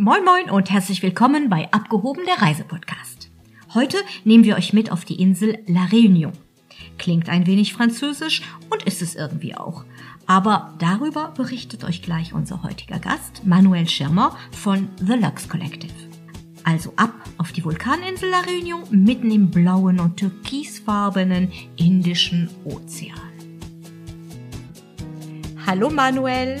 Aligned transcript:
Moin 0.00 0.24
Moin 0.24 0.48
und 0.48 0.70
herzlich 0.70 1.02
willkommen 1.02 1.48
bei 1.48 1.66
Abgehoben 1.72 2.22
der 2.24 2.40
Reisepodcast. 2.40 3.32
Heute 3.74 3.96
nehmen 4.22 4.44
wir 4.44 4.54
euch 4.54 4.72
mit 4.72 4.92
auf 4.92 5.04
die 5.04 5.20
Insel 5.20 5.58
La 5.66 5.86
Réunion. 5.86 6.30
Klingt 6.98 7.28
ein 7.28 7.48
wenig 7.48 7.72
französisch 7.72 8.42
und 8.70 8.84
ist 8.84 9.02
es 9.02 9.16
irgendwie 9.16 9.56
auch. 9.56 9.84
Aber 10.24 10.72
darüber 10.78 11.32
berichtet 11.36 11.82
euch 11.82 12.00
gleich 12.00 12.32
unser 12.32 12.62
heutiger 12.62 13.00
Gast, 13.00 13.44
Manuel 13.44 13.88
Schirmer 13.88 14.36
von 14.52 14.88
The 15.04 15.14
Lux 15.14 15.48
Collective. 15.48 15.92
Also 16.62 16.92
ab 16.94 17.14
auf 17.36 17.50
die 17.50 17.64
Vulkaninsel 17.64 18.30
La 18.30 18.42
Réunion 18.42 18.84
mitten 18.92 19.32
im 19.32 19.50
blauen 19.50 19.98
und 19.98 20.16
türkisfarbenen 20.16 21.50
Indischen 21.74 22.48
Ozean. 22.64 23.18
Hallo 25.66 25.90
Manuel. 25.90 26.60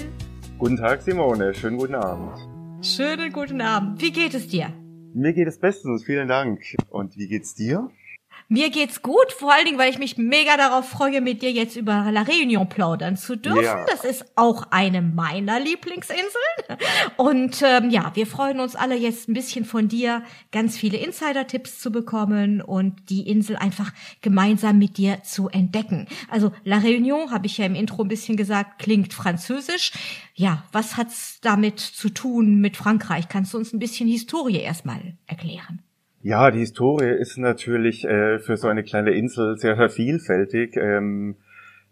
Guten 0.58 0.76
Tag 0.76 1.02
Simone, 1.02 1.54
schönen 1.54 1.76
guten 1.78 1.94
Abend. 1.94 2.47
Schönen 2.80 3.32
guten 3.32 3.60
Abend. 3.60 4.00
Wie 4.00 4.12
geht 4.12 4.34
es 4.34 4.46
dir? 4.46 4.72
Mir 5.12 5.32
geht 5.32 5.48
es 5.48 5.58
bestens, 5.58 6.04
vielen 6.04 6.28
Dank. 6.28 6.60
Und 6.90 7.16
wie 7.16 7.26
geht's 7.26 7.56
dir? 7.56 7.90
Mir 8.50 8.70
geht's 8.70 9.02
gut, 9.02 9.30
vor 9.38 9.52
allen 9.52 9.66
Dingen, 9.66 9.76
weil 9.78 9.90
ich 9.90 9.98
mich 9.98 10.16
mega 10.16 10.56
darauf 10.56 10.88
freue, 10.88 11.20
mit 11.20 11.42
dir 11.42 11.52
jetzt 11.52 11.76
über 11.76 12.10
La 12.10 12.22
Réunion 12.22 12.64
plaudern 12.64 13.18
zu 13.18 13.36
dürfen. 13.36 13.62
Ja. 13.62 13.84
Das 13.84 14.04
ist 14.04 14.24
auch 14.36 14.68
eine 14.70 15.02
meiner 15.02 15.60
Lieblingsinseln. 15.60 16.78
Und 17.18 17.60
ähm, 17.62 17.90
ja, 17.90 18.10
wir 18.14 18.26
freuen 18.26 18.60
uns 18.60 18.74
alle 18.74 18.96
jetzt 18.96 19.28
ein 19.28 19.34
bisschen 19.34 19.66
von 19.66 19.88
dir, 19.88 20.22
ganz 20.50 20.78
viele 20.78 20.96
Insider-Tipps 20.96 21.78
zu 21.78 21.92
bekommen 21.92 22.62
und 22.62 23.10
die 23.10 23.28
Insel 23.28 23.56
einfach 23.56 23.92
gemeinsam 24.22 24.78
mit 24.78 24.96
dir 24.96 25.22
zu 25.24 25.50
entdecken. 25.50 26.06
Also 26.30 26.50
La 26.64 26.78
Réunion, 26.78 27.30
habe 27.30 27.46
ich 27.46 27.58
ja 27.58 27.66
im 27.66 27.74
Intro 27.74 28.00
ein 28.00 28.08
bisschen 28.08 28.38
gesagt, 28.38 28.78
klingt 28.78 29.12
französisch. 29.12 29.92
Ja, 30.34 30.64
was 30.72 30.96
hat's 30.96 31.38
damit 31.42 31.80
zu 31.80 32.08
tun 32.08 32.60
mit 32.60 32.78
Frankreich? 32.78 33.28
Kannst 33.28 33.52
du 33.52 33.58
uns 33.58 33.74
ein 33.74 33.78
bisschen 33.78 34.08
Historie 34.08 34.60
erstmal 34.60 35.18
erklären? 35.26 35.82
Ja, 36.20 36.50
die 36.50 36.58
Historie 36.58 37.10
ist 37.10 37.38
natürlich 37.38 38.04
äh, 38.04 38.40
für 38.40 38.56
so 38.56 38.66
eine 38.66 38.82
kleine 38.82 39.12
Insel 39.12 39.56
sehr, 39.56 39.76
vielfältig. 39.88 40.76
Ähm, 40.76 41.36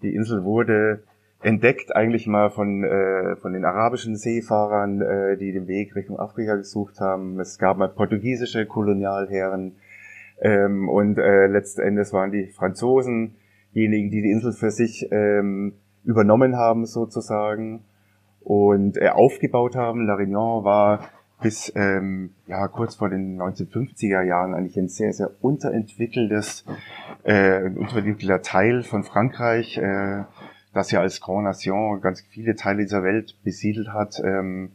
die 0.02 0.14
Insel 0.14 0.42
wurde 0.42 1.04
entdeckt 1.42 1.94
eigentlich 1.94 2.26
mal 2.26 2.50
von, 2.50 2.82
äh, 2.82 3.36
von 3.36 3.52
den 3.52 3.64
arabischen 3.64 4.16
Seefahrern, 4.16 5.00
äh, 5.00 5.36
die 5.36 5.52
den 5.52 5.68
Weg 5.68 5.94
Richtung 5.94 6.18
Afrika 6.18 6.56
gesucht 6.56 6.98
haben. 6.98 7.38
Es 7.38 7.56
gab 7.58 7.76
mal 7.76 7.88
portugiesische 7.88 8.66
Kolonialherren 8.66 9.76
ähm, 10.40 10.88
und 10.88 11.18
äh, 11.18 11.46
letzten 11.46 11.96
waren 12.12 12.32
die 12.32 12.48
Franzosen 12.48 13.36
diejenigen, 13.76 14.10
die 14.10 14.22
die 14.22 14.30
Insel 14.32 14.52
für 14.52 14.72
sich 14.72 15.06
ähm, 15.12 15.74
übernommen 16.04 16.56
haben 16.56 16.84
sozusagen 16.84 17.84
und 18.40 18.96
äh, 18.96 19.08
aufgebaut 19.10 19.76
haben. 19.76 20.04
La 20.04 20.16
Réunion 20.16 20.64
war 20.64 21.10
bis 21.42 21.72
ähm, 21.76 22.30
ja 22.46 22.66
kurz 22.68 22.96
vor 22.96 23.08
den 23.08 23.40
1950er 23.40 24.22
Jahren 24.22 24.54
eigentlich 24.54 24.76
ein 24.76 24.88
sehr 24.88 25.12
sehr 25.12 25.30
unterentwickeltes 25.40 26.64
äh, 27.24 27.62
unterentwickelter 27.62 28.42
Teil 28.42 28.82
von 28.82 29.04
Frankreich, 29.04 29.76
äh, 29.78 30.24
das 30.72 30.90
ja 30.90 31.00
als 31.00 31.20
Grand 31.20 31.44
Nation 31.44 32.00
ganz 32.00 32.22
viele 32.22 32.54
Teile 32.54 32.82
dieser 32.82 33.02
Welt 33.02 33.36
besiedelt 33.44 33.88
hat. 33.88 34.20
Ähm, 34.24 34.72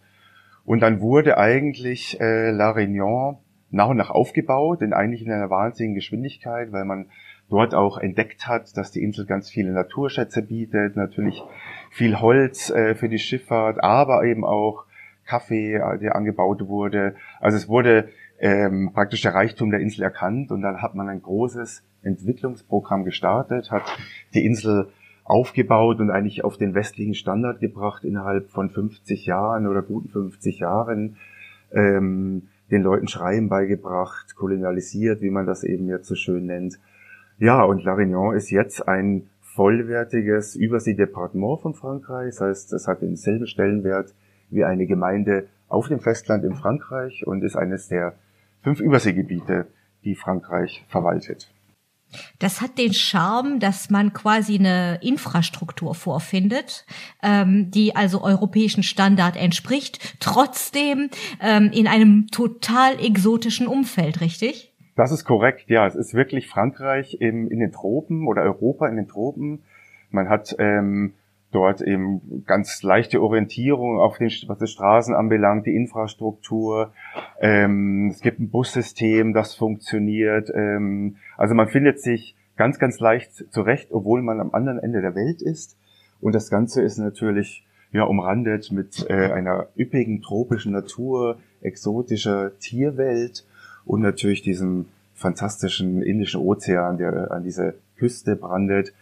und 0.65 0.81
dann 0.81 1.01
wurde 1.01 1.37
eigentlich 1.37 2.19
äh, 2.21 2.51
La 2.51 2.71
Réunion 2.71 3.37
nach 3.71 3.87
und 3.87 3.97
nach 3.97 4.09
aufgebaut, 4.09 4.81
in 4.81 4.93
eigentlich 4.93 5.25
in 5.25 5.31
einer 5.31 5.49
wahnsinnigen 5.49 5.95
Geschwindigkeit, 5.95 6.71
weil 6.71 6.85
man 6.85 7.07
dort 7.49 7.73
auch 7.73 7.97
entdeckt 7.97 8.47
hat, 8.47 8.75
dass 8.77 8.91
die 8.91 9.01
Insel 9.01 9.25
ganz 9.25 9.49
viele 9.49 9.71
Naturschätze 9.71 10.41
bietet, 10.41 10.95
natürlich 10.95 11.41
viel 11.89 12.19
Holz 12.19 12.69
äh, 12.69 12.95
für 12.95 13.09
die 13.09 13.19
Schifffahrt, 13.19 13.83
aber 13.83 14.23
eben 14.23 14.45
auch 14.45 14.85
Kaffee, 15.31 15.75
äh, 15.75 15.97
der 15.97 16.15
angebaut 16.15 16.67
wurde. 16.67 17.15
Also 17.39 17.55
es 17.55 17.69
wurde 17.69 18.09
ähm, 18.39 18.91
praktisch 18.93 19.21
der 19.21 19.33
Reichtum 19.33 19.71
der 19.71 19.79
Insel 19.79 20.03
erkannt 20.03 20.51
und 20.51 20.61
dann 20.61 20.81
hat 20.81 20.93
man 20.93 21.07
ein 21.07 21.21
großes 21.21 21.83
Entwicklungsprogramm 22.03 23.05
gestartet, 23.05 23.71
hat 23.71 23.83
die 24.33 24.45
Insel 24.45 24.89
aufgebaut 25.23 25.99
und 26.01 26.11
eigentlich 26.11 26.43
auf 26.43 26.57
den 26.57 26.73
westlichen 26.73 27.13
Standard 27.13 27.61
gebracht 27.61 28.03
innerhalb 28.03 28.49
von 28.49 28.69
50 28.69 29.25
Jahren 29.25 29.67
oder 29.67 29.81
guten 29.81 30.09
50 30.09 30.59
Jahren. 30.59 31.15
Ähm, 31.71 32.49
den 32.69 32.83
Leuten 32.83 33.07
Schreiben 33.07 33.49
beigebracht, 33.49 34.35
kolonialisiert, 34.35 35.21
wie 35.21 35.29
man 35.29 35.45
das 35.45 35.63
eben 35.63 35.87
jetzt 35.87 36.07
so 36.07 36.15
schön 36.15 36.45
nennt. 36.45 36.79
Ja, 37.37 37.63
und 37.63 37.83
La 37.83 37.95
Réunion 37.95 38.33
ist 38.33 38.49
jetzt 38.49 38.87
ein 38.87 39.29
vollwertiges 39.41 40.55
Überseedepartement 40.55 41.61
von 41.61 41.73
Frankreich. 41.73 42.35
Das 42.35 42.41
heißt, 42.41 42.73
es 42.73 42.87
hat 42.87 43.01
denselben 43.01 43.47
Stellenwert 43.47 44.13
wie 44.51 44.63
eine 44.63 44.85
Gemeinde 44.85 45.47
auf 45.67 45.87
dem 45.87 45.99
Festland 45.99 46.43
in 46.43 46.55
Frankreich 46.55 47.25
und 47.25 47.43
ist 47.43 47.55
eines 47.55 47.87
der 47.87 48.13
fünf 48.61 48.79
Überseegebiete, 48.79 49.67
die 50.03 50.15
Frankreich 50.15 50.85
verwaltet. 50.89 51.51
Das 52.39 52.59
hat 52.59 52.77
den 52.77 52.93
Charme, 52.93 53.59
dass 53.59 53.89
man 53.89 54.11
quasi 54.11 54.57
eine 54.59 54.99
Infrastruktur 55.01 55.95
vorfindet, 55.95 56.85
ähm, 57.23 57.71
die 57.71 57.95
also 57.95 58.21
europäischen 58.21 58.83
Standard 58.83 59.37
entspricht, 59.37 60.17
trotzdem 60.19 61.09
ähm, 61.41 61.71
in 61.73 61.87
einem 61.87 62.27
total 62.27 62.99
exotischen 62.99 63.67
Umfeld, 63.67 64.19
richtig? 64.19 64.73
Das 64.95 65.11
ist 65.11 65.23
korrekt, 65.23 65.69
ja. 65.69 65.87
Es 65.87 65.95
ist 65.95 66.13
wirklich 66.13 66.47
Frankreich 66.47 67.17
im, 67.21 67.49
in 67.49 67.59
den 67.59 67.71
Tropen 67.71 68.27
oder 68.27 68.41
Europa 68.41 68.87
in 68.87 68.97
den 68.97 69.07
Tropen. 69.07 69.63
Man 70.09 70.27
hat 70.27 70.53
ähm, 70.59 71.13
dort 71.51 71.81
eben 71.81 72.43
ganz 72.45 72.81
leichte 72.81 73.21
Orientierung 73.21 73.99
auf 73.99 74.17
den, 74.17 74.31
was 74.47 74.57
die 74.57 74.67
Straßen 74.67 75.13
anbelangt, 75.13 75.65
die 75.65 75.75
Infrastruktur. 75.75 76.93
Ähm, 77.39 78.09
es 78.11 78.21
gibt 78.21 78.39
ein 78.39 78.49
Bussystem, 78.49 79.33
das 79.33 79.53
funktioniert. 79.53 80.51
Ähm, 80.53 81.17
also 81.37 81.53
man 81.53 81.67
findet 81.67 81.99
sich 81.99 82.35
ganz, 82.55 82.79
ganz 82.79 82.99
leicht 82.99 83.51
zurecht, 83.51 83.89
obwohl 83.91 84.21
man 84.21 84.39
am 84.39 84.51
anderen 84.53 84.79
Ende 84.79 85.01
der 85.01 85.15
Welt 85.15 85.41
ist. 85.41 85.77
Und 86.21 86.35
das 86.35 86.49
Ganze 86.49 86.81
ist 86.81 86.97
natürlich 86.97 87.65
ja 87.91 88.03
umrandet 88.03 88.71
mit 88.71 89.05
äh, 89.09 89.31
einer 89.31 89.67
üppigen 89.77 90.21
tropischen 90.21 90.71
Natur, 90.71 91.39
exotischer 91.61 92.57
Tierwelt 92.59 93.45
und 93.85 94.01
natürlich 94.01 94.41
diesem 94.41 94.85
fantastischen 95.13 96.01
Indischen 96.01 96.41
Ozean, 96.41 96.97
der 96.97 97.31
an 97.31 97.43
diese 97.43 97.75
Küste 97.97 98.35
brandet 98.35 98.93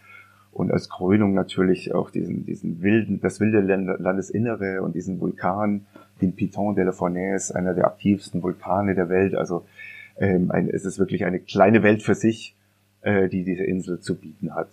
und 0.52 0.72
als 0.72 0.88
Krönung 0.88 1.34
natürlich 1.34 1.94
auch 1.94 2.10
diesen, 2.10 2.44
diesen 2.44 2.82
wilden, 2.82 3.20
das 3.20 3.40
wilde 3.40 3.60
Landesinnere 3.60 4.82
und 4.82 4.94
diesen 4.94 5.20
Vulkan, 5.20 5.86
den 6.20 6.34
Piton 6.34 6.74
de 6.74 6.84
la 6.84 6.92
Fournaise, 6.92 7.54
einer 7.54 7.74
der 7.74 7.86
aktivsten 7.86 8.42
Vulkane 8.42 8.94
der 8.94 9.08
Welt. 9.08 9.34
Also 9.34 9.64
ähm, 10.18 10.50
ein, 10.50 10.68
es 10.68 10.84
ist 10.84 10.98
wirklich 10.98 11.24
eine 11.24 11.38
kleine 11.38 11.82
Welt 11.82 12.02
für 12.02 12.14
sich, 12.14 12.56
äh, 13.02 13.28
die 13.28 13.44
diese 13.44 13.64
Insel 13.64 14.00
zu 14.00 14.16
bieten 14.16 14.54
hat. 14.54 14.68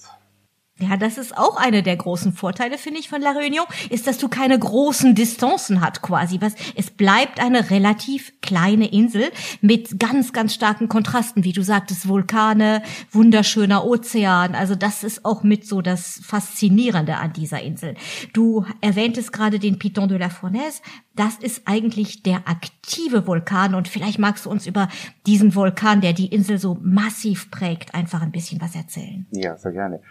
Ja, 0.80 0.96
das 0.96 1.18
ist 1.18 1.36
auch 1.36 1.58
eine 1.58 1.82
der 1.82 1.96
großen 1.96 2.34
Vorteile, 2.34 2.78
finde 2.78 3.00
ich, 3.00 3.10
von 3.10 3.20
La 3.20 3.32
Réunion, 3.32 3.66
ist, 3.90 4.06
dass 4.06 4.20
du 4.20 4.28
keine 4.28 4.58
großen 4.60 5.16
Distanzen 5.16 5.82
hat 5.82 6.04
quasi. 6.04 6.40
Was, 6.40 6.54
es 6.76 6.92
bleibt 6.92 7.40
eine 7.40 7.72
relativ 7.72 8.34
kleine 8.42 8.92
Insel 8.92 9.32
mit 9.62 10.00
ganz, 10.00 10.34
ganz 10.34 10.54
starken 10.54 10.88
Kontrasten, 10.88 11.44
wie 11.44 11.54
du 11.54 11.64
sagtest, 11.64 12.08
Vulkane, 12.08 12.84
wunderschöner 13.12 13.86
Ozean. 13.86 14.54
Also 14.54 14.76
das 14.76 15.04
ist 15.04 15.26
auch 15.26 15.42
mit 15.42 15.66
so 15.66 15.82
das 15.82 16.22
Faszinierende 16.24 17.18
an 17.18 17.34
dieser 17.34 17.62
Insel. 17.62 17.96
Du 18.34 18.64
erwähntest 18.82 19.34
gerade 19.34 19.58
den 19.58 19.80
Piton 19.80 20.10
de 20.10 20.20
la 20.20 20.30
Fournaise. 20.30 20.82
Das 21.16 21.38
ist 21.38 21.64
eigentlich 21.66 22.22
der 22.22 22.48
aktive 22.48 23.26
Vulkan 23.26 23.74
und 23.74 23.88
vielleicht 23.88 24.20
magst 24.20 24.46
du 24.46 24.52
uns 24.52 24.68
über 24.68 24.90
diesen 25.26 25.56
Vulkan, 25.56 26.02
der 26.02 26.14
die 26.14 26.28
Insel 26.28 26.60
so 26.60 26.78
massiv 26.82 27.50
prägt, 27.50 27.96
einfach 27.96 28.22
ein 28.22 28.32
bisschen 28.32 28.62
was 28.62 28.76
erzählen. 28.76 29.26
Ja, 29.32 29.58
sehr 29.58 29.72
gerne. 29.72 30.02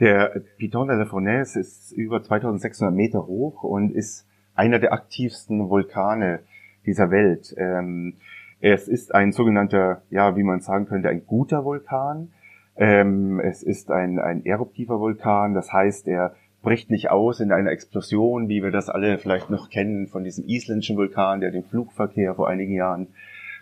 Der 0.00 0.42
Piton 0.58 0.86
de 0.86 0.96
la 0.96 1.06
Fournaise 1.06 1.58
ist 1.58 1.90
über 1.90 2.22
2600 2.22 2.94
Meter 2.94 3.26
hoch 3.26 3.64
und 3.64 3.90
ist 3.92 4.28
einer 4.54 4.78
der 4.78 4.92
aktivsten 4.92 5.68
Vulkane 5.68 6.40
dieser 6.86 7.10
Welt. 7.10 7.52
Ähm, 7.56 8.14
es 8.60 8.86
ist 8.86 9.12
ein 9.14 9.32
sogenannter, 9.32 10.02
ja, 10.10 10.36
wie 10.36 10.44
man 10.44 10.60
sagen 10.60 10.86
könnte, 10.86 11.08
ein 11.08 11.26
guter 11.26 11.64
Vulkan. 11.64 12.30
Ähm, 12.76 13.40
es 13.40 13.64
ist 13.64 13.90
ein, 13.90 14.20
ein 14.20 14.46
eruptiver 14.46 15.00
Vulkan, 15.00 15.54
das 15.54 15.72
heißt, 15.72 16.06
er 16.06 16.36
bricht 16.62 16.90
nicht 16.90 17.10
aus 17.10 17.40
in 17.40 17.50
einer 17.50 17.70
Explosion, 17.70 18.48
wie 18.48 18.62
wir 18.62 18.70
das 18.70 18.88
alle 18.88 19.18
vielleicht 19.18 19.50
noch 19.50 19.68
kennen 19.68 20.06
von 20.06 20.22
diesem 20.22 20.44
isländischen 20.46 20.96
Vulkan, 20.96 21.40
der 21.40 21.50
den 21.50 21.64
Flugverkehr 21.64 22.34
vor 22.34 22.48
einigen 22.48 22.74
Jahren 22.74 23.08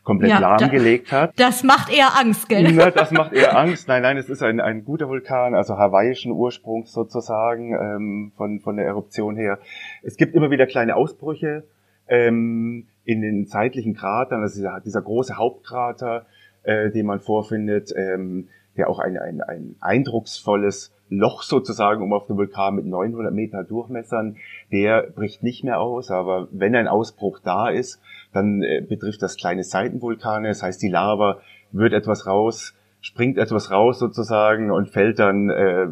komplett 0.06 0.31
ja, 0.31 0.38
lahmgelegt 0.38 1.11
hat. 1.11 1.32
Das 1.37 1.64
macht 1.64 1.93
eher 1.93 2.17
Angst, 2.19 2.49
gell? 2.49 2.73
Ne, 2.73 2.93
das 2.94 3.11
macht 3.11 3.32
eher 3.32 3.58
Angst. 3.58 3.88
Nein, 3.88 4.03
nein, 4.03 4.17
es 4.17 4.31
ist 4.31 4.43
ein, 4.43 4.61
ein 4.61 4.85
guter 4.85 5.08
Vulkan, 5.08 5.55
also 5.55 5.76
hawaiischen 5.76 6.31
Ursprungs 6.31 6.93
sozusagen 6.93 7.75
ähm, 7.75 8.32
von, 8.37 8.61
von 8.61 8.76
der 8.76 8.87
Eruption 8.87 9.37
her. 9.37 9.58
Es 10.03 10.17
gibt 10.17 10.35
immer 10.37 10.50
wieder 10.50 10.67
kleine 10.67 10.94
Ausbrüche 10.94 11.64
ähm, 12.08 12.87
in 13.05 13.20
den 13.20 13.49
zeitlichen 13.49 13.94
Kratern, 13.94 14.43
also 14.43 14.55
dieser, 14.55 14.81
dieser 14.81 15.03
große 15.03 15.37
Hauptkrater, 15.37 16.25
äh, 16.62 16.91
den 16.91 17.05
man 17.05 17.19
vorfindet, 17.19 17.93
ähm, 17.97 18.49
der 18.76 18.88
auch 18.88 19.00
ein, 19.00 19.19
ein, 19.19 19.41
ein 19.41 19.75
eindrucksvolles 19.81 20.95
Loch 21.08 21.43
sozusagen, 21.43 22.03
um 22.03 22.12
auf 22.12 22.26
den 22.26 22.37
Vulkan 22.37 22.75
mit 22.75 22.87
900 22.87 23.32
Meter 23.32 23.64
Durchmessern, 23.64 24.37
der 24.73 25.03
bricht 25.03 25.43
nicht 25.43 25.64
mehr 25.64 25.81
aus. 25.81 26.11
Aber 26.11 26.49
wenn 26.50 26.75
ein 26.75 26.88
Ausbruch 26.88 27.38
da 27.43 27.69
ist, 27.69 28.00
dann 28.32 28.62
äh, 28.62 28.81
betrifft 28.87 29.23
das 29.23 29.37
kleine 29.37 29.62
Seitenvulkane. 29.62 30.49
Das 30.49 30.62
heißt, 30.62 30.82
die 30.82 30.88
Lava 30.88 31.41
wird 31.73 31.93
etwas 31.93 32.26
raus, 32.26 32.75
springt 33.00 33.38
etwas 33.38 33.70
raus 33.70 33.99
sozusagen 33.99 34.70
und 34.70 34.91
fällt 34.91 35.19
dann 35.19 35.50
äh, 35.50 35.87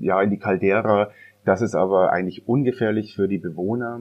ja 0.00 0.20
in 0.20 0.30
die 0.30 0.38
Caldera. 0.38 1.10
Das 1.44 1.62
ist 1.62 1.74
aber 1.74 2.12
eigentlich 2.12 2.48
ungefährlich 2.48 3.14
für 3.14 3.28
die 3.28 3.38
Bewohner. 3.38 4.00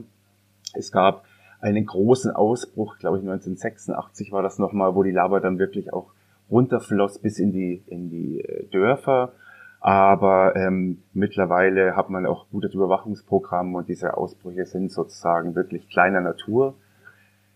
Es 0.74 0.92
gab 0.92 1.25
einen 1.62 1.86
großen 1.86 2.31
Ausbruch, 2.31 2.98
glaube 2.98 3.18
ich 3.18 3.24
1986 3.24 4.31
war 4.31 4.42
das 4.42 4.60
nochmal, 4.60 4.95
wo 4.95 5.04
die 5.04 5.12
Lava 5.12 5.40
dann 5.40 5.60
wirklich 5.60 5.94
auch 5.94 6.12
runterfloss 6.50 7.19
bis 7.19 7.38
in 7.38 7.52
die 7.52 7.84
in 7.88 8.10
die 8.10 8.42
äh, 8.42 8.66
Dörfer 8.72 9.34
aber 9.80 10.56
ähm, 10.56 11.00
mittlerweile 11.14 11.96
hat 11.96 12.10
man 12.10 12.26
auch 12.26 12.48
gutes 12.52 12.74
Überwachungsprogramm 12.74 13.76
und 13.76 13.88
diese 13.88 14.18
Ausbrüche 14.18 14.66
sind 14.66 14.92
sozusagen 14.92 15.56
wirklich 15.56 15.88
kleiner 15.90 16.22
Natur. 16.22 16.76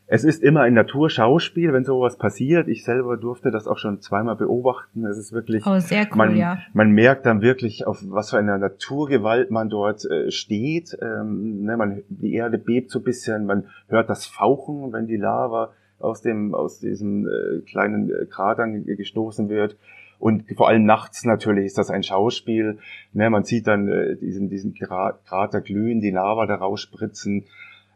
Es 0.06 0.24
ist 0.24 0.44
immer 0.44 0.62
ein 0.62 0.74
Naturschauspiel, 0.74 1.74
wenn 1.74 1.86
sowas 1.86 2.18
passiert. 2.18 2.68
Ich 2.68 2.84
selber 2.84 3.18
durfte 3.18 3.52
das 3.52 3.68
auch 3.68 3.78
schon 3.78 4.02
zweimal 4.02 4.36
beobachten. 4.36 5.06
Es 5.06 5.18
ist 5.18 5.34
wirklich, 5.34 5.66
oh, 5.66 5.80
sehr 5.80 6.08
cool, 6.12 6.18
man, 6.18 6.36
ja. 6.36 6.60
man 6.74 6.92
merkt 6.92 7.26
dann 7.26 7.42
wirklich, 7.42 7.88
auf 7.88 8.00
was 8.08 8.30
für 8.30 8.38
einer 8.38 8.58
Naturgewalt 8.58 9.50
man 9.50 9.70
dort 9.70 10.06
äh, 10.06 10.30
steht. 10.30 10.98
Ähm, 11.02 11.64
ne, 11.64 11.78
man, 11.78 12.04
die 12.10 12.34
Erde 12.34 12.58
bebt 12.58 12.92
so 12.92 13.00
ein 13.00 13.04
bisschen, 13.04 13.46
man 13.46 13.66
hört 13.88 14.10
das 14.10 14.26
Fauchen, 14.26 14.94
wenn 14.94 15.08
die 15.08 15.18
Lava 15.18 15.72
aus 16.00 16.22
dem 16.22 16.54
aus 16.54 16.80
diesem 16.80 17.28
äh, 17.28 17.60
kleinen 17.62 18.10
äh, 18.10 18.26
Kratern 18.26 18.86
gestoßen 18.86 19.50
wird. 19.50 19.78
Und 20.24 20.46
vor 20.56 20.70
allem 20.70 20.86
nachts 20.86 21.26
natürlich 21.26 21.66
ist 21.66 21.78
das 21.78 21.90
ein 21.90 22.02
Schauspiel. 22.02 22.78
Ne, 23.12 23.30
man 23.30 23.44
sieht 23.44 23.68
dann 23.68 23.90
äh, 23.90 24.16
diesen, 24.16 24.48
diesen 24.48 24.74
Krater 24.74 25.60
glühen, 25.60 26.00
die 26.00 26.12
Lava 26.12 26.46
da 26.46 26.56
rausspritzen. 26.56 27.44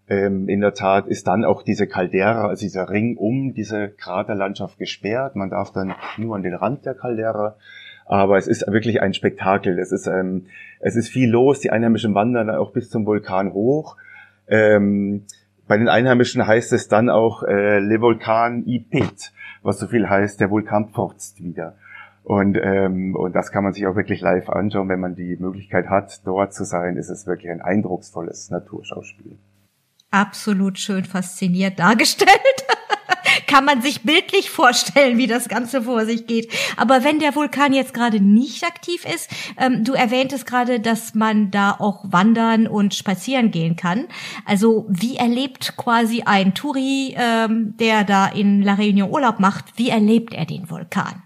Ähm, 0.10 0.50
in 0.50 0.60
der 0.60 0.74
Tat 0.74 1.08
ist 1.08 1.28
dann 1.28 1.46
auch 1.46 1.64
diese 1.64 1.88
Caldera, 1.88 2.50
also 2.50 2.66
dieser 2.66 2.90
Ring 2.90 3.16
um 3.16 3.54
diese 3.54 3.88
Kraterlandschaft 3.88 4.78
gesperrt. 4.78 5.38
Man 5.38 5.50
darf 5.50 5.72
dann 5.72 5.96
nur 6.18 6.36
an 6.36 6.44
den 6.44 6.54
Rand 6.54 6.86
der 6.86 6.96
Caldera. 6.96 7.56
Aber 8.06 8.38
es 8.38 8.48
ist 8.48 8.68
wirklich 8.68 9.02
ein 9.02 9.14
Spektakel. 9.14 9.80
Es 9.80 9.94
ist, 9.94 10.08
ähm, 10.08 10.48
es 10.82 10.98
ist 10.98 11.08
viel 11.08 11.30
los. 11.30 11.62
Die 11.62 11.72
Einheimischen 11.72 12.14
wandern 12.14 12.50
auch 12.50 12.74
bis 12.74 12.90
zum 12.90 13.06
Vulkan 13.06 13.54
hoch. 13.54 13.96
Ähm, 14.50 15.24
bei 15.66 15.78
den 15.78 15.88
Einheimischen 15.88 16.46
heißt 16.46 16.74
es 16.74 16.90
dann 16.90 17.10
auch 17.10 17.44
äh, 17.44 17.80
Le 17.80 18.02
Volcan 18.02 18.68
y 18.68 18.80
Pit, 18.80 19.32
was 19.64 19.80
so 19.80 19.88
viel 19.88 20.10
heißt, 20.10 20.42
der 20.42 20.50
Vulkan 20.50 20.90
pfurzt 20.90 21.42
wieder. 21.42 21.76
Und, 22.28 22.58
ähm, 22.62 23.16
und 23.16 23.34
das 23.38 23.54
kann 23.54 23.64
man 23.64 23.72
sich 23.72 23.88
auch 23.88 23.96
wirklich 23.96 24.20
live 24.20 24.50
anschauen. 24.50 24.90
Wenn 24.90 25.00
man 25.00 25.16
die 25.16 25.38
Möglichkeit 25.40 25.88
hat, 25.88 26.28
dort 26.28 26.54
zu 26.54 26.66
sein, 26.66 26.98
ist 26.98 27.08
es 27.08 27.26
wirklich 27.26 27.50
ein 27.50 27.62
eindrucksvolles 27.62 28.50
Naturschauspiel. 28.50 29.38
Absolut 30.12 30.78
schön 30.78 31.06
fasziniert 31.06 31.80
dargestellt. 31.80 32.30
kann 33.48 33.64
man 33.64 33.82
sich 33.82 34.02
bildlich 34.02 34.50
vorstellen, 34.50 35.18
wie 35.18 35.28
das 35.28 35.48
Ganze 35.48 35.84
vor 35.84 36.06
sich 36.06 36.28
geht. 36.28 36.52
Aber 36.76 37.06
wenn 37.06 37.20
der 37.20 37.34
Vulkan 37.34 37.72
jetzt 37.72 37.94
gerade 37.94 38.20
nicht 38.20 38.66
aktiv 38.66 39.06
ist, 39.06 39.30
ähm, 39.58 39.86
du 39.86 39.94
erwähntest 39.94 40.46
gerade, 40.46 40.82
dass 40.82 41.16
man 41.16 41.50
da 41.50 41.78
auch 41.80 42.04
wandern 42.12 42.68
und 42.68 42.94
spazieren 42.94 43.52
gehen 43.52 43.78
kann. 43.78 44.08
Also 44.46 44.86
wie 44.90 45.16
erlebt 45.16 45.78
quasi 45.78 46.24
ein 46.26 46.54
Touri, 46.56 47.16
ähm, 47.18 47.78
der 47.78 48.04
da 48.04 48.28
in 48.28 48.62
La 48.64 48.74
Réunion 48.74 49.12
Urlaub 49.12 49.40
macht, 49.40 49.78
wie 49.78 49.90
erlebt 49.90 50.34
er 50.34 50.46
den 50.46 50.70
Vulkan? 50.70 51.24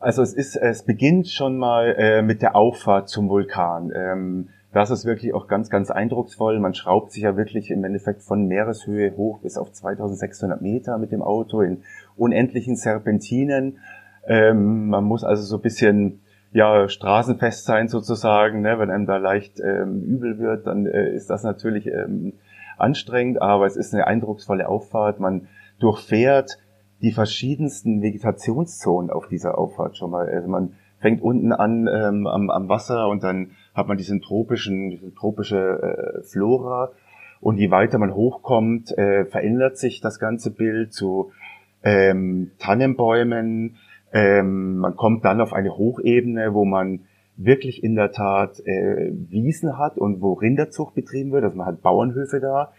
Also 0.00 0.22
es 0.22 0.32
ist, 0.32 0.56
es 0.56 0.82
beginnt 0.82 1.28
schon 1.28 1.58
mal 1.58 1.94
äh, 1.98 2.22
mit 2.22 2.40
der 2.40 2.56
Auffahrt 2.56 3.10
zum 3.10 3.28
Vulkan. 3.28 3.92
Ähm, 3.94 4.48
das 4.72 4.90
ist 4.90 5.04
wirklich 5.04 5.34
auch 5.34 5.46
ganz, 5.46 5.68
ganz 5.68 5.90
eindrucksvoll. 5.90 6.58
Man 6.58 6.74
schraubt 6.74 7.12
sich 7.12 7.24
ja 7.24 7.36
wirklich 7.36 7.70
im 7.70 7.84
Endeffekt 7.84 8.22
von 8.22 8.46
Meereshöhe 8.46 9.14
hoch 9.16 9.40
bis 9.40 9.58
auf 9.58 9.72
2600 9.72 10.62
Meter 10.62 10.96
mit 10.96 11.12
dem 11.12 11.22
Auto 11.22 11.60
in 11.60 11.82
unendlichen 12.16 12.76
Serpentinen. 12.76 13.78
Ähm, 14.26 14.88
man 14.88 15.04
muss 15.04 15.22
also 15.22 15.42
so 15.42 15.56
ein 15.56 15.62
bisschen 15.62 16.20
ja 16.52 16.88
straßenfest 16.88 17.66
sein 17.66 17.88
sozusagen. 17.88 18.62
Ne? 18.62 18.78
Wenn 18.78 18.90
einem 18.90 19.06
da 19.06 19.18
leicht 19.18 19.60
ähm, 19.60 20.02
übel 20.02 20.38
wird, 20.38 20.66
dann 20.66 20.86
äh, 20.86 21.10
ist 21.12 21.28
das 21.28 21.42
natürlich 21.42 21.86
ähm, 21.88 22.32
anstrengend, 22.78 23.42
aber 23.42 23.66
es 23.66 23.76
ist 23.76 23.92
eine 23.92 24.06
eindrucksvolle 24.06 24.66
Auffahrt. 24.66 25.20
Man 25.20 25.48
durchfährt 25.78 26.58
die 27.02 27.12
verschiedensten 27.12 28.02
Vegetationszonen 28.02 29.10
auf 29.10 29.28
dieser 29.28 29.58
Auffahrt 29.58 29.96
schon 29.96 30.10
mal. 30.10 30.28
Also 30.28 30.48
man 30.48 30.74
fängt 30.98 31.22
unten 31.22 31.52
an 31.52 31.88
ähm, 31.92 32.26
am, 32.26 32.50
am 32.50 32.68
Wasser 32.68 33.08
und 33.08 33.22
dann 33.22 33.52
hat 33.74 33.88
man 33.88 33.96
diesen 33.96 34.20
tropischen, 34.20 34.90
diese 34.90 35.14
tropische 35.14 36.20
äh, 36.20 36.22
Flora. 36.22 36.90
Und 37.40 37.56
je 37.56 37.70
weiter 37.70 37.98
man 37.98 38.14
hochkommt, 38.14 38.96
äh, 38.98 39.24
verändert 39.24 39.78
sich 39.78 40.00
das 40.00 40.18
ganze 40.18 40.50
Bild 40.50 40.92
zu 40.92 41.32
ähm, 41.82 42.50
Tannenbäumen. 42.58 43.76
Ähm, 44.12 44.76
man 44.78 44.96
kommt 44.96 45.24
dann 45.24 45.40
auf 45.40 45.54
eine 45.54 45.76
Hochebene, 45.76 46.52
wo 46.52 46.66
man 46.66 47.00
wirklich 47.36 47.82
in 47.82 47.94
der 47.94 48.12
Tat 48.12 48.60
äh, 48.66 49.12
Wiesen 49.30 49.78
hat 49.78 49.96
und 49.96 50.20
wo 50.20 50.34
Rinderzucht 50.34 50.94
betrieben 50.94 51.32
wird. 51.32 51.44
Also 51.44 51.56
man 51.56 51.66
hat 51.66 51.80
Bauernhöfe 51.80 52.40
da. 52.40 52.72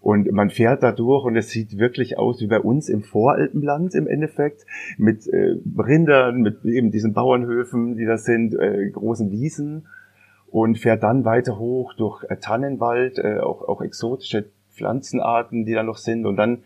Und 0.00 0.30
man 0.30 0.50
fährt 0.50 0.82
da 0.82 0.92
durch 0.92 1.24
und 1.24 1.36
es 1.36 1.50
sieht 1.50 1.78
wirklich 1.78 2.18
aus 2.18 2.40
wie 2.40 2.46
bei 2.46 2.60
uns 2.60 2.88
im 2.88 3.02
Voralpenland 3.02 3.94
im 3.94 4.06
Endeffekt, 4.06 4.64
mit 4.96 5.26
äh, 5.26 5.56
Rindern, 5.76 6.40
mit 6.40 6.64
eben 6.64 6.90
diesen 6.90 7.12
Bauernhöfen, 7.12 7.96
die 7.96 8.06
das 8.06 8.24
sind, 8.24 8.54
äh, 8.54 8.90
großen 8.90 9.30
Wiesen 9.30 9.86
und 10.50 10.78
fährt 10.78 11.02
dann 11.02 11.24
weiter 11.24 11.58
hoch 11.58 11.94
durch 11.94 12.24
äh, 12.24 12.36
Tannenwald, 12.36 13.18
äh, 13.18 13.38
auch, 13.40 13.66
auch 13.68 13.82
exotische 13.82 14.46
Pflanzenarten, 14.72 15.64
die 15.64 15.74
da 15.74 15.82
noch 15.82 15.96
sind 15.96 16.26
und 16.26 16.36
dann 16.36 16.62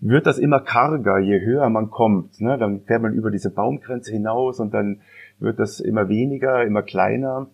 wird 0.00 0.26
das 0.26 0.38
immer 0.38 0.60
karger, 0.60 1.18
je 1.18 1.40
höher 1.40 1.68
man 1.70 1.90
kommt. 1.90 2.40
Ne? 2.40 2.58
Dann 2.58 2.82
fährt 2.82 3.00
man 3.00 3.14
über 3.14 3.30
diese 3.30 3.50
Baumgrenze 3.50 4.12
hinaus 4.12 4.60
und 4.60 4.74
dann 4.74 5.00
wird 5.38 5.58
das 5.58 5.80
immer 5.80 6.08
weniger, 6.08 6.62
immer 6.64 6.82
kleiner 6.82 7.48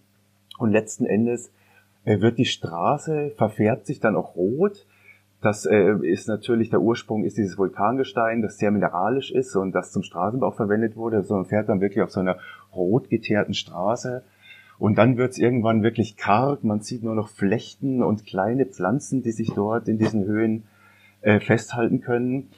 und 0.58 0.72
letzten 0.72 1.06
Endes 1.06 1.52
äh, 2.04 2.20
wird 2.20 2.38
die 2.38 2.46
Straße, 2.46 3.32
verfärbt 3.36 3.86
sich 3.86 4.00
dann 4.00 4.16
auch 4.16 4.34
rot 4.34 4.86
das 5.42 5.64
äh, 5.64 5.94
ist 6.02 6.28
natürlich 6.28 6.70
der 6.70 6.80
Ursprung 6.80 7.24
ist 7.24 7.38
dieses 7.38 7.56
Vulkangestein, 7.56 8.42
das 8.42 8.58
sehr 8.58 8.70
mineralisch 8.70 9.30
ist 9.30 9.56
und 9.56 9.72
das 9.72 9.90
zum 9.92 10.02
Straßenbau 10.02 10.50
verwendet 10.50 10.96
wurde. 10.96 11.22
So 11.22 11.34
man 11.34 11.46
fährt 11.46 11.68
dann 11.68 11.80
wirklich 11.80 12.02
auf 12.02 12.10
so 12.10 12.20
einer 12.20 12.36
rot 12.74 13.08
geteerten 13.08 13.54
Straße. 13.54 14.22
Und 14.78 14.96
dann 14.96 15.18
wird's 15.18 15.38
irgendwann 15.38 15.82
wirklich 15.82 16.16
karg. 16.16 16.64
Man 16.64 16.80
sieht 16.80 17.02
nur 17.02 17.14
noch 17.14 17.28
Flechten 17.28 18.02
und 18.02 18.26
kleine 18.26 18.64
Pflanzen, 18.64 19.22
die 19.22 19.32
sich 19.32 19.52
dort 19.54 19.88
in 19.88 19.98
diesen 19.98 20.24
Höhen 20.24 20.64
äh, 21.20 21.38
festhalten 21.38 22.00
können. 22.00 22.48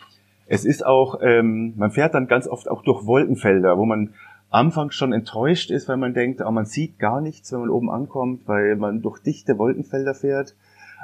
Es 0.47 0.65
ist 0.65 0.87
auch, 0.87 1.21
ähm, 1.21 1.75
man 1.77 1.91
fährt 1.91 2.15
dann 2.15 2.29
ganz 2.29 2.47
oft 2.47 2.69
auch 2.69 2.83
durch 2.83 3.07
Wolkenfelder, 3.07 3.77
wo 3.77 3.87
man 3.87 4.15
anfangs 4.51 4.95
schon 4.95 5.13
enttäuscht 5.13 5.71
ist, 5.71 5.89
weil 5.89 5.97
man 5.97 6.15
denkt, 6.15 6.43
oh, 6.45 6.51
man 6.51 6.67
sieht 6.67 6.99
gar 6.99 7.21
nichts, 7.21 7.53
wenn 7.53 7.61
man 7.61 7.71
oben 7.71 7.91
ankommt, 7.91 8.43
weil 8.47 8.77
man 8.77 9.03
durch 9.03 9.19
dichte 9.19 9.59
Wolkenfelder 9.59 10.15
fährt. 10.15 10.55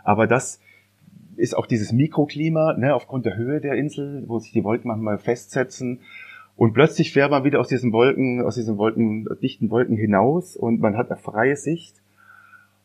Aber 0.05 0.26
das 0.26 0.61
ist 1.38 1.57
auch 1.57 1.66
dieses 1.66 1.92
Mikroklima, 1.92 2.75
ne, 2.75 2.95
aufgrund 2.95 3.26
der 3.26 3.37
Höhe 3.37 3.61
der 3.61 3.75
Insel, 3.75 4.25
wo 4.26 4.38
sich 4.38 4.52
die 4.52 4.64
Wolken 4.64 4.88
manchmal 4.88 5.18
festsetzen. 5.18 6.00
Und 6.57 6.73
plötzlich 6.73 7.12
fährt 7.12 7.30
man 7.30 7.45
wieder 7.45 7.61
aus 7.61 7.68
diesen 7.68 7.92
Wolken, 7.92 8.42
aus 8.42 8.57
diesen 8.57 8.78
Wolken, 8.78 9.28
dichten 9.40 9.71
Wolken 9.71 9.97
hinaus 9.97 10.57
und 10.57 10.80
man 10.80 10.97
hat 10.97 11.11
eine 11.11 11.21
freie 11.21 11.57
Sicht. 11.57 11.95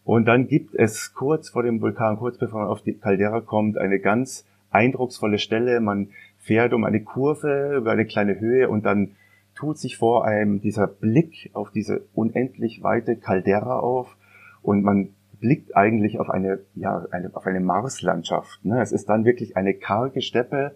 Und 0.05 0.25
dann 0.25 0.47
gibt 0.47 0.75
es 0.75 1.13
kurz 1.13 1.49
vor 1.49 1.63
dem 1.63 1.81
Vulkan, 1.81 2.17
kurz 2.17 2.37
bevor 2.37 2.61
man 2.61 2.69
auf 2.69 2.81
die 2.81 2.93
Caldera 2.93 3.41
kommt, 3.41 3.77
eine 3.77 3.99
ganz 3.99 4.45
eindrucksvolle 4.69 5.39
Stelle. 5.39 5.79
Man 5.79 6.09
fährt 6.39 6.73
um 6.73 6.83
eine 6.83 7.01
Kurve 7.01 7.75
über 7.77 7.91
eine 7.91 8.05
kleine 8.05 8.39
Höhe 8.39 8.69
und 8.69 8.85
dann 8.85 9.11
tut 9.55 9.77
sich 9.77 9.97
vor 9.97 10.25
einem 10.25 10.61
dieser 10.61 10.87
Blick 10.87 11.49
auf 11.53 11.71
diese 11.71 12.03
unendlich 12.13 12.83
weite 12.83 13.15
Caldera 13.15 13.79
auf 13.79 14.17
und 14.61 14.83
man 14.83 15.09
blickt 15.43 15.75
eigentlich 15.75 16.21
auf 16.21 16.29
eine, 16.29 16.59
ja, 16.73 17.05
eine, 17.11 17.29
auf 17.33 17.45
eine 17.45 17.59
Marslandschaft. 17.59 18.63
Ne? 18.63 18.81
Es 18.81 18.93
ist 18.93 19.09
dann 19.09 19.25
wirklich 19.25 19.57
eine 19.57 19.73
karge 19.73 20.21
Steppe, 20.21 20.71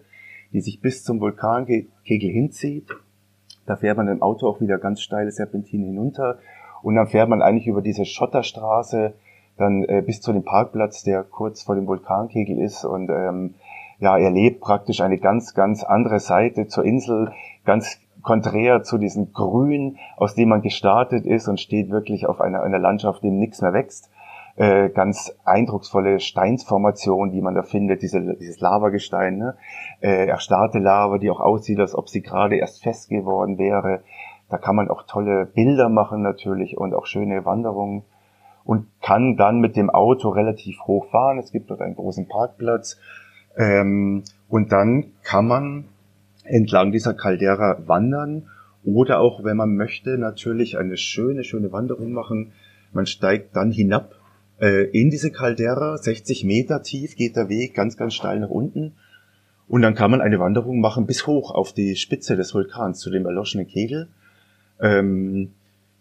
die 0.52 0.60
sich 0.60 0.82
bis 0.82 1.02
zum 1.02 1.20
Vulkankegel 1.22 2.30
hinzieht. 2.30 2.90
Da 3.64 3.76
fährt 3.76 3.96
man 3.96 4.08
im 4.08 4.20
Auto 4.20 4.46
auch 4.46 4.60
wieder 4.60 4.76
ganz 4.76 5.00
steile 5.00 5.30
Serpentinen 5.30 5.86
hinunter 5.86 6.38
und 6.82 6.96
dann 6.96 7.06
fährt 7.06 7.30
man 7.30 7.40
eigentlich 7.40 7.66
über 7.66 7.80
diese 7.80 8.04
Schotterstraße 8.04 9.14
dann 9.56 9.84
äh, 9.84 10.02
bis 10.04 10.20
zu 10.20 10.34
dem 10.34 10.44
Parkplatz, 10.44 11.02
der 11.02 11.22
kurz 11.24 11.62
vor 11.62 11.74
dem 11.74 11.86
Vulkankegel 11.86 12.58
ist 12.58 12.84
und 12.84 13.08
ähm, 13.08 13.54
ja, 14.00 14.18
erlebt 14.18 14.60
praktisch 14.60 15.00
eine 15.00 15.16
ganz, 15.16 15.54
ganz 15.54 15.82
andere 15.82 16.20
Seite 16.20 16.66
zur 16.66 16.84
Insel, 16.84 17.32
ganz 17.64 18.00
konträr 18.20 18.82
zu 18.82 18.98
diesem 18.98 19.32
Grün, 19.32 19.96
aus 20.18 20.34
dem 20.34 20.50
man 20.50 20.60
gestartet 20.60 21.24
ist 21.24 21.48
und 21.48 21.58
steht 21.58 21.88
wirklich 21.88 22.26
auf 22.26 22.42
einer, 22.42 22.62
einer 22.62 22.78
Landschaft, 22.78 23.22
dem 23.22 23.38
nichts 23.38 23.62
mehr 23.62 23.72
wächst 23.72 24.10
äh, 24.58 24.88
ganz 24.88 25.32
eindrucksvolle 25.44 26.18
Steinsformation, 26.18 27.30
die 27.30 27.40
man 27.40 27.54
da 27.54 27.62
findet, 27.62 28.02
diese, 28.02 28.20
dieses 28.34 28.58
Lavagestein, 28.58 29.38
ne? 29.38 29.56
äh, 30.00 30.26
erstarrte 30.26 30.80
Lava, 30.80 31.18
die 31.18 31.30
auch 31.30 31.38
aussieht, 31.38 31.78
als 31.78 31.94
ob 31.94 32.08
sie 32.08 32.22
gerade 32.22 32.56
erst 32.56 32.82
fest 32.82 33.08
geworden 33.08 33.56
wäre. 33.56 34.00
Da 34.50 34.58
kann 34.58 34.74
man 34.74 34.90
auch 34.90 35.04
tolle 35.04 35.46
Bilder 35.46 35.88
machen 35.88 36.22
natürlich 36.22 36.76
und 36.76 36.92
auch 36.92 37.06
schöne 37.06 37.44
Wanderungen 37.44 38.02
und 38.64 38.88
kann 39.00 39.36
dann 39.36 39.60
mit 39.60 39.76
dem 39.76 39.90
Auto 39.90 40.28
relativ 40.30 40.80
hoch 40.88 41.06
fahren. 41.10 41.38
Es 41.38 41.52
gibt 41.52 41.70
dort 41.70 41.80
einen 41.80 41.94
großen 41.94 42.26
Parkplatz. 42.26 42.98
Ähm, 43.56 44.24
und 44.48 44.72
dann 44.72 45.12
kann 45.22 45.46
man 45.46 45.84
entlang 46.42 46.90
dieser 46.90 47.14
Caldera 47.14 47.78
wandern 47.86 48.48
oder 48.84 49.20
auch, 49.20 49.44
wenn 49.44 49.56
man 49.56 49.76
möchte, 49.76 50.18
natürlich 50.18 50.78
eine 50.78 50.96
schöne, 50.96 51.44
schöne 51.44 51.70
Wanderung 51.70 52.10
machen. 52.10 52.52
Man 52.92 53.06
steigt 53.06 53.54
dann 53.54 53.70
hinab 53.70 54.17
in 54.60 55.10
diese 55.10 55.30
Caldera, 55.30 55.98
60 55.98 56.44
Meter 56.44 56.82
tief 56.82 57.14
geht 57.14 57.36
der 57.36 57.48
Weg, 57.48 57.74
ganz, 57.74 57.96
ganz 57.96 58.14
steil 58.14 58.40
nach 58.40 58.50
unten. 58.50 58.94
Und 59.68 59.82
dann 59.82 59.94
kann 59.94 60.10
man 60.10 60.20
eine 60.20 60.40
Wanderung 60.40 60.80
machen 60.80 61.06
bis 61.06 61.26
hoch 61.26 61.50
auf 61.50 61.72
die 61.72 61.94
Spitze 61.94 62.36
des 62.36 62.54
Vulkans, 62.54 62.98
zu 63.00 63.10
dem 63.10 63.26
erloschenen 63.26 63.66
Kegel. 63.66 64.08
Ähm, 64.80 65.52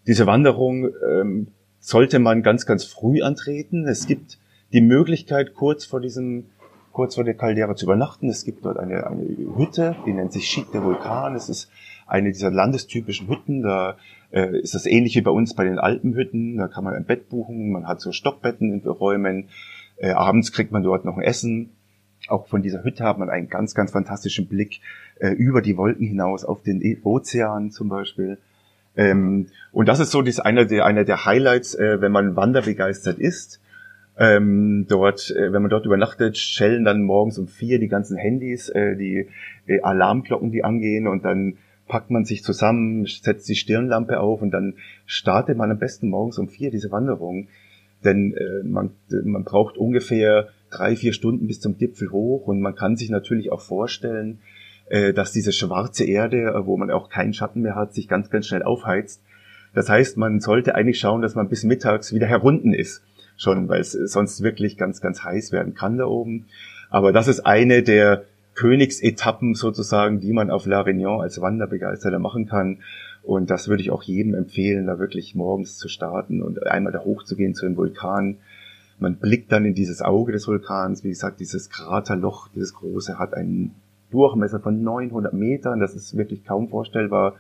diese 0.08 0.26
Wanderung 0.26 0.90
ähm, 1.08 1.48
sollte 1.80 2.20
man 2.20 2.44
ganz, 2.44 2.66
ganz 2.66 2.86
früh 2.86 3.22
antreten. 3.22 3.88
Es 3.88 4.08
gibt 4.08 4.40
die 4.72 4.82
Möglichkeit, 4.82 5.54
kurz 5.54 5.86
vor 5.86 6.00
diesem, 6.00 6.46
kurz 6.94 7.16
vor 7.16 7.26
der 7.26 7.34
Caldera 7.34 7.76
zu 7.76 7.86
übernachten. 7.86 8.30
Es 8.30 8.46
gibt 8.46 8.66
dort 8.66 8.78
eine, 8.78 9.06
eine 9.06 9.26
Hütte, 9.58 9.98
die 10.06 10.14
nennt 10.14 10.32
sich 10.32 10.48
Schick 10.48 10.72
der 10.72 10.84
Vulkan. 10.84 11.36
Es 11.36 11.50
ist 11.50 11.70
eine 12.08 12.32
dieser 12.32 12.52
landestypischen 12.52 13.28
Hütten. 13.28 13.62
Da 13.62 13.98
äh, 14.32 14.60
ist 14.60 14.74
das 14.74 14.86
ähnlich 14.86 15.16
wie 15.16 15.22
bei 15.22 15.32
uns 15.32 15.54
bei 15.54 15.64
den 15.64 15.80
Alpenhütten. 15.80 16.58
Da 16.58 16.68
kann 16.68 16.84
man 16.84 16.94
ein 16.94 17.06
Bett 17.06 17.30
buchen. 17.30 17.72
Man 17.72 17.88
hat 17.88 18.02
so 18.02 18.12
Stockbetten 18.12 18.74
in 18.74 18.88
Räumen. 18.88 19.50
Äh, 19.98 20.12
abends 20.12 20.52
kriegt 20.52 20.72
man 20.72 20.84
dort 20.84 21.06
noch 21.06 21.18
ein 21.18 21.24
Essen. 21.24 21.72
Auch 22.28 22.48
von 22.48 22.62
dieser 22.62 22.84
Hütte 22.84 23.04
hat 23.04 23.20
man 23.20 23.30
einen 23.30 23.48
ganz, 23.48 23.74
ganz 23.74 23.92
fantastischen 23.92 24.48
Blick 24.48 24.82
äh, 25.20 25.30
über 25.30 25.62
die 25.62 25.78
Wolken 25.78 26.06
hinaus 26.06 26.44
auf 26.44 26.62
den 26.62 26.82
Ozean 27.04 27.72
zum 27.72 27.90
Beispiel. 27.90 28.38
Ähm, 28.96 29.48
und 29.72 29.88
das 29.88 30.00
ist 30.00 30.12
so 30.12 30.22
das 30.22 30.40
einer 30.40 30.66
der, 30.66 30.86
einer 30.86 31.06
der 31.06 31.26
Highlights, 31.26 31.76
äh, 31.76 32.02
wenn 32.02 32.12
man 32.12 32.36
wanderbegeistert 32.36 33.20
ist. 33.20 33.62
Ähm, 34.20 34.88
dort, 34.90 35.30
äh, 35.32 35.54
wenn 35.54 35.62
man 35.62 35.70
dort 35.70 35.86
übernachtet, 35.86 36.38
schellen 36.38 36.84
dann 36.84 37.04
morgens 37.04 37.38
um 37.38 37.48
vier 37.48 37.80
die 37.80 37.88
ganzen 37.88 38.18
Handys, 38.18 38.70
äh, 38.70 38.96
die 38.96 39.30
Alarmglocken, 39.84 40.52
die 40.52 40.64
angehen 40.64 41.08
und 41.08 41.24
dann 41.24 41.58
packt 41.88 42.12
man 42.12 42.26
sich 42.26 42.44
zusammen, 42.44 43.06
setzt 43.06 43.48
die 43.50 43.56
Stirnlampe 43.56 44.20
auf 44.20 44.42
und 44.42 44.52
dann 44.52 44.76
startet 45.06 45.58
man 45.58 45.72
am 45.72 45.80
besten 45.80 46.10
morgens 46.10 46.38
um 46.38 46.50
vier 46.50 46.72
diese 46.72 46.92
Wanderung. 46.92 47.48
Denn 48.04 48.34
äh, 48.34 48.64
man, 48.64 48.92
man 49.24 49.44
braucht 49.44 49.78
ungefähr 49.78 50.50
drei, 50.70 50.96
vier 50.96 51.14
Stunden 51.14 51.48
bis 51.48 51.60
zum 51.60 51.78
Gipfel 51.78 52.12
hoch 52.12 52.48
und 52.48 52.62
man 52.62 52.76
kann 52.76 52.96
sich 52.96 53.10
natürlich 53.10 53.52
auch 53.52 53.62
vorstellen, 53.62 54.40
äh, 54.90 55.14
dass 55.14 55.32
diese 55.32 55.52
schwarze 55.52 56.06
Erde, 56.06 56.54
äh, 56.54 56.66
wo 56.66 56.78
man 56.78 56.92
auch 56.92 57.10
keinen 57.10 57.34
Schatten 57.34 57.62
mehr 57.62 57.76
hat, 57.76 57.94
sich 57.94 58.08
ganz, 58.08 58.30
ganz 58.30 58.48
schnell 58.48 58.64
aufheizt. 58.64 59.22
Das 59.74 59.90
heißt, 59.90 60.18
man 60.18 60.40
sollte 60.40 60.76
eigentlich 60.76 61.00
schauen, 61.00 61.22
dass 61.22 61.36
man 61.36 61.50
bis 61.50 61.64
mittags 61.64 62.14
wieder 62.14 62.28
herunten 62.28 62.74
ist, 62.74 63.04
schon, 63.36 63.68
weil 63.68 63.82
es 63.82 63.92
sonst 63.92 64.42
wirklich 64.42 64.78
ganz, 64.78 65.02
ganz 65.02 65.24
heiß 65.24 65.52
werden 65.52 65.74
kann 65.74 65.98
da 65.98 66.06
oben. 66.06 66.46
Aber 66.90 67.12
das 67.12 67.28
ist 67.28 67.42
eine 67.42 67.84
der 67.84 68.24
Königsetappen 68.58 69.54
sozusagen, 69.54 70.20
die 70.20 70.34
man 70.34 70.50
auf 70.50 70.66
La 70.66 70.82
Réunion 70.82 71.22
als 71.22 71.40
Wanderbegeisterter 71.40 72.20
machen 72.20 72.48
kann. 72.48 72.80
Und 73.24 73.50
das 73.50 73.68
würde 73.68 73.84
ich 73.84 73.92
auch 73.92 74.04
jedem 74.04 74.34
empfehlen, 74.34 74.88
da 74.88 75.00
wirklich 75.00 75.36
morgens 75.36 75.78
zu 75.78 75.88
starten 75.88 76.42
und 76.42 76.66
einmal 76.66 76.92
da 76.92 77.00
hochzugehen 77.00 77.54
zu 77.54 77.66
dem 77.66 77.78
Vulkan. 77.78 78.38
Man 79.00 79.18
blickt 79.18 79.52
dann 79.52 79.66
in 79.66 79.76
dieses 79.76 80.02
Auge 80.02 80.32
des 80.32 80.48
Vulkans. 80.48 81.04
Wie 81.04 81.10
gesagt, 81.10 81.40
dieses 81.40 81.70
Kraterloch, 81.70 82.48
dieses 82.50 82.74
große, 82.74 83.20
hat 83.20 83.36
einen 83.36 83.76
Durchmesser 84.10 84.60
von 84.60 84.82
900 84.82 85.34
Metern. 85.34 85.80
Das 85.80 85.94
ist 85.94 86.18
wirklich 86.18 86.44
kaum 86.44 86.70
vorstellbar. 86.70 87.36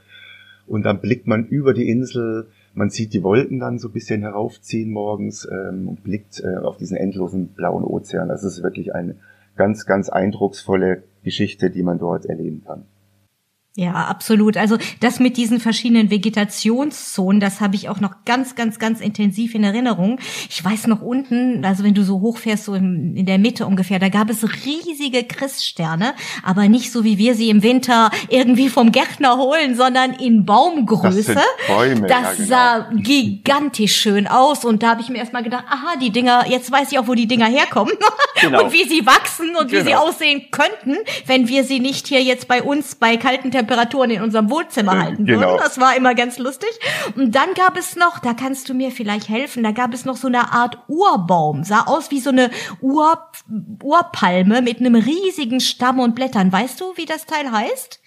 Und 0.67 0.83
dann 0.83 0.99
blickt 0.99 1.25
man 1.25 1.47
über 1.47 1.73
die 1.73 1.89
Insel, 1.89 2.47
man 2.75 2.91
sieht 2.91 3.13
die 3.13 3.23
Wolken 3.23 3.59
dann 3.59 3.79
so 3.79 3.87
ein 3.87 3.93
bisschen 3.93 4.21
heraufziehen 4.21 4.91
morgens 4.91 5.47
ähm, 5.49 5.87
und 5.87 6.03
blickt 6.03 6.43
äh, 6.43 6.57
auf 6.57 6.77
diesen 6.77 6.95
endlosen 6.95 7.47
blauen 7.47 7.83
Ozean. 7.83 8.27
Das 8.27 8.43
ist 8.43 8.61
wirklich 8.61 8.93
eine 8.93 9.15
ganz, 9.55 9.85
ganz 9.85 10.09
eindrucksvolle 10.09 11.03
Geschichte, 11.23 11.69
die 11.69 11.83
man 11.83 11.99
dort 11.99 12.25
erleben 12.25 12.63
kann. 12.65 12.85
Ja, 13.79 13.93
absolut. 13.93 14.57
Also 14.57 14.79
das 15.01 15.19
mit 15.19 15.37
diesen 15.37 15.59
verschiedenen 15.59 16.09
Vegetationszonen, 16.09 17.39
das 17.39 17.61
habe 17.61 17.75
ich 17.75 17.89
auch 17.89 17.99
noch 17.99 18.15
ganz, 18.25 18.55
ganz, 18.55 18.79
ganz 18.79 19.01
intensiv 19.01 19.53
in 19.53 19.63
Erinnerung. 19.63 20.19
Ich 20.49 20.65
weiß 20.65 20.87
noch 20.87 21.03
unten, 21.03 21.63
also 21.63 21.83
wenn 21.83 21.93
du 21.93 22.03
so 22.03 22.19
hochfährst, 22.19 22.65
so 22.65 22.73
in, 22.73 23.15
in 23.15 23.27
der 23.27 23.37
Mitte 23.37 23.67
ungefähr, 23.67 23.99
da 23.99 24.09
gab 24.09 24.31
es 24.31 24.43
riesige 24.65 25.25
Christsterne, 25.25 26.15
aber 26.43 26.67
nicht 26.69 26.91
so 26.91 27.03
wie 27.03 27.19
wir 27.19 27.35
sie 27.35 27.51
im 27.51 27.61
Winter 27.61 28.09
irgendwie 28.29 28.69
vom 28.69 28.91
Gärtner 28.91 29.37
holen, 29.37 29.75
sondern 29.75 30.13
in 30.13 30.43
Baumgröße. 30.43 31.35
Das, 31.35 31.45
Bäume, 31.67 32.07
das 32.07 32.09
ja, 32.09 32.33
genau. 32.33 32.47
sah 32.47 32.89
gigantisch 32.95 33.95
schön 33.95 34.25
aus 34.25 34.65
und 34.65 34.81
da 34.81 34.89
habe 34.89 35.01
ich 35.01 35.09
mir 35.09 35.19
erstmal 35.19 35.43
gedacht, 35.43 35.65
aha, 35.69 35.97
die 36.01 36.09
Dinger, 36.09 36.45
jetzt 36.49 36.71
weiß 36.71 36.91
ich 36.91 36.97
auch, 36.97 37.07
wo 37.07 37.13
die 37.13 37.27
Dinger 37.27 37.45
herkommen 37.45 37.93
genau. 38.41 38.63
und 38.63 38.73
wie 38.73 38.85
sie 38.85 39.05
wachsen 39.05 39.55
und 39.55 39.69
genau. 39.69 39.71
wie 39.71 39.85
sie 39.85 39.91
genau. 39.91 40.07
aussehen 40.07 40.45
könnten, 40.49 40.97
wenn 41.27 41.47
wir 41.47 41.63
sie 41.63 41.79
nicht 41.79 42.07
hier 42.07 42.23
jetzt 42.23 42.47
bei 42.47 42.63
uns 42.63 42.95
bei 42.95 43.17
kalten 43.17 43.51
Temperaturen 43.51 43.66
Temperaturen 43.67 44.09
in 44.09 44.21
unserem 44.21 44.49
Wohnzimmer 44.49 44.93
äh, 44.93 44.99
halten 44.99 45.25
genau. 45.25 45.41
würden. 45.41 45.59
Das 45.59 45.79
war 45.79 45.95
immer 45.95 46.15
ganz 46.15 46.37
lustig. 46.37 46.69
Und 47.15 47.35
dann 47.35 47.53
gab 47.55 47.77
es 47.77 47.95
noch, 47.95 48.19
da 48.19 48.33
kannst 48.33 48.69
du 48.69 48.73
mir 48.73 48.91
vielleicht 48.91 49.29
helfen, 49.29 49.63
da 49.63 49.71
gab 49.71 49.93
es 49.93 50.05
noch 50.05 50.15
so 50.15 50.27
eine 50.27 50.53
Art 50.53 50.77
Urbaum. 50.87 51.63
Sah 51.63 51.83
aus 51.85 52.11
wie 52.11 52.19
so 52.19 52.29
eine 52.29 52.49
Ur, 52.81 53.19
Urpalme 53.83 54.61
mit 54.61 54.79
einem 54.79 54.95
riesigen 54.95 55.59
Stamm 55.59 55.99
und 55.99 56.15
Blättern. 56.15 56.51
Weißt 56.51 56.79
du, 56.79 56.85
wie 56.95 57.05
das 57.05 57.25
Teil 57.25 57.51
heißt? 57.51 58.01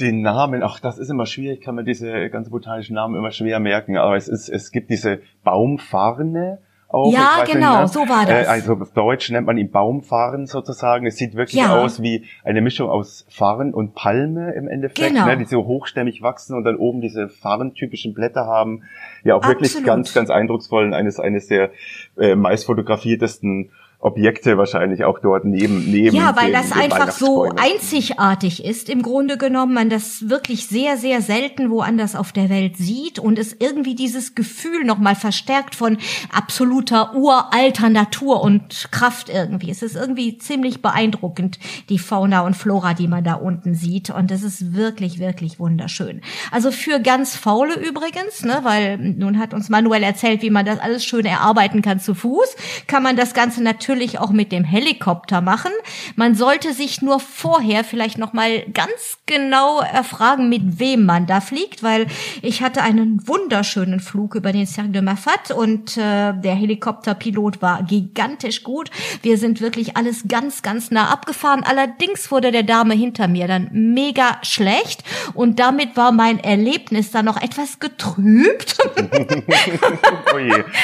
Den 0.00 0.22
Namen, 0.22 0.62
ach, 0.62 0.80
das 0.80 0.98
ist 0.98 1.08
immer 1.08 1.26
schwierig, 1.26 1.62
kann 1.62 1.76
man 1.76 1.84
diese 1.84 2.28
ganz 2.28 2.50
botanischen 2.50 2.94
Namen 2.94 3.14
immer 3.14 3.30
schwer 3.30 3.60
merken. 3.60 3.96
Aber 3.96 4.16
es 4.16 4.28
ist, 4.28 4.48
es 4.48 4.72
gibt 4.72 4.90
diese 4.90 5.20
Baumfarne, 5.44 6.58
auch. 6.88 7.12
Ja, 7.12 7.44
genau, 7.44 7.82
nicht, 7.82 7.92
so 7.92 8.00
war 8.00 8.26
das. 8.26 8.46
Äh, 8.46 8.48
also 8.48 8.74
auf 8.74 8.92
Deutsch 8.92 9.30
nennt 9.30 9.46
man 9.46 9.58
ihn 9.58 9.70
Baumfahren 9.70 10.46
sozusagen. 10.46 11.06
Es 11.06 11.16
sieht 11.16 11.34
wirklich 11.34 11.60
ja. 11.60 11.76
aus 11.76 12.02
wie 12.02 12.24
eine 12.44 12.60
Mischung 12.60 12.88
aus 12.88 13.26
Farn 13.28 13.74
und 13.74 13.94
Palme 13.94 14.52
im 14.52 14.68
Endeffekt, 14.68 15.08
genau. 15.08 15.26
ne, 15.26 15.36
die 15.36 15.44
so 15.44 15.66
hochstämmig 15.66 16.22
wachsen 16.22 16.56
und 16.56 16.64
dann 16.64 16.76
oben 16.76 17.00
diese 17.00 17.28
farntypischen 17.28 18.14
Blätter 18.14 18.46
haben. 18.46 18.82
Ja, 19.24 19.34
auch 19.34 19.38
Absolut. 19.38 19.62
wirklich 19.62 19.84
ganz, 19.84 20.14
ganz 20.14 20.30
eindrucksvoll 20.30 20.84
und 20.84 20.94
eines, 20.94 21.18
eines 21.18 21.48
der 21.48 21.70
äh, 22.18 22.34
meist 22.34 22.66
fotografiertesten 22.66 23.70
Objekte 24.04 24.58
wahrscheinlich 24.58 25.04
auch 25.04 25.18
dort 25.18 25.46
neben 25.46 25.90
neben 25.90 26.14
Ja, 26.14 26.36
weil 26.36 26.52
den, 26.52 26.52
das 26.52 26.72
einfach 26.72 27.10
so 27.10 27.44
einzigartig 27.56 28.62
ist 28.62 28.90
im 28.90 29.00
Grunde 29.00 29.38
genommen, 29.38 29.72
man 29.72 29.88
das 29.88 30.28
wirklich 30.28 30.66
sehr 30.66 30.98
sehr 30.98 31.22
selten 31.22 31.70
woanders 31.70 32.14
auf 32.14 32.30
der 32.30 32.50
Welt 32.50 32.76
sieht 32.76 33.18
und 33.18 33.38
es 33.38 33.56
irgendwie 33.58 33.94
dieses 33.94 34.34
Gefühl 34.34 34.84
noch 34.84 34.98
mal 34.98 35.14
verstärkt 35.14 35.74
von 35.74 35.96
absoluter 36.30 37.14
uralter 37.14 37.88
Natur 37.88 38.42
und 38.42 38.88
Kraft 38.90 39.30
irgendwie. 39.30 39.70
Es 39.70 39.82
ist 39.82 39.96
irgendwie 39.96 40.36
ziemlich 40.36 40.82
beeindruckend 40.82 41.58
die 41.88 41.98
Fauna 41.98 42.42
und 42.42 42.56
Flora, 42.56 42.92
die 42.92 43.08
man 43.08 43.24
da 43.24 43.34
unten 43.34 43.74
sieht 43.74 44.10
und 44.10 44.30
es 44.30 44.42
ist 44.42 44.74
wirklich 44.74 45.18
wirklich 45.18 45.58
wunderschön. 45.58 46.20
Also 46.50 46.72
für 46.72 47.00
ganz 47.00 47.36
faule 47.36 47.74
übrigens, 47.78 48.44
ne, 48.44 48.60
weil 48.64 48.98
nun 48.98 49.38
hat 49.38 49.54
uns 49.54 49.70
Manuel 49.70 50.02
erzählt, 50.02 50.42
wie 50.42 50.50
man 50.50 50.66
das 50.66 50.78
alles 50.78 51.06
schön 51.06 51.24
erarbeiten 51.24 51.80
kann 51.80 52.00
zu 52.00 52.14
Fuß, 52.14 52.54
kann 52.86 53.02
man 53.02 53.16
das 53.16 53.32
ganze 53.32 53.62
natürlich 53.62 53.93
natürlich 53.94 54.18
auch 54.18 54.30
mit 54.30 54.50
dem 54.50 54.64
Helikopter 54.64 55.40
machen. 55.40 55.70
Man 56.16 56.34
sollte 56.34 56.72
sich 56.72 57.00
nur 57.00 57.20
vorher 57.20 57.84
vielleicht 57.84 58.18
noch 58.18 58.32
mal 58.32 58.62
ganz 58.72 59.18
genau 59.26 59.78
erfragen, 59.80 60.48
mit 60.48 60.80
wem 60.80 61.04
man 61.04 61.26
da 61.26 61.40
fliegt, 61.40 61.84
weil 61.84 62.08
ich 62.42 62.60
hatte 62.60 62.82
einen 62.82 63.26
wunderschönen 63.28 64.00
Flug 64.00 64.34
über 64.34 64.50
den 64.50 64.66
Cercle 64.66 64.90
de 64.90 65.02
Mafat 65.02 65.52
und 65.52 65.96
äh, 65.96 66.32
der 66.32 66.56
Helikopterpilot 66.56 67.62
war 67.62 67.84
gigantisch 67.84 68.64
gut. 68.64 68.90
Wir 69.22 69.38
sind 69.38 69.60
wirklich 69.60 69.96
alles 69.96 70.24
ganz, 70.26 70.62
ganz 70.62 70.90
nah 70.90 71.10
abgefahren. 71.10 71.62
Allerdings 71.62 72.32
wurde 72.32 72.50
der 72.50 72.64
Dame 72.64 72.94
hinter 72.94 73.28
mir 73.28 73.46
dann 73.46 73.68
mega 73.70 74.38
schlecht 74.42 75.04
und 75.34 75.60
damit 75.60 75.96
war 75.96 76.10
mein 76.10 76.40
Erlebnis 76.40 77.12
dann 77.12 77.26
noch 77.26 77.40
etwas 77.40 77.78
getrübt. 77.78 78.76
oh 80.34 80.38
je. 80.38 80.64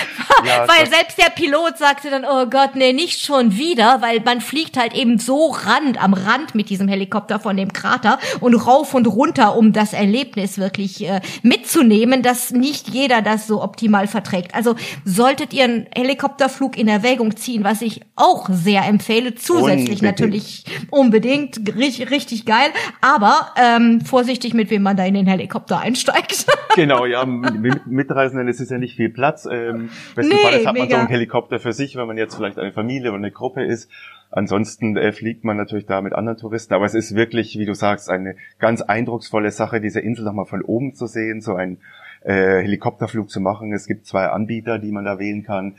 Ja, 0.43 0.67
weil 0.67 0.89
selbst 0.89 1.19
der 1.19 1.31
Pilot 1.31 1.77
sagte 1.77 2.09
dann, 2.09 2.25
oh 2.25 2.47
Gott, 2.47 2.75
nee, 2.75 2.93
nicht 3.01 3.25
schon 3.25 3.57
wieder, 3.57 4.03
weil 4.03 4.21
man 4.21 4.43
fliegt 4.43 4.77
halt 4.77 4.95
eben 4.95 5.19
so 5.19 5.49
rand, 5.49 6.03
am 6.03 6.13
Rand 6.13 6.55
mit 6.55 6.69
diesem 6.69 6.87
Helikopter 6.87 7.41
von 7.41 7.57
dem 7.57 7.73
Krater 7.73 8.19
und 8.41 8.55
rauf 8.55 8.93
und 8.93 9.07
runter, 9.07 9.57
um 9.57 9.73
das 9.73 9.95
Erlebnis 9.95 10.59
wirklich 10.59 11.09
äh, 11.09 11.23
mitzunehmen, 11.43 12.23
dass 12.23 12.51
nicht 12.51 12.89
jeder 12.91 13.23
das 13.23 13.47
so 13.47 13.63
optimal 13.63 14.07
verträgt. 14.07 14.55
Also 14.55 14.75
solltet 15.07 15.55
ihr 15.55 15.65
einen 15.65 15.87
Helikopterflug 15.97 16.77
in 16.77 16.89
Erwägung 16.89 17.37
ziehen, 17.37 17.65
was 17.65 17.81
ich 17.81 18.03
auch 18.17 18.51
sehr 18.51 18.85
empfehle, 18.85 19.35
zusätzlich 19.35 20.03
unbedingt. 20.03 20.03
natürlich 20.03 20.65
unbedingt, 20.91 21.75
richtig, 21.77 22.11
richtig 22.11 22.45
geil, 22.45 22.69
aber 23.01 23.55
ähm, 23.57 24.03
vorsichtig, 24.03 24.53
mit 24.53 24.69
wem 24.69 24.83
man 24.83 24.99
da 24.99 25.07
in 25.07 25.15
den 25.15 25.27
Helikopter 25.27 25.81
einsteigt. 25.81 26.45
genau, 26.77 27.07
ja, 27.07 27.25
mit 27.25 27.87
Mitreisenden 27.87 28.47
ist 28.49 28.61
es 28.61 28.69
ja 28.69 28.77
nicht 28.77 28.97
viel 28.97 29.09
Platz. 29.09 29.49
Ähm, 29.51 29.89
besten 30.15 30.35
nee, 30.35 30.67
hat 30.67 30.77
man 30.77 30.91
so 30.91 30.97
einen 30.97 31.09
Helikopter 31.09 31.61
für 31.61 31.73
sich, 31.73 31.97
wenn 31.97 32.07
man 32.07 32.19
jetzt 32.19 32.35
vielleicht 32.35 32.59
eine 32.59 32.73
Familie 32.81 33.11
oder 33.11 33.19
eine 33.19 33.31
Gruppe 33.31 33.63
ist. 33.63 33.91
Ansonsten 34.31 34.97
äh, 34.97 35.13
fliegt 35.13 35.45
man 35.45 35.57
natürlich 35.57 35.87
da 35.87 36.01
mit 36.01 36.13
anderen 36.13 36.39
Touristen, 36.39 36.73
aber 36.73 36.85
es 36.85 36.95
ist 36.95 37.15
wirklich, 37.15 37.59
wie 37.59 37.67
du 37.67 37.75
sagst, 37.75 38.09
eine 38.09 38.37
ganz 38.59 38.81
eindrucksvolle 38.81 39.51
Sache, 39.51 39.81
diese 39.81 40.01
Insel 40.01 40.25
nochmal 40.25 40.47
von 40.47 40.63
oben 40.63 40.95
zu 40.95 41.07
sehen, 41.07 41.41
so 41.41 41.55
einen 41.55 41.79
äh, 42.23 42.63
Helikopterflug 42.63 43.29
zu 43.29 43.41
machen. 43.41 43.73
Es 43.73 43.87
gibt 43.87 44.07
zwei 44.07 44.29
Anbieter, 44.29 44.79
die 44.79 44.93
man 44.93 45.05
da 45.05 45.19
wählen 45.19 45.43
kann. 45.43 45.75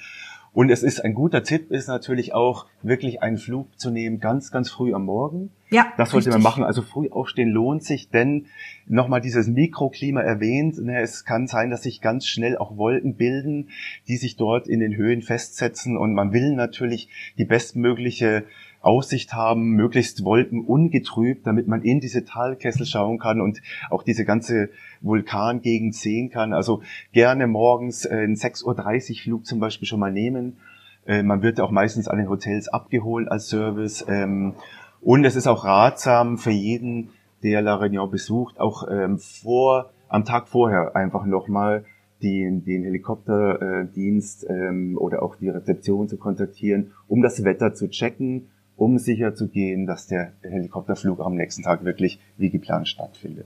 Und 0.53 0.69
es 0.69 0.83
ist 0.83 0.99
ein 0.99 1.13
guter 1.13 1.43
Tipp, 1.43 1.71
ist 1.71 1.87
natürlich 1.87 2.33
auch 2.33 2.65
wirklich 2.83 3.23
einen 3.23 3.37
Flug 3.37 3.79
zu 3.79 3.89
nehmen, 3.89 4.19
ganz, 4.19 4.51
ganz 4.51 4.69
früh 4.69 4.93
am 4.93 5.05
Morgen. 5.05 5.51
Ja. 5.69 5.93
Das 5.95 6.09
sollte 6.09 6.27
richtig. 6.27 6.43
man 6.43 6.51
machen. 6.51 6.63
Also 6.65 6.81
früh 6.81 7.09
aufstehen 7.09 7.49
lohnt 7.49 7.85
sich, 7.85 8.09
denn 8.09 8.47
nochmal 8.91 9.21
dieses 9.21 9.47
Mikroklima 9.47 10.21
erwähnt. 10.21 10.77
Ne, 10.77 10.99
es 11.01 11.25
kann 11.25 11.47
sein, 11.47 11.69
dass 11.69 11.83
sich 11.83 12.01
ganz 12.01 12.27
schnell 12.27 12.57
auch 12.57 12.77
Wolken 12.77 13.15
bilden, 13.15 13.69
die 14.07 14.17
sich 14.17 14.35
dort 14.35 14.67
in 14.67 14.79
den 14.79 14.95
Höhen 14.95 15.21
festsetzen. 15.21 15.97
Und 15.97 16.13
man 16.13 16.33
will 16.33 16.55
natürlich 16.55 17.09
die 17.37 17.45
bestmögliche 17.45 18.43
Aussicht 18.81 19.33
haben, 19.33 19.71
möglichst 19.71 20.23
wolkenungetrübt, 20.23 21.45
damit 21.45 21.67
man 21.67 21.83
in 21.83 21.99
diese 21.99 22.25
Talkessel 22.25 22.85
schauen 22.85 23.19
kann 23.19 23.39
und 23.39 23.61
auch 23.89 24.03
diese 24.03 24.25
ganze 24.25 24.69
Vulkangegend 25.01 25.95
sehen 25.95 26.29
kann. 26.29 26.53
Also 26.53 26.81
gerne 27.13 27.47
morgens 27.47 28.05
äh, 28.05 28.09
einen 28.09 28.35
6.30 28.35 28.65
Uhr 29.11 29.23
Flug 29.23 29.45
zum 29.45 29.59
Beispiel 29.59 29.87
schon 29.87 29.99
mal 29.99 30.11
nehmen. 30.11 30.57
Äh, 31.05 31.23
man 31.23 31.43
wird 31.43 31.61
auch 31.61 31.71
meistens 31.71 32.07
an 32.07 32.17
den 32.17 32.29
Hotels 32.29 32.67
abgeholt 32.67 33.29
als 33.31 33.49
Service. 33.49 34.03
Ähm, 34.07 34.55
und 34.99 35.25
es 35.25 35.35
ist 35.35 35.47
auch 35.47 35.63
ratsam 35.63 36.37
für 36.37 36.51
jeden, 36.51 37.09
der 37.43 37.61
La 37.61 37.75
Réunion 37.75 38.09
besucht, 38.09 38.59
auch 38.59 38.87
ähm, 38.89 39.17
vor, 39.17 39.91
am 40.09 40.25
Tag 40.25 40.47
vorher 40.47 40.95
einfach 40.95 41.25
nochmal 41.25 41.85
den, 42.21 42.63
den 42.63 42.83
Helikopterdienst 42.83 44.45
ähm, 44.49 44.97
oder 44.97 45.23
auch 45.23 45.35
die 45.35 45.49
Rezeption 45.49 46.07
zu 46.07 46.17
kontaktieren, 46.17 46.91
um 47.07 47.21
das 47.21 47.43
Wetter 47.43 47.73
zu 47.73 47.89
checken 47.89 48.47
um 48.81 48.97
sicher 48.97 49.35
zu 49.35 49.47
gehen, 49.47 49.85
dass 49.85 50.07
der 50.07 50.33
Helikopterflug 50.41 51.19
am 51.19 51.35
nächsten 51.35 51.61
Tag 51.61 51.85
wirklich 51.85 52.19
wie 52.37 52.49
geplant 52.49 52.87
stattfindet. 52.87 53.45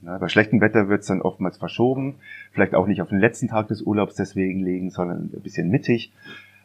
Na, 0.00 0.16
bei 0.16 0.28
schlechtem 0.28 0.62
Wetter 0.62 0.88
wird 0.88 1.02
es 1.02 1.08
dann 1.08 1.20
oftmals 1.20 1.58
verschoben, 1.58 2.14
vielleicht 2.52 2.74
auch 2.74 2.86
nicht 2.86 3.02
auf 3.02 3.10
den 3.10 3.18
letzten 3.18 3.48
Tag 3.48 3.68
des 3.68 3.82
Urlaubs 3.82 4.14
deswegen 4.14 4.60
legen, 4.60 4.88
sondern 4.88 5.30
ein 5.30 5.42
bisschen 5.42 5.68
mittig. 5.68 6.14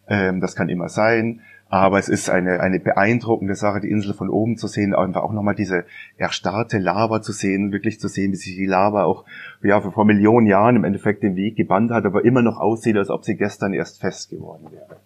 Ähm, 0.08 0.40
das 0.40 0.56
kann 0.56 0.70
immer 0.70 0.88
sein. 0.88 1.42
Aber 1.70 2.00
es 2.00 2.08
ist 2.08 2.30
eine, 2.30 2.62
eine 2.62 2.80
beeindruckende 2.80 3.56
Sache, 3.56 3.82
die 3.82 3.90
Insel 3.90 4.14
von 4.14 4.30
oben 4.30 4.58
zu 4.58 4.68
sehen, 4.68 4.96
einfach 4.96 5.22
auch 5.22 5.34
nochmal 5.34 5.56
diese 5.56 5.86
erstarrte 6.18 6.78
Lava 6.78 7.22
zu 7.22 7.34
sehen, 7.34 7.72
wirklich 7.72 8.00
zu 8.00 8.08
sehen, 8.08 8.32
wie 8.32 8.38
sich 8.38 8.56
die 8.56 8.66
Lava 8.66 9.04
auch 9.04 9.26
ja, 9.62 9.82
vor 9.82 10.06
Millionen 10.06 10.48
Jahren 10.48 10.78
im 10.78 10.84
Endeffekt 10.86 11.24
den 11.24 11.36
Weg 11.36 11.58
gebannt 11.58 11.92
hat, 11.92 12.06
aber 12.06 12.24
immer 12.24 12.42
noch 12.42 12.58
aussieht, 12.58 12.96
als 12.96 13.10
ob 13.10 13.26
sie 13.26 13.36
gestern 13.36 13.74
erst 13.74 14.00
fest 14.00 14.30
geworden 14.30 14.68
wäre. 14.72 15.02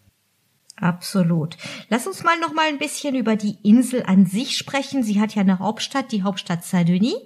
Absolut. 0.82 1.58
Lass 1.90 2.08
uns 2.08 2.24
mal 2.24 2.40
noch 2.40 2.54
mal 2.54 2.68
ein 2.68 2.80
bisschen 2.80 3.16
über 3.16 3.36
die 3.36 3.58
Insel 3.62 4.04
an 4.04 4.26
sich 4.26 4.58
sprechen. 4.58 5.04
Sie 5.04 5.22
hat 5.22 5.36
ja 5.36 5.42
eine 5.42 5.60
Hauptstadt, 5.60 6.12
die 6.12 6.24
Hauptstadt 6.24 6.64
Saint-Denis. 6.64 7.18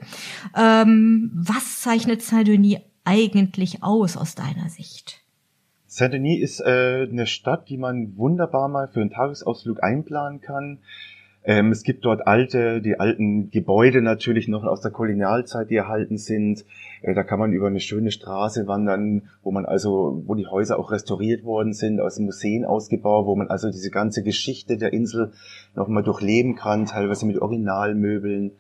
Ähm, 0.58 1.32
was 1.34 1.80
zeichnet 1.80 2.22
Saint-Denis 2.22 2.80
eigentlich 3.06 3.82
aus 3.82 4.18
aus 4.18 4.36
deiner 4.36 4.70
Sicht? 4.70 5.25
Saint-Denis 5.96 6.42
ist 6.42 6.60
äh, 6.60 7.08
eine 7.10 7.26
Stadt, 7.26 7.70
die 7.70 7.78
man 7.78 8.18
wunderbar 8.18 8.68
mal 8.68 8.90
für 8.90 9.00
einen 9.00 9.12
Tagesausflug 9.12 9.82
einplanen 9.82 10.42
kann. 10.42 10.80
Ähm, 11.46 11.72
es 11.72 11.84
gibt 11.84 12.04
dort 12.04 12.28
alte, 12.28 12.82
die 12.82 13.00
alten 13.00 13.50
Gebäude 13.50 14.02
natürlich 14.02 14.50
noch 14.50 14.66
aus 14.66 14.82
der 14.82 14.92
Kolonialzeit, 14.92 15.70
die 15.70 15.78
erhalten 15.78 16.18
sind. 16.18 16.66
Äh, 17.02 17.14
da 17.14 17.24
kann 17.24 17.40
man 17.40 17.54
über 17.54 17.68
eine 17.68 17.80
schöne 17.80 18.12
Straße 18.12 18.68
wandern, 18.68 19.30
wo 19.42 19.52
man 19.52 19.66
also, 19.66 20.22
wo 20.26 20.36
die 20.36 20.48
Häuser 20.48 20.78
auch 20.80 20.92
restauriert 20.92 21.46
worden 21.46 21.72
sind, 21.72 22.02
aus 22.02 22.20
Museen 22.20 22.66
ausgebaut, 22.66 23.26
wo 23.26 23.38
man 23.38 23.48
also 23.48 23.72
diese 23.72 23.90
ganze 23.90 24.22
Geschichte 24.22 24.76
der 24.76 24.92
Insel 24.92 25.32
nochmal 25.76 26.04
durchleben 26.04 26.58
kann, 26.58 26.88
teilweise 26.88 27.26
mit 27.26 27.42
Originalmöbeln. 27.42 28.52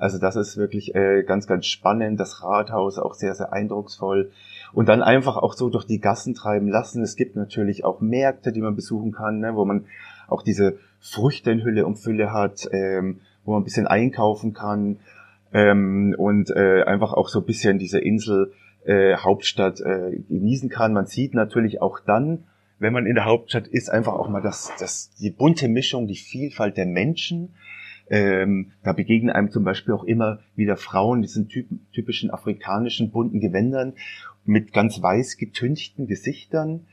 Also 0.00 0.18
das 0.18 0.36
ist 0.36 0.56
wirklich 0.56 0.94
äh, 0.94 1.22
ganz, 1.22 1.46
ganz 1.46 1.66
spannend. 1.66 2.18
Das 2.18 2.42
Rathaus 2.42 2.98
auch 2.98 3.14
sehr, 3.14 3.34
sehr 3.34 3.52
eindrucksvoll. 3.52 4.30
Und 4.72 4.88
dann 4.88 5.02
einfach 5.02 5.36
auch 5.36 5.54
so 5.54 5.68
durch 5.68 5.84
die 5.84 6.00
Gassen 6.00 6.34
treiben 6.34 6.68
lassen. 6.68 7.02
Es 7.02 7.16
gibt 7.16 7.36
natürlich 7.36 7.84
auch 7.84 8.00
Märkte, 8.00 8.52
die 8.52 8.60
man 8.60 8.76
besuchen 8.76 9.12
kann, 9.12 9.40
ne, 9.40 9.54
wo 9.54 9.64
man 9.64 9.86
auch 10.28 10.42
diese 10.42 10.78
Früchte 11.00 11.50
in 11.50 11.64
Hülle 11.64 11.86
und 11.86 11.96
Fülle 11.96 12.32
hat, 12.32 12.68
ähm, 12.72 13.20
wo 13.44 13.52
man 13.52 13.62
ein 13.62 13.64
bisschen 13.64 13.86
einkaufen 13.86 14.52
kann 14.52 14.98
ähm, 15.52 16.14
und 16.16 16.50
äh, 16.50 16.84
einfach 16.84 17.12
auch 17.12 17.28
so 17.28 17.40
ein 17.40 17.46
bisschen 17.46 17.78
diese 17.78 17.98
Insel 17.98 18.52
äh, 18.84 19.16
Hauptstadt 19.16 19.80
äh, 19.80 20.18
genießen 20.28 20.68
kann. 20.68 20.92
Man 20.92 21.06
sieht 21.06 21.34
natürlich 21.34 21.82
auch 21.82 22.00
dann, 22.00 22.44
wenn 22.78 22.92
man 22.92 23.06
in 23.06 23.14
der 23.14 23.26
Hauptstadt 23.26 23.68
ist, 23.68 23.90
einfach 23.90 24.14
auch 24.14 24.28
mal 24.28 24.40
das, 24.40 24.72
das, 24.78 25.10
die 25.20 25.30
bunte 25.30 25.68
Mischung, 25.68 26.06
die 26.06 26.16
Vielfalt 26.16 26.76
der 26.76 26.86
Menschen. 26.86 27.54
Ähm, 28.10 28.72
da 28.82 28.92
begegnen 28.92 29.30
einem 29.30 29.50
zum 29.50 29.62
Beispiel 29.62 29.94
auch 29.94 30.04
immer 30.04 30.40
wieder 30.56 30.76
Frauen, 30.76 31.22
diesen 31.22 31.48
typ, 31.48 31.68
typischen 31.92 32.30
afrikanischen 32.30 33.12
bunten 33.12 33.40
Gewändern 33.40 33.94
mit 34.44 34.72
ganz 34.72 35.00
weiß 35.00 35.36
getünchten 35.36 36.08
Gesichtern. 36.08 36.86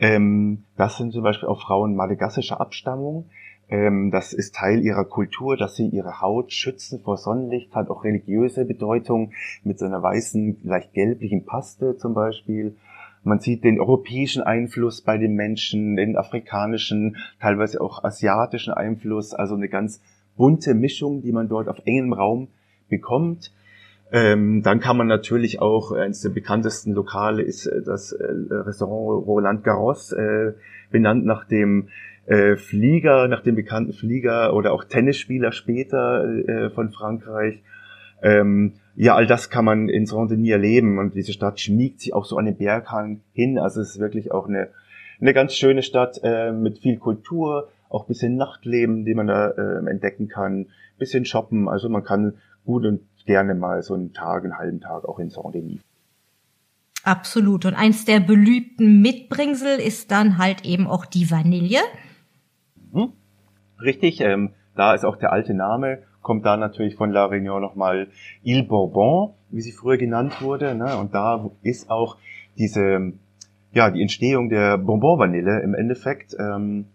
Ähm, 0.00 0.64
das 0.76 0.96
sind 0.96 1.12
zum 1.12 1.22
Beispiel 1.22 1.48
auch 1.48 1.62
Frauen 1.62 1.94
madagassischer 1.94 2.60
Abstammung. 2.60 3.26
Ähm, 3.68 4.10
das 4.10 4.32
ist 4.32 4.56
Teil 4.56 4.80
ihrer 4.80 5.04
Kultur, 5.04 5.56
dass 5.56 5.76
sie 5.76 5.86
ihre 5.86 6.20
Haut 6.20 6.52
schützen 6.52 7.00
vor 7.00 7.16
Sonnenlicht, 7.16 7.74
hat 7.74 7.88
auch 7.88 8.02
religiöse 8.02 8.64
Bedeutung 8.64 9.32
mit 9.62 9.78
so 9.78 9.86
einer 9.86 10.02
weißen, 10.02 10.58
leicht 10.64 10.92
gelblichen 10.92 11.46
Paste 11.46 11.96
zum 11.96 12.14
Beispiel. 12.14 12.76
Man 13.22 13.40
sieht 13.40 13.64
den 13.64 13.80
europäischen 13.80 14.42
Einfluss 14.42 15.00
bei 15.00 15.16
den 15.16 15.34
Menschen, 15.34 15.96
den 15.96 16.16
afrikanischen, 16.16 17.16
teilweise 17.40 17.80
auch 17.80 18.04
asiatischen 18.04 18.74
Einfluss, 18.74 19.32
also 19.32 19.54
eine 19.54 19.68
ganz 19.68 20.02
bunte 20.36 20.74
Mischung, 20.74 21.22
die 21.22 21.32
man 21.32 21.48
dort 21.48 21.68
auf 21.68 21.78
engem 21.84 22.12
Raum 22.12 22.48
bekommt. 22.88 23.52
Ähm, 24.12 24.62
dann 24.62 24.80
kann 24.80 24.96
man 24.96 25.06
natürlich 25.06 25.60
auch, 25.60 25.92
eines 25.92 26.20
der 26.20 26.28
bekanntesten 26.28 26.92
Lokale 26.92 27.42
ist 27.42 27.66
äh, 27.66 27.82
das 27.82 28.12
äh, 28.12 28.24
Restaurant 28.24 29.26
Roland 29.26 29.64
Garros, 29.64 30.12
äh, 30.12 30.52
benannt 30.90 31.24
nach 31.24 31.46
dem 31.46 31.88
äh, 32.26 32.56
Flieger, 32.56 33.28
nach 33.28 33.42
dem 33.42 33.54
bekannten 33.54 33.92
Flieger 33.92 34.54
oder 34.54 34.72
auch 34.72 34.84
Tennisspieler 34.84 35.52
später 35.52 36.24
äh, 36.24 36.70
von 36.70 36.90
Frankreich. 36.90 37.62
Ähm, 38.22 38.74
ja, 38.96 39.14
all 39.14 39.26
das 39.26 39.50
kann 39.50 39.64
man 39.64 39.88
in 39.88 40.06
Saint-Denis 40.06 40.52
erleben 40.52 40.98
und 40.98 41.14
diese 41.14 41.32
Stadt 41.32 41.60
schmiegt 41.60 42.00
sich 42.00 42.14
auch 42.14 42.24
so 42.24 42.36
an 42.36 42.46
den 42.46 42.56
Berghang 42.56 43.20
hin. 43.32 43.58
Also 43.58 43.80
es 43.80 43.90
ist 43.90 44.00
wirklich 44.00 44.30
auch 44.30 44.48
eine, 44.48 44.68
eine 45.20 45.34
ganz 45.34 45.54
schöne 45.54 45.82
Stadt 45.82 46.20
äh, 46.22 46.52
mit 46.52 46.78
viel 46.78 46.98
Kultur, 46.98 47.68
auch 47.94 48.06
bisschen 48.06 48.36
Nachtleben, 48.36 49.04
die 49.04 49.14
man 49.14 49.26
da 49.26 49.50
äh, 49.50 49.88
entdecken 49.88 50.28
kann, 50.28 50.66
bisschen 50.98 51.24
shoppen. 51.24 51.68
Also 51.68 51.88
man 51.88 52.04
kann 52.04 52.34
gut 52.64 52.84
und 52.84 53.00
gerne 53.26 53.54
mal 53.54 53.82
so 53.82 53.94
einen 53.94 54.12
Tag, 54.12 54.44
einen 54.44 54.58
halben 54.58 54.80
Tag 54.80 55.04
auch 55.04 55.18
in 55.18 55.30
Saint-Denis. 55.30 55.80
Absolut. 57.04 57.66
Und 57.66 57.74
eins 57.74 58.04
der 58.04 58.20
beliebten 58.20 59.02
Mitbringsel 59.02 59.78
ist 59.78 60.10
dann 60.10 60.38
halt 60.38 60.64
eben 60.64 60.86
auch 60.86 61.04
die 61.04 61.30
Vanille. 61.30 61.80
Hm? 62.92 63.12
Richtig, 63.80 64.20
ähm, 64.20 64.50
da 64.74 64.94
ist 64.94 65.04
auch 65.04 65.16
der 65.16 65.32
alte 65.32 65.54
Name, 65.54 66.02
kommt 66.22 66.46
da 66.46 66.56
natürlich 66.56 66.96
von 66.96 67.10
La 67.10 67.26
Réunion 67.26 67.60
nochmal 67.60 68.08
Il 68.42 68.64
Bourbon, 68.64 69.34
wie 69.50 69.60
sie 69.60 69.72
früher 69.72 69.98
genannt 69.98 70.40
wurde. 70.40 70.74
Ne? 70.74 70.96
Und 70.96 71.14
da 71.14 71.50
ist 71.62 71.90
auch 71.90 72.16
diese, 72.56 73.12
ja, 73.72 73.90
die 73.90 74.00
Entstehung 74.00 74.48
der 74.48 74.78
Bonbon-Vanille 74.78 75.60
im 75.60 75.74
Endeffekt 75.74 76.34
ähm, 76.38 76.86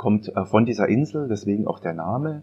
kommt 0.00 0.34
äh, 0.34 0.46
von 0.46 0.64
dieser 0.64 0.88
Insel, 0.88 1.28
deswegen 1.28 1.66
auch 1.66 1.78
der 1.78 1.92
Name. 1.92 2.40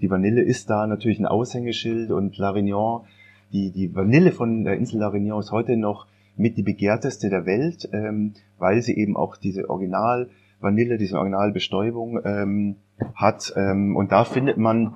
Die 0.00 0.10
Vanille 0.10 0.42
ist 0.42 0.68
da 0.70 0.88
natürlich 0.88 1.20
ein 1.20 1.26
Aushängeschild 1.26 2.10
und 2.10 2.36
La 2.36 2.50
Réunion, 2.50 3.04
die, 3.52 3.70
die 3.70 3.94
Vanille 3.94 4.32
von 4.32 4.64
der 4.64 4.76
Insel 4.76 4.98
La 4.98 5.10
Réunion 5.10 5.38
ist 5.38 5.52
heute 5.52 5.76
noch 5.76 6.08
mit 6.36 6.56
die 6.56 6.64
begehrteste 6.64 7.30
der 7.30 7.46
Welt, 7.46 7.88
ähm, 7.92 8.32
weil 8.58 8.82
sie 8.82 8.96
eben 8.96 9.16
auch 9.16 9.36
diese 9.36 9.70
Original 9.70 10.30
Vanille, 10.58 10.98
diese 10.98 11.16
Originalbestäubung 11.18 12.18
ähm, 12.24 12.76
hat. 13.14 13.52
Ähm, 13.54 13.94
und 13.94 14.10
da 14.10 14.24
findet 14.24 14.58
man 14.58 14.94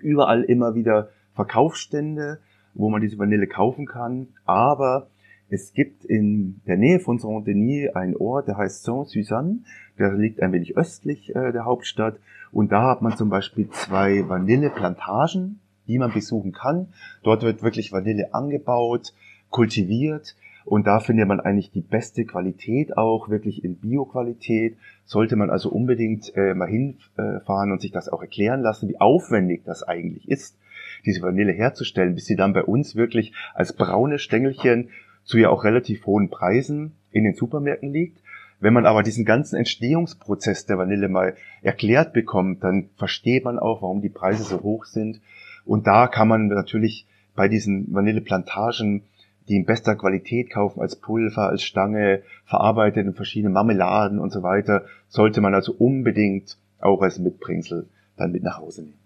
überall 0.00 0.44
immer 0.44 0.74
wieder 0.74 1.10
Verkaufsstände, 1.34 2.38
wo 2.72 2.88
man 2.88 3.02
diese 3.02 3.18
Vanille 3.18 3.48
kaufen 3.48 3.84
kann. 3.84 4.28
Aber 4.46 5.08
es 5.54 5.72
gibt 5.72 6.04
in 6.04 6.60
der 6.66 6.76
Nähe 6.76 6.98
von 6.98 7.18
Saint-Denis 7.18 7.94
einen 7.94 8.16
Ort, 8.16 8.48
der 8.48 8.56
heißt 8.56 8.82
Saint-Suzanne. 8.82 9.60
Der 9.98 10.12
liegt 10.12 10.42
ein 10.42 10.52
wenig 10.52 10.76
östlich 10.76 11.34
äh, 11.34 11.52
der 11.52 11.64
Hauptstadt. 11.64 12.16
Und 12.50 12.72
da 12.72 12.90
hat 12.90 13.02
man 13.02 13.16
zum 13.16 13.30
Beispiel 13.30 13.70
zwei 13.70 14.28
Vanilleplantagen, 14.28 15.60
die 15.86 15.98
man 15.98 16.12
besuchen 16.12 16.52
kann. 16.52 16.88
Dort 17.22 17.42
wird 17.42 17.62
wirklich 17.62 17.92
Vanille 17.92 18.34
angebaut, 18.34 19.14
kultiviert 19.50 20.34
und 20.64 20.86
da 20.86 20.98
findet 20.98 21.28
man 21.28 21.40
eigentlich 21.40 21.70
die 21.70 21.82
beste 21.82 22.24
Qualität 22.24 22.96
auch, 22.96 23.28
wirklich 23.28 23.64
in 23.64 23.76
Bio-Qualität. 23.76 24.76
Sollte 25.04 25.36
man 25.36 25.50
also 25.50 25.68
unbedingt 25.68 26.34
äh, 26.36 26.54
mal 26.54 26.68
hinfahren 26.68 27.70
und 27.70 27.82
sich 27.82 27.92
das 27.92 28.08
auch 28.08 28.22
erklären 28.22 28.62
lassen, 28.62 28.88
wie 28.88 28.98
aufwendig 28.98 29.62
das 29.64 29.82
eigentlich 29.82 30.28
ist, 30.28 30.56
diese 31.04 31.20
Vanille 31.20 31.52
herzustellen, 31.52 32.14
bis 32.14 32.24
sie 32.24 32.36
dann 32.36 32.54
bei 32.54 32.64
uns 32.64 32.96
wirklich 32.96 33.34
als 33.54 33.74
braune 33.74 34.18
Stängelchen 34.18 34.88
zu 35.24 35.38
ja 35.38 35.50
auch 35.50 35.64
relativ 35.64 36.06
hohen 36.06 36.30
Preisen 36.30 36.92
in 37.10 37.24
den 37.24 37.34
Supermärkten 37.34 37.92
liegt. 37.92 38.18
Wenn 38.60 38.74
man 38.74 38.86
aber 38.86 39.02
diesen 39.02 39.24
ganzen 39.24 39.56
Entstehungsprozess 39.56 40.66
der 40.66 40.78
Vanille 40.78 41.08
mal 41.08 41.34
erklärt 41.62 42.12
bekommt, 42.12 42.62
dann 42.62 42.88
versteht 42.96 43.44
man 43.44 43.58
auch, 43.58 43.82
warum 43.82 44.00
die 44.00 44.08
Preise 44.08 44.44
so 44.44 44.62
hoch 44.62 44.84
sind. 44.84 45.20
Und 45.64 45.86
da 45.86 46.06
kann 46.06 46.28
man 46.28 46.48
natürlich 46.48 47.06
bei 47.34 47.48
diesen 47.48 47.92
Vanilleplantagen 47.92 49.02
die 49.48 49.56
in 49.56 49.66
bester 49.66 49.94
Qualität 49.96 50.50
kaufen 50.50 50.80
als 50.80 50.96
Pulver, 50.96 51.48
als 51.48 51.62
Stange, 51.62 52.22
verarbeitet 52.44 53.06
in 53.06 53.14
verschiedenen 53.14 53.52
Marmeladen 53.52 54.18
und 54.18 54.32
so 54.32 54.42
weiter, 54.42 54.84
sollte 55.08 55.40
man 55.40 55.54
also 55.54 55.72
unbedingt 55.72 56.56
auch 56.80 57.02
als 57.02 57.18
Mitbringsel 57.18 57.88
dann 58.16 58.32
mit 58.32 58.42
nach 58.42 58.58
Hause 58.58 58.82
nehmen. 58.82 58.98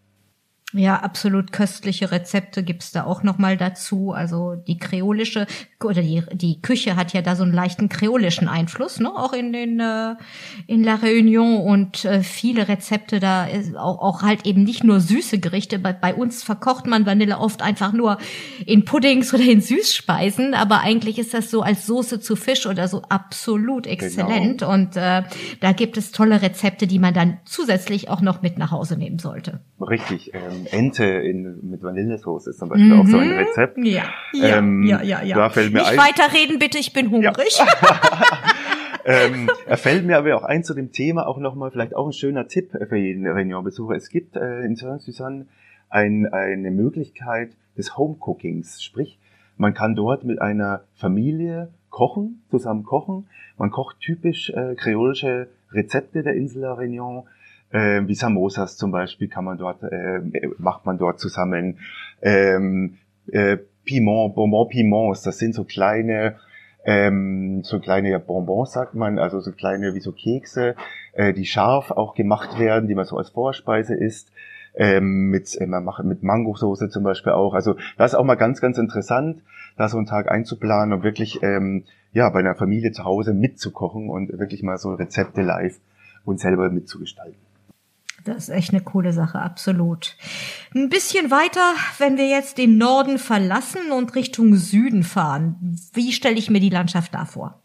Ja, 0.75 0.97
absolut 0.97 1.51
köstliche 1.51 2.13
Rezepte 2.13 2.63
gibt's 2.63 2.93
da 2.93 3.05
auch 3.05 3.23
noch 3.23 3.39
mal 3.39 3.57
dazu. 3.57 4.13
Also 4.13 4.55
die 4.55 4.77
kreolische 4.77 5.47
oder 5.85 6.03
die, 6.03 6.23
die 6.33 6.61
Küche 6.61 6.97
hat 6.97 7.13
ja 7.13 7.23
da 7.23 7.37
so 7.37 7.45
einen 7.45 7.53
leichten 7.53 7.89
kreolischen 7.89 8.49
Einfluss, 8.49 8.99
ne? 8.99 9.11
Auch 9.15 9.33
in 9.33 9.53
den 9.53 9.79
äh, 9.79 10.17
in 10.67 10.83
La 10.83 10.97
Réunion 10.97 11.59
und 11.59 12.05
äh, 12.05 12.23
viele 12.23 12.69
Rezepte 12.69 13.21
da 13.21 13.47
ist 13.47 13.77
auch, 13.77 14.01
auch 14.01 14.23
halt 14.23 14.45
eben 14.45 14.65
nicht 14.65 14.83
nur 14.83 15.01
süße 15.01 15.39
Gerichte. 15.39 15.79
Bei, 15.79 15.93
bei 15.93 16.15
uns 16.15 16.43
verkocht 16.43 16.87
man 16.87 17.07
Vanille 17.07 17.39
oft 17.39 17.63
einfach 17.63 17.93
nur 17.93 18.19
in 18.67 18.85
Puddings 18.85 19.33
oder 19.33 19.45
in 19.45 19.61
Süßspeisen, 19.61 20.55
aber 20.55 20.81
eigentlich 20.81 21.19
ist 21.19 21.33
das 21.33 21.51
so 21.51 21.63
als 21.63 21.87
Soße 21.87 22.21
zu 22.21 22.35
Fisch 22.35 22.67
oder 22.67 22.89
so 22.89 23.03
absolut 23.09 23.85
genau. 23.85 23.95
exzellent. 23.95 24.61
Genau. 24.61 24.73
Und 24.73 24.97
äh, 24.97 25.23
da 25.61 25.73
gibt 25.73 25.97
es 25.97 26.11
tolle 26.11 26.43
Rezepte, 26.43 26.87
die 26.87 26.99
man 26.99 27.15
dann 27.15 27.39
zusätzlich 27.45 28.09
auch 28.09 28.21
noch 28.21 28.43
mit 28.43 28.59
nach 28.59 28.73
Hause 28.73 28.99
nehmen 28.99 29.19
sollte. 29.19 29.61
Richtig. 29.81 30.33
Ähm 30.35 30.67
Ente 30.71 31.05
in, 31.05 31.59
mit 31.63 31.83
Vanillesoße 31.83 32.51
ist 32.51 32.59
zum 32.59 32.69
Beispiel 32.69 32.93
mhm. 32.93 33.01
auch 33.01 33.07
so 33.07 33.19
ein 33.19 33.29
mhm. 33.29 33.39
Rezept. 33.39 33.79
Ja, 33.79 34.05
ja, 34.33 34.59
ähm, 34.59 34.83
ja, 34.85 35.03
ja. 35.03 35.23
ja. 35.23 35.37
Fällt 35.71 35.73
mir 35.73 35.91
Nicht 35.91 35.93
ein, 35.93 35.99
weiterreden 35.99 36.59
bitte, 36.59 36.79
ich 36.79 36.93
bin 36.93 37.11
hungrig. 37.11 37.59
Ja. 37.59 37.67
ähm, 39.05 39.51
er 39.67 39.77
fällt 39.77 40.05
mir 40.05 40.19
aber 40.19 40.37
auch 40.37 40.45
ein 40.45 40.65
zu 40.65 40.75
dem 40.75 40.93
Thema 40.93 41.27
auch 41.27 41.39
nochmal 41.39 41.71
vielleicht 41.71 41.95
auch 41.95 42.07
ein 42.07 42.13
schöner 42.13 42.49
Tipp 42.49 42.71
für 42.73 42.97
jeden 42.97 43.27
Réunion-Besucher. 43.27 43.95
Es 43.95 44.09
gibt 44.09 44.37
äh, 44.37 44.61
in 44.61 44.77
Saint-Suzanne 44.77 45.47
ein, 45.89 46.27
eine 46.33 46.71
Möglichkeit 46.71 47.53
des 47.77 47.97
Homecookings, 47.97 48.83
sprich 48.83 49.19
man 49.59 49.75
kann 49.75 49.97
dort 49.97 50.25
mit 50.25 50.41
einer 50.41 50.83
Familie 50.95 51.69
kochen, 51.91 52.43
zusammen 52.49 52.85
kochen. 52.85 53.27
Man 53.59 53.71
kocht 53.71 53.99
typisch 53.99 54.51
äh, 54.51 54.77
kreolische 54.77 55.49
Rezepte 55.73 56.23
der 56.23 56.35
Insel 56.35 56.63
La 56.63 56.75
Réunion 56.75 57.25
äh, 57.71 58.01
wie 58.07 58.15
Samosas 58.15 58.77
zum 58.77 58.93
Beispiel 58.93 59.29
kann 59.29 59.45
man 59.45 59.59
dort, 59.59 59.83
äh, 59.83 60.21
macht 60.59 60.87
man 60.87 60.97
dort 60.97 61.19
zusammen. 61.21 61.79
Ähm, 62.23 62.99
äh, 63.31 63.59
Piment, 63.89 64.35
Bonbon 64.35 64.69
Piments, 64.69 65.23
das 65.23 65.39
sind 65.39 65.55
so 65.55 65.65
kleine, 65.65 66.37
ähm, 66.85 67.63
so 67.65 67.81
kleine 67.81 68.21
Bonbons 68.21 68.73
sagt 68.73 68.95
man, 68.95 69.19
also 69.19 69.41
so 69.41 69.51
kleine 69.53 69.95
wie 69.95 70.01
so 70.01 70.13
Kekse, 70.13 70.75
äh, 71.15 71.33
die 71.33 71.47
scharf 71.47 71.91
auch 71.91 72.15
gemacht 72.15 72.59
werden, 72.59 72.87
die 72.87 72.95
man 72.95 73.07
so 73.07 73.17
als 73.17 73.31
Vorspeise 73.31 73.95
isst. 73.95 74.31
Ähm, 74.75 75.31
mit, 75.31 75.57
äh, 75.59 75.67
man 75.67 75.85
macht 75.85 76.05
mit 76.05 76.23
Mangosoße 76.23 76.91
zum 76.91 77.03
Beispiel 77.03 77.33
auch. 77.33 77.55
Also 77.55 77.77
das 77.97 78.13
ist 78.13 78.15
auch 78.15 78.25
mal 78.25 78.35
ganz, 78.35 78.61
ganz 78.61 78.77
interessant, 78.77 79.43
da 79.79 79.89
so 79.89 79.97
einen 79.97 80.07
Tag 80.07 80.31
einzuplanen 80.31 80.93
und 80.93 81.03
wirklich 81.03 81.43
ähm, 81.43 81.85
ja 82.13 82.29
bei 82.29 82.41
einer 82.41 82.55
Familie 82.55 82.93
zu 82.93 83.05
Hause 83.05 83.33
mitzukochen 83.33 84.11
und 84.11 84.39
wirklich 84.39 84.63
mal 84.63 84.77
so 84.77 84.93
Rezepte 84.93 85.41
live 85.41 85.81
und 86.27 86.41
selber 86.41 86.69
mitzugestalten. 86.69 87.48
Das 88.29 88.49
ist 88.49 88.55
echt 88.55 88.73
eine 88.73 88.83
coole 88.83 89.13
Sache, 89.13 89.39
absolut. 89.39 90.17
Ein 90.75 90.89
bisschen 90.89 91.31
weiter, 91.31 91.75
wenn 91.99 92.17
wir 92.17 92.29
jetzt 92.29 92.59
den 92.59 92.79
Norden 92.79 93.19
verlassen 93.19 93.91
und 93.93 94.15
Richtung 94.15 94.55
Süden 94.55 95.03
fahren. 95.03 95.77
Wie 95.95 96.13
stelle 96.13 96.37
ich 96.37 96.51
mir 96.51 96.61
die 96.61 96.69
Landschaft 96.69 97.15
da 97.15 97.25
vor? 97.25 97.63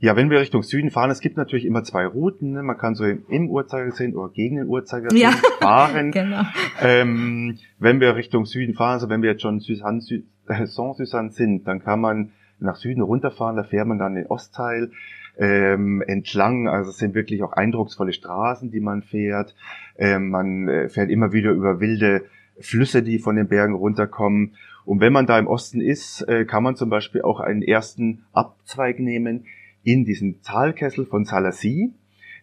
Ja, 0.00 0.14
wenn 0.14 0.30
wir 0.30 0.40
Richtung 0.40 0.62
Süden 0.62 0.90
fahren, 0.90 1.10
es 1.10 1.20
gibt 1.20 1.36
natürlich 1.36 1.64
immer 1.64 1.82
zwei 1.82 2.06
Routen. 2.06 2.52
Ne? 2.52 2.62
Man 2.62 2.78
kann 2.78 2.94
so 2.94 3.04
im 3.04 3.50
Uhrzeigersinn 3.50 4.14
oder 4.14 4.32
gegen 4.32 4.56
den 4.56 4.68
Uhrzeigersinn 4.68 5.20
ja. 5.20 5.32
fahren. 5.60 6.10
genau. 6.12 6.42
Ähm, 6.80 7.58
wenn 7.78 8.00
wir 8.00 8.14
Richtung 8.14 8.46
Süden 8.46 8.74
fahren, 8.74 8.92
also 8.92 9.08
wenn 9.08 9.22
wir 9.22 9.30
jetzt 9.30 9.42
schon 9.42 9.58
äh, 9.58 10.66
Saint-Suzanne 10.66 11.30
sind, 11.30 11.66
dann 11.66 11.82
kann 11.82 12.00
man 12.00 12.30
nach 12.60 12.76
Süden 12.76 13.02
runterfahren, 13.02 13.56
da 13.56 13.64
fährt 13.64 13.86
man 13.86 13.98
dann 13.98 14.14
den 14.14 14.26
Ostteil 14.26 14.90
ähm, 15.38 16.02
entlang. 16.02 16.68
Also 16.68 16.90
es 16.90 16.98
sind 16.98 17.14
wirklich 17.14 17.42
auch 17.42 17.52
eindrucksvolle 17.52 18.12
Straßen, 18.12 18.70
die 18.70 18.80
man 18.80 19.02
fährt. 19.02 19.54
Ähm, 19.96 20.30
man 20.30 20.68
äh, 20.68 20.88
fährt 20.88 21.10
immer 21.10 21.32
wieder 21.32 21.52
über 21.52 21.80
wilde 21.80 22.24
Flüsse, 22.60 23.02
die 23.02 23.18
von 23.18 23.36
den 23.36 23.48
Bergen 23.48 23.74
runterkommen. 23.74 24.54
Und 24.84 25.00
wenn 25.00 25.12
man 25.12 25.26
da 25.26 25.38
im 25.38 25.46
Osten 25.46 25.80
ist, 25.80 26.22
äh, 26.22 26.44
kann 26.44 26.62
man 26.62 26.76
zum 26.76 26.90
Beispiel 26.90 27.22
auch 27.22 27.40
einen 27.40 27.62
ersten 27.62 28.24
Abzweig 28.32 28.98
nehmen 28.98 29.46
in 29.84 30.04
diesen 30.04 30.42
Talkessel 30.42 31.06
von 31.06 31.24
Salassi, 31.24 31.92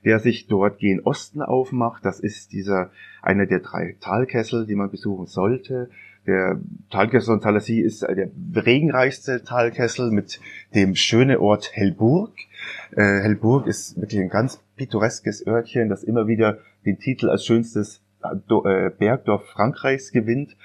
der 0.06 0.20
sich 0.20 0.48
dort 0.48 0.80
gen 0.80 1.02
Osten 1.02 1.42
aufmacht. 1.42 2.06
Das 2.06 2.20
ist 2.20 2.54
dieser 2.54 2.92
einer 3.22 3.46
der 3.46 3.60
drei 3.60 3.96
Talkessel, 4.00 4.68
die 4.68 4.76
man 4.76 4.92
besuchen 4.92 5.26
sollte. 5.26 5.90
Der 6.28 6.60
Talkessel 6.90 7.36
von 7.36 7.42
Salassi 7.42 7.82
ist 7.82 8.02
der 8.02 8.30
regenreichste 8.56 9.44
Talkessel 9.44 10.10
mit 10.10 10.40
dem 10.74 10.96
schönen 10.96 11.38
Ort 11.38 11.72
Hellburg. 11.74 12.32
Äh, 12.96 13.22
Hellburg 13.22 13.68
ist 13.68 14.00
wirklich 14.00 14.22
ein 14.22 14.30
ganz 14.30 14.60
pittoreskes 14.76 15.46
Örtchen, 15.46 15.90
das 15.90 16.04
immer 16.04 16.28
wieder 16.28 16.58
den 16.84 16.98
Titel 16.98 17.30
als 17.30 17.46
schönstes 17.46 18.02
äh, 18.24 18.90
Bergdorf 18.90 19.46
Frankreichs 19.50 20.12
gewinnt. 20.12 20.58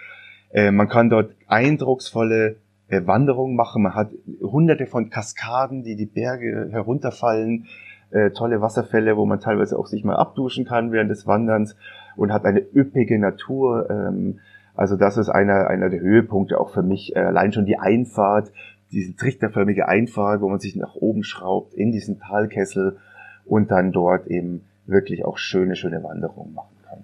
Äh, 0.51 0.71
man 0.71 0.89
kann 0.89 1.11
dort 1.11 1.35
eindrucksvolle 1.47 2.57
äh, 2.89 3.03
Wanderungen 3.05 3.55
machen. 3.55 3.83
Man 3.83 3.95
hat 3.95 4.11
hunderte 4.41 4.87
von 4.87 5.11
Kaskaden, 5.11 5.83
die 5.83 5.95
die 5.95 6.07
Berge 6.07 6.69
herunterfallen. 6.71 7.67
Äh, 8.11 8.31
tolle 8.31 8.63
Wasserfälle, 8.63 9.17
wo 9.17 9.27
man 9.27 9.41
teilweise 9.41 9.79
auch 9.79 9.87
sich 9.87 10.05
mal 10.05 10.17
abduschen 10.17 10.65
kann 10.65 10.91
während 10.91 11.11
des 11.11 11.27
Wanderns 11.27 11.77
und 12.17 12.33
hat 12.33 12.45
eine 12.45 12.61
üppige 12.75 13.19
Natur. 13.19 13.89
Ähm, 13.91 14.41
also 14.81 14.97
das 14.97 15.17
ist 15.17 15.29
einer, 15.29 15.69
einer 15.69 15.91
der 15.91 16.01
Höhepunkte 16.01 16.59
auch 16.59 16.71
für 16.71 16.83
mich. 16.83 17.15
Äh, 17.15 17.21
allein 17.21 17.53
schon 17.53 17.67
die 17.67 17.79
Einfahrt 17.79 18.51
diese 18.93 19.15
trichterförmige 19.15 19.89
Einfahrt, 19.89 20.41
wo 20.41 20.49
man 20.49 20.59
sich 20.59 20.77
nach 20.77 20.95
oben 20.95 21.23
schraubt 21.23 21.75
in 21.75 21.93
diesen 21.93 22.19
Talkessel 22.19 22.99
und 23.45 23.71
dann 23.71 23.93
dort 23.93 24.27
eben 24.27 24.65
wirklich 24.87 25.25
auch 25.25 25.39
schöne, 25.39 25.77
schöne 25.77 26.03
Wanderungen 26.03 26.55
machen 26.55 26.77
kann. 26.85 26.99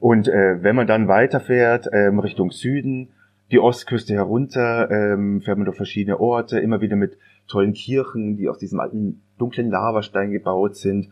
Und 0.00 0.28
äh, 0.28 0.62
wenn 0.62 0.76
man 0.76 0.86
dann 0.86 1.08
weiterfährt 1.08 1.88
ähm, 1.92 2.18
Richtung 2.18 2.50
Süden, 2.50 3.10
die 3.52 3.60
Ostküste 3.60 4.14
herunter, 4.14 4.90
ähm, 4.90 5.40
fährt 5.40 5.58
man 5.58 5.66
durch 5.66 5.76
verschiedene 5.76 6.18
Orte, 6.18 6.58
immer 6.58 6.80
wieder 6.80 6.96
mit 6.96 7.16
tollen 7.46 7.74
Kirchen, 7.74 8.36
die 8.36 8.48
aus 8.48 8.58
diesem 8.58 8.80
alten 8.80 9.22
dunklen 9.38 9.70
Lavastein 9.70 10.32
gebaut 10.32 10.76
sind. 10.76 11.10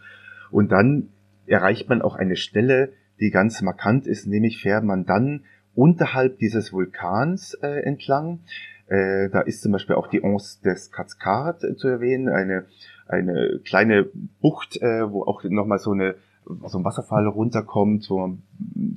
Und 0.50 0.72
dann 0.72 1.10
erreicht 1.46 1.88
man 1.88 2.02
auch 2.02 2.16
eine 2.16 2.34
Stelle, 2.34 2.90
die 3.24 3.30
ganz 3.30 3.62
markant 3.62 4.06
ist, 4.06 4.26
nämlich 4.26 4.60
fährt 4.60 4.84
man 4.84 5.06
dann 5.06 5.44
unterhalb 5.74 6.38
dieses 6.38 6.72
Vulkans 6.72 7.54
äh, 7.62 7.82
entlang. 7.82 8.40
Äh, 8.86 9.30
da 9.30 9.40
ist 9.40 9.62
zum 9.62 9.72
Beispiel 9.72 9.96
auch 9.96 10.08
die 10.08 10.22
Anse 10.22 10.62
des 10.62 10.92
Cascades 10.92 11.64
äh, 11.64 11.74
zu 11.74 11.88
erwähnen, 11.88 12.28
eine, 12.28 12.66
eine 13.08 13.60
kleine 13.64 14.06
Bucht, 14.40 14.76
äh, 14.82 15.10
wo 15.10 15.22
auch 15.22 15.42
nochmal 15.44 15.78
so 15.78 15.92
eine 15.92 16.16
so 16.66 16.76
ein 16.76 16.84
Wasserfall 16.84 17.26
runterkommt, 17.26 18.10
wo 18.10 18.18
man 18.18 18.42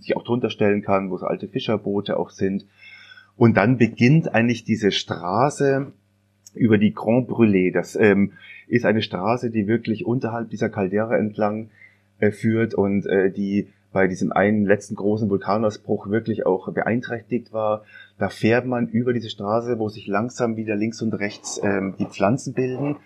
sich 0.01 0.17
auch 0.17 0.23
drunter 0.23 0.49
stellen 0.49 0.81
kann, 0.81 1.09
wo 1.09 1.17
so 1.17 1.25
alte 1.25 1.47
Fischerboote 1.47 2.19
auch 2.19 2.29
sind. 2.29 2.65
Und 3.37 3.55
dann 3.55 3.77
beginnt 3.77 4.35
eigentlich 4.35 4.65
diese 4.65 4.91
Straße 4.91 5.93
über 6.53 6.77
die 6.77 6.93
Grand 6.93 7.29
Brûlé. 7.29 7.71
Das 7.71 7.95
ähm, 7.95 8.33
ist 8.67 8.85
eine 8.85 9.01
Straße, 9.01 9.49
die 9.49 9.65
wirklich 9.65 10.05
unterhalb 10.05 10.49
dieser 10.49 10.69
Caldera 10.69 11.15
entlang 11.15 11.69
äh, 12.19 12.31
führt 12.31 12.73
und 12.73 13.05
äh, 13.05 13.31
die 13.31 13.69
bei 13.91 14.07
diesem 14.07 14.31
einen 14.31 14.65
letzten 14.65 14.95
großen 14.95 15.29
Vulkanausbruch 15.29 16.09
wirklich 16.09 16.45
auch 16.45 16.71
beeinträchtigt 16.71 17.53
war. 17.53 17.83
Da 18.17 18.29
fährt 18.29 18.65
man 18.65 18.87
über 18.87 19.13
diese 19.13 19.29
Straße, 19.29 19.79
wo 19.79 19.89
sich 19.89 20.07
langsam 20.07 20.55
wieder 20.57 20.75
links 20.75 21.01
und 21.01 21.13
rechts 21.13 21.59
ähm, 21.63 21.95
die 21.97 22.05
Pflanzen 22.05 22.53
bilden. 22.53 22.97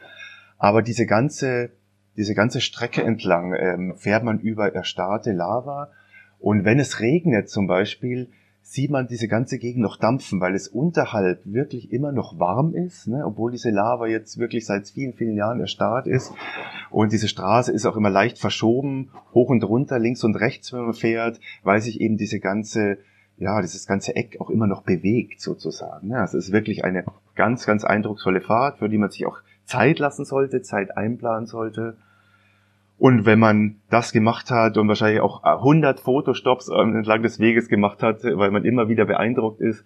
Aber 0.57 0.81
diese 0.81 1.05
ganze, 1.05 1.71
diese 2.17 2.35
ganze 2.35 2.61
Strecke 2.61 3.03
entlang 3.03 3.53
ähm, 3.53 3.95
fährt 3.97 4.23
man 4.23 4.39
über 4.39 4.73
erstarrte 4.73 5.31
Lava. 5.31 5.91
Und 6.39 6.65
wenn 6.65 6.79
es 6.79 6.99
regnet 6.99 7.49
zum 7.49 7.67
Beispiel, 7.67 8.29
sieht 8.61 8.91
man 8.91 9.07
diese 9.07 9.27
ganze 9.27 9.57
Gegend 9.57 9.81
noch 9.81 9.97
dampfen, 9.97 10.39
weil 10.39 10.55
es 10.55 10.67
unterhalb 10.67 11.41
wirklich 11.45 11.91
immer 11.91 12.11
noch 12.11 12.39
warm 12.39 12.73
ist, 12.73 13.07
ne? 13.07 13.25
obwohl 13.25 13.51
diese 13.51 13.69
Lava 13.69 14.07
jetzt 14.07 14.37
wirklich 14.37 14.65
seit 14.65 14.87
vielen, 14.87 15.13
vielen 15.13 15.35
Jahren 15.35 15.59
erstarrt 15.59 16.07
ist. 16.07 16.31
Und 16.89 17.11
diese 17.11 17.27
Straße 17.27 17.71
ist 17.71 17.85
auch 17.85 17.97
immer 17.97 18.09
leicht 18.09 18.37
verschoben, 18.37 19.11
hoch 19.33 19.49
und 19.49 19.63
runter, 19.63 19.99
links 19.99 20.23
und 20.23 20.35
rechts, 20.35 20.71
wenn 20.71 20.85
man 20.85 20.93
fährt, 20.93 21.39
weil 21.63 21.81
sich 21.81 21.99
eben 21.99 22.17
diese 22.17 22.39
ganze 22.39 22.97
ja, 23.37 23.59
dieses 23.59 23.87
ganze 23.87 24.15
Eck 24.15 24.39
auch 24.39 24.51
immer 24.51 24.67
noch 24.67 24.83
bewegt 24.83 25.41
sozusagen. 25.41 26.11
Ja, 26.11 26.23
es 26.23 26.35
ist 26.35 26.51
wirklich 26.51 26.85
eine 26.85 27.03
ganz, 27.35 27.65
ganz 27.65 27.83
eindrucksvolle 27.83 28.39
Fahrt, 28.39 28.77
für 28.77 28.87
die 28.87 28.99
man 28.99 29.09
sich 29.09 29.25
auch 29.25 29.39
Zeit 29.65 29.97
lassen 29.97 30.25
sollte, 30.25 30.61
Zeit 30.61 30.95
einplanen 30.95 31.47
sollte. 31.47 31.97
Und 33.01 33.25
wenn 33.25 33.39
man 33.39 33.77
das 33.89 34.11
gemacht 34.11 34.51
hat 34.51 34.77
und 34.77 34.87
wahrscheinlich 34.87 35.21
auch 35.21 35.41
100 35.41 35.99
Fotostops 35.99 36.67
entlang 36.67 37.23
des 37.23 37.39
Weges 37.39 37.67
gemacht 37.67 38.03
hat, 38.03 38.23
weil 38.23 38.51
man 38.51 38.63
immer 38.63 38.89
wieder 38.89 39.05
beeindruckt 39.05 39.59
ist, 39.59 39.83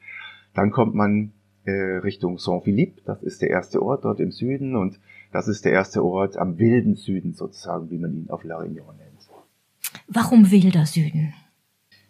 dann 0.53 0.69
kommt 0.69 0.95
man 0.95 1.31
äh, 1.63 1.71
Richtung 1.71 2.37
Saint-Philippe. 2.37 3.03
Das 3.05 3.23
ist 3.23 3.41
der 3.41 3.51
erste 3.51 3.81
Ort 3.81 4.03
dort 4.03 4.19
im 4.19 4.33
Süden 4.33 4.75
und 4.75 4.99
Das 5.31 5.47
ist 5.47 5.63
der 5.63 5.71
erste 5.71 6.03
Ort 6.03 6.35
am 6.35 6.59
wilden 6.59 6.95
Süden 6.95 7.31
sozusagen, 7.31 7.89
wie 7.89 7.97
man 7.97 8.13
ihn 8.13 8.29
auf 8.29 8.43
La 8.43 8.57
Réunion 8.57 8.97
nennt. 8.97 9.29
Warum 10.09 10.51
wilder 10.51 10.85
Süden? 10.85 11.33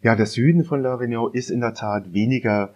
Ja, 0.02 0.16
der 0.16 0.26
Süden 0.26 0.64
von 0.64 0.82
La 0.82 0.96
Réunion 0.96 1.32
ist 1.32 1.52
in 1.52 1.60
der 1.60 1.76
Tat 1.76 2.14
weniger 2.14 2.72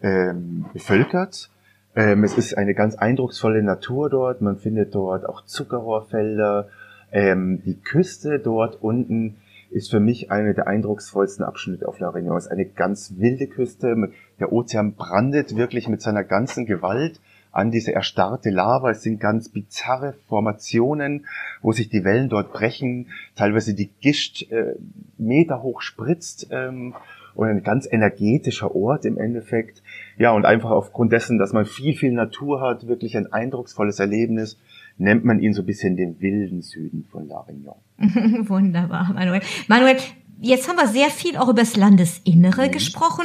ähm, 0.00 0.64
bevölkert. 0.72 1.50
Ähm, 1.94 2.24
es 2.24 2.38
ist 2.38 2.56
eine 2.56 2.72
ganz 2.72 2.94
eindrucksvolle 2.94 3.62
Natur 3.62 4.08
dort. 4.08 4.40
Man 4.40 4.56
findet 4.56 4.94
dort 4.94 5.28
auch 5.28 5.44
Zuckerrohrfelder. 5.44 6.70
Ähm, 7.14 7.62
die 7.64 7.80
Küste 7.80 8.40
dort 8.40 8.82
unten 8.82 9.36
ist 9.70 9.90
für 9.90 10.00
mich 10.00 10.30
eine 10.30 10.52
der 10.52 10.66
eindrucksvollsten 10.66 11.44
Abschnitte 11.44 11.88
auf 11.88 12.00
La 12.00 12.10
Réunion. 12.10 12.36
Es 12.36 12.46
ist 12.46 12.50
eine 12.50 12.66
ganz 12.66 13.14
wilde 13.16 13.46
Küste. 13.46 14.10
Der 14.40 14.52
Ozean 14.52 14.94
brandet 14.94 15.56
wirklich 15.56 15.88
mit 15.88 16.02
seiner 16.02 16.24
ganzen 16.24 16.66
Gewalt 16.66 17.20
an 17.52 17.70
diese 17.70 17.94
erstarrte 17.94 18.50
Lava. 18.50 18.90
Es 18.90 19.02
sind 19.02 19.20
ganz 19.20 19.48
bizarre 19.48 20.14
Formationen, 20.28 21.26
wo 21.62 21.70
sich 21.70 21.88
die 21.88 22.04
Wellen 22.04 22.28
dort 22.28 22.52
brechen, 22.52 23.06
teilweise 23.36 23.74
die 23.74 23.90
Gischt 24.00 24.50
äh, 24.50 24.74
Meter 25.16 25.62
hoch 25.62 25.82
spritzt 25.82 26.48
ähm, 26.50 26.94
und 27.36 27.48
ein 27.48 27.62
ganz 27.62 27.86
energetischer 27.90 28.74
Ort 28.74 29.04
im 29.04 29.18
Endeffekt. 29.18 29.82
Ja, 30.18 30.32
und 30.32 30.46
einfach 30.46 30.70
aufgrund 30.70 31.12
dessen, 31.12 31.38
dass 31.38 31.52
man 31.52 31.64
viel, 31.64 31.94
viel 31.94 32.12
Natur 32.12 32.60
hat, 32.60 32.88
wirklich 32.88 33.16
ein 33.16 33.32
eindrucksvolles 33.32 34.00
Erlebnis, 34.00 34.58
nennt 34.96 35.24
man 35.24 35.40
ihn 35.40 35.54
so 35.54 35.62
ein 35.62 35.66
bisschen 35.66 35.96
den 35.96 36.20
wilden 36.20 36.62
Süden 36.62 37.04
von 37.10 37.28
La 37.28 37.44
Réunion. 37.46 37.76
Wunderbar, 38.48 39.12
Manuel. 39.12 39.40
Manuel, 39.68 39.96
Jetzt 40.40 40.68
haben 40.68 40.76
wir 40.76 40.88
sehr 40.88 41.10
viel 41.10 41.36
auch 41.36 41.48
über 41.48 41.62
das 41.62 41.76
Landesinnere 41.76 42.66
mhm. 42.66 42.70
gesprochen. 42.72 43.24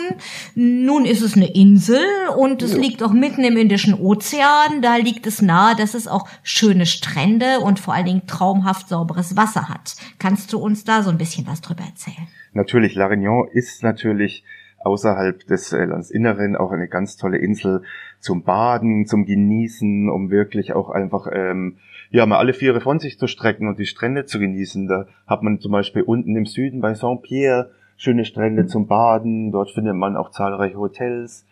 Nun 0.55 1.05
ist 1.05 1.21
es 1.21 1.35
eine 1.35 1.53
Insel 1.53 1.99
und 2.37 2.61
es 2.61 2.73
ja. 2.73 2.79
liegt 2.79 3.03
auch 3.03 3.11
mitten 3.11 3.43
im 3.43 3.57
Indischen 3.57 3.93
Ozean. 3.93 4.81
Da 4.81 4.95
liegt 4.95 5.25
es 5.27 5.41
nahe, 5.41 5.75
dass 5.75 5.95
es 5.95 6.07
auch 6.07 6.27
schöne 6.43 6.85
Strände 6.85 7.59
und 7.59 7.79
vor 7.79 7.93
allen 7.93 8.05
Dingen 8.05 8.27
traumhaft 8.27 8.89
sauberes 8.89 9.35
Wasser 9.35 9.69
hat. 9.69 9.95
Kannst 10.19 10.53
du 10.53 10.59
uns 10.59 10.83
da 10.83 11.01
so 11.01 11.09
ein 11.09 11.17
bisschen 11.17 11.47
was 11.47 11.61
drüber 11.61 11.83
erzählen? 11.83 12.27
Natürlich, 12.53 12.95
La 12.95 13.07
Réunion 13.07 13.49
ist 13.51 13.83
natürlich 13.83 14.43
außerhalb 14.79 15.45
des 15.47 15.73
äh, 15.73 15.85
Landesinneren 15.85 16.55
auch 16.55 16.71
eine 16.71 16.87
ganz 16.87 17.17
tolle 17.17 17.37
Insel 17.37 17.83
zum 18.19 18.43
Baden, 18.43 19.05
zum 19.05 19.25
Genießen, 19.25 20.09
um 20.09 20.31
wirklich 20.31 20.73
auch 20.73 20.89
einfach 20.89 21.27
ähm, 21.31 21.77
ja 22.11 22.25
mal 22.25 22.37
alle 22.37 22.53
Viere 22.53 22.81
von 22.81 22.99
sich 22.99 23.19
zu 23.19 23.27
strecken 23.27 23.67
und 23.67 23.79
die 23.79 23.85
Strände 23.85 24.25
zu 24.25 24.39
genießen. 24.39 24.87
Da 24.87 25.07
hat 25.27 25.43
man 25.43 25.59
zum 25.59 25.71
Beispiel 25.71 26.01
unten 26.01 26.35
im 26.35 26.45
Süden 26.45 26.81
bei 26.81 26.93
Saint-Pierre 26.93 27.71
schöne 27.97 28.25
Strände 28.25 28.65
zum 28.67 28.87
Baden. 28.87 29.51
Dort 29.51 29.71
findet 29.71 29.95
man 29.95 30.15
auch 30.15 30.31
zahlreiche 30.31 30.77
Hotels. 30.77 31.45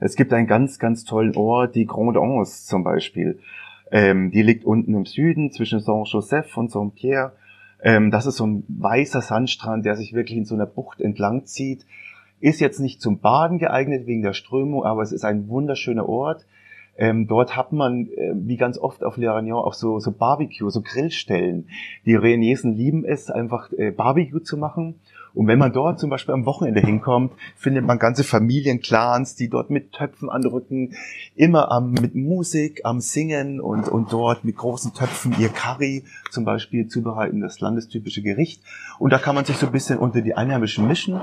Es 0.00 0.16
gibt 0.16 0.32
einen 0.32 0.46
ganz, 0.46 0.78
ganz 0.78 1.04
tollen 1.04 1.34
Ort, 1.34 1.74
die 1.74 1.86
Grande 1.86 2.20
Anse 2.20 2.66
zum 2.66 2.84
Beispiel. 2.84 3.38
Ähm, 3.90 4.30
die 4.30 4.42
liegt 4.42 4.64
unten 4.64 4.94
im 4.94 5.06
Süden 5.06 5.50
zwischen 5.50 5.80
Saint-Joseph 5.80 6.56
und 6.56 6.70
Saint-Pierre. 6.70 7.32
Ähm, 7.82 8.10
das 8.10 8.26
ist 8.26 8.36
so 8.36 8.46
ein 8.46 8.64
weißer 8.68 9.20
Sandstrand, 9.20 9.84
der 9.84 9.96
sich 9.96 10.14
wirklich 10.14 10.38
in 10.38 10.44
so 10.44 10.54
einer 10.54 10.66
Bucht 10.66 11.00
entlang 11.00 11.46
zieht. 11.46 11.86
Ist 12.44 12.60
jetzt 12.60 12.78
nicht 12.78 13.00
zum 13.00 13.20
Baden 13.20 13.56
geeignet 13.56 14.06
wegen 14.06 14.20
der 14.20 14.34
Strömung, 14.34 14.84
aber 14.84 15.00
es 15.00 15.12
ist 15.12 15.24
ein 15.24 15.48
wunderschöner 15.48 16.06
Ort. 16.06 16.44
Ähm, 16.98 17.26
dort 17.26 17.56
hat 17.56 17.72
man, 17.72 18.06
äh, 18.08 18.34
wie 18.34 18.58
ganz 18.58 18.76
oft 18.76 19.02
auf 19.02 19.16
Le 19.16 19.30
Réunion, 19.30 19.64
auch 19.64 19.72
so, 19.72 19.98
so 19.98 20.12
Barbecue, 20.12 20.68
so 20.68 20.82
Grillstellen. 20.82 21.68
Die 22.04 22.18
Réuniesen 22.18 22.74
lieben 22.74 23.06
es, 23.06 23.30
einfach 23.30 23.72
äh, 23.72 23.92
Barbecue 23.92 24.40
zu 24.40 24.58
machen. 24.58 24.96
Und 25.34 25.48
wenn 25.48 25.58
man 25.58 25.72
dort 25.72 25.98
zum 25.98 26.10
Beispiel 26.10 26.34
am 26.34 26.46
Wochenende 26.46 26.80
hinkommt, 26.80 27.32
findet 27.56 27.84
man 27.84 27.98
ganze 27.98 28.22
Familienclans, 28.24 29.34
die 29.34 29.48
dort 29.48 29.68
mit 29.68 29.92
Töpfen 29.92 30.30
anrücken, 30.30 30.94
immer 31.34 31.70
am, 31.70 31.92
mit 31.92 32.14
Musik, 32.14 32.82
am 32.84 33.00
Singen 33.00 33.60
und, 33.60 33.88
und 33.88 34.12
dort 34.12 34.44
mit 34.44 34.56
großen 34.56 34.94
Töpfen 34.94 35.34
ihr 35.38 35.48
Curry 35.48 36.04
zum 36.30 36.44
Beispiel 36.44 36.86
zubereiten, 36.86 37.40
das 37.40 37.60
landestypische 37.60 38.22
Gericht. 38.22 38.62
Und 38.98 39.12
da 39.12 39.18
kann 39.18 39.34
man 39.34 39.44
sich 39.44 39.56
so 39.56 39.66
ein 39.66 39.72
bisschen 39.72 39.98
unter 39.98 40.22
die 40.22 40.34
Einheimischen 40.34 40.86
mischen. 40.86 41.20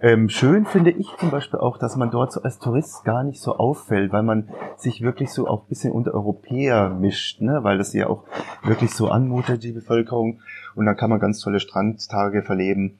Ähm, 0.00 0.28
schön 0.28 0.66
finde 0.66 0.90
ich 0.90 1.08
zum 1.18 1.30
Beispiel 1.30 1.60
auch, 1.60 1.78
dass 1.78 1.96
man 1.96 2.10
dort 2.10 2.32
so 2.32 2.42
als 2.42 2.58
Tourist 2.58 3.04
gar 3.04 3.24
nicht 3.24 3.40
so 3.40 3.56
auffällt, 3.56 4.12
weil 4.12 4.22
man 4.22 4.48
sich 4.76 5.02
wirklich 5.02 5.30
so 5.30 5.46
auch 5.46 5.62
ein 5.62 5.68
bisschen 5.68 5.92
unter 5.92 6.14
Europäer 6.14 6.90
mischt, 6.90 7.40
ne? 7.40 7.60
weil 7.62 7.78
das 7.78 7.92
ja 7.92 8.08
auch 8.08 8.24
wirklich 8.62 8.90
so 8.90 9.08
anmutet, 9.08 9.62
die 9.62 9.72
Bevölkerung. 9.72 10.40
Und 10.74 10.86
dann 10.86 10.96
kann 10.96 11.10
man 11.10 11.20
ganz 11.20 11.40
tolle 11.40 11.60
Strandtage 11.60 12.42
verleben. 12.42 12.98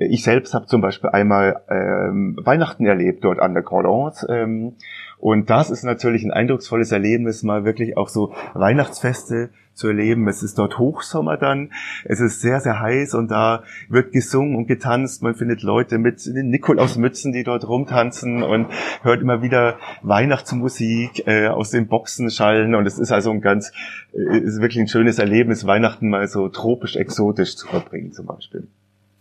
Ich 0.00 0.22
selbst 0.22 0.54
habe 0.54 0.66
zum 0.66 0.80
Beispiel 0.80 1.10
einmal 1.10 1.62
ähm, 1.68 2.38
Weihnachten 2.44 2.86
erlebt 2.86 3.24
dort 3.24 3.40
an 3.40 3.54
der 3.54 3.64
Cordons. 3.64 4.24
Ähm, 4.28 4.74
und 5.18 5.50
das 5.50 5.70
ist 5.70 5.82
natürlich 5.82 6.22
ein 6.22 6.30
eindrucksvolles 6.30 6.92
Erlebnis, 6.92 7.42
mal 7.42 7.64
wirklich 7.64 7.96
auch 7.96 8.08
so 8.08 8.32
Weihnachtsfeste 8.54 9.50
zu 9.74 9.88
erleben. 9.88 10.28
Es 10.28 10.44
ist 10.44 10.56
dort 10.56 10.78
Hochsommer 10.78 11.36
dann. 11.36 11.72
Es 12.04 12.20
ist 12.20 12.40
sehr, 12.40 12.60
sehr 12.60 12.78
heiß 12.78 13.14
und 13.14 13.32
da 13.32 13.64
wird 13.88 14.12
gesungen 14.12 14.54
und 14.54 14.68
getanzt. 14.68 15.24
Man 15.24 15.34
findet 15.34 15.62
Leute 15.62 15.98
mit 15.98 16.24
Nikolausmützen, 16.24 17.32
die 17.32 17.42
dort 17.42 17.66
rumtanzen 17.66 18.44
und 18.44 18.68
hört 19.02 19.20
immer 19.20 19.42
wieder 19.42 19.78
Weihnachtsmusik 20.02 21.26
äh, 21.26 21.48
aus 21.48 21.70
den 21.70 21.88
Boxen 21.88 22.30
schallen. 22.30 22.76
Und 22.76 22.86
es 22.86 23.00
ist 23.00 23.10
also 23.10 23.32
ein 23.32 23.40
ganz, 23.40 23.72
äh, 24.12 24.38
ist 24.38 24.60
wirklich 24.60 24.80
ein 24.80 24.88
schönes 24.88 25.18
Erlebnis, 25.18 25.66
Weihnachten 25.66 26.08
mal 26.10 26.28
so 26.28 26.48
tropisch 26.48 26.94
exotisch 26.94 27.56
zu 27.56 27.66
verbringen 27.66 28.12
zum 28.12 28.26
Beispiel. 28.26 28.68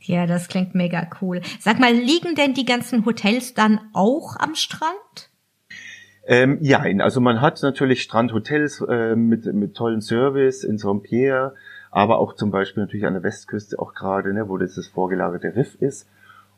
Ja, 0.07 0.25
das 0.25 0.47
klingt 0.47 0.73
mega 0.73 1.07
cool. 1.21 1.41
Sag 1.59 1.79
mal, 1.79 1.93
liegen 1.93 2.35
denn 2.35 2.53
die 2.53 2.65
ganzen 2.65 3.05
Hotels 3.05 3.53
dann 3.53 3.79
auch 3.93 4.37
am 4.39 4.55
Strand? 4.55 5.29
Ähm, 6.25 6.59
ja, 6.61 6.79
also 6.99 7.19
man 7.21 7.41
hat 7.41 7.61
natürlich 7.61 8.03
Strandhotels 8.03 8.81
äh, 8.81 9.15
mit, 9.15 9.45
mit 9.53 9.75
tollen 9.75 10.01
Service 10.01 10.63
in 10.63 10.77
Saint-Pierre, 10.77 11.55
aber 11.91 12.19
auch 12.19 12.35
zum 12.35 12.51
Beispiel 12.51 12.83
natürlich 12.83 13.05
an 13.05 13.13
der 13.13 13.23
Westküste 13.23 13.79
auch 13.79 13.93
gerade, 13.93 14.33
ne, 14.33 14.47
wo 14.47 14.57
das, 14.57 14.75
das 14.75 14.87
vorgelagerte 14.87 15.55
Riff 15.55 15.75
ist. 15.75 16.09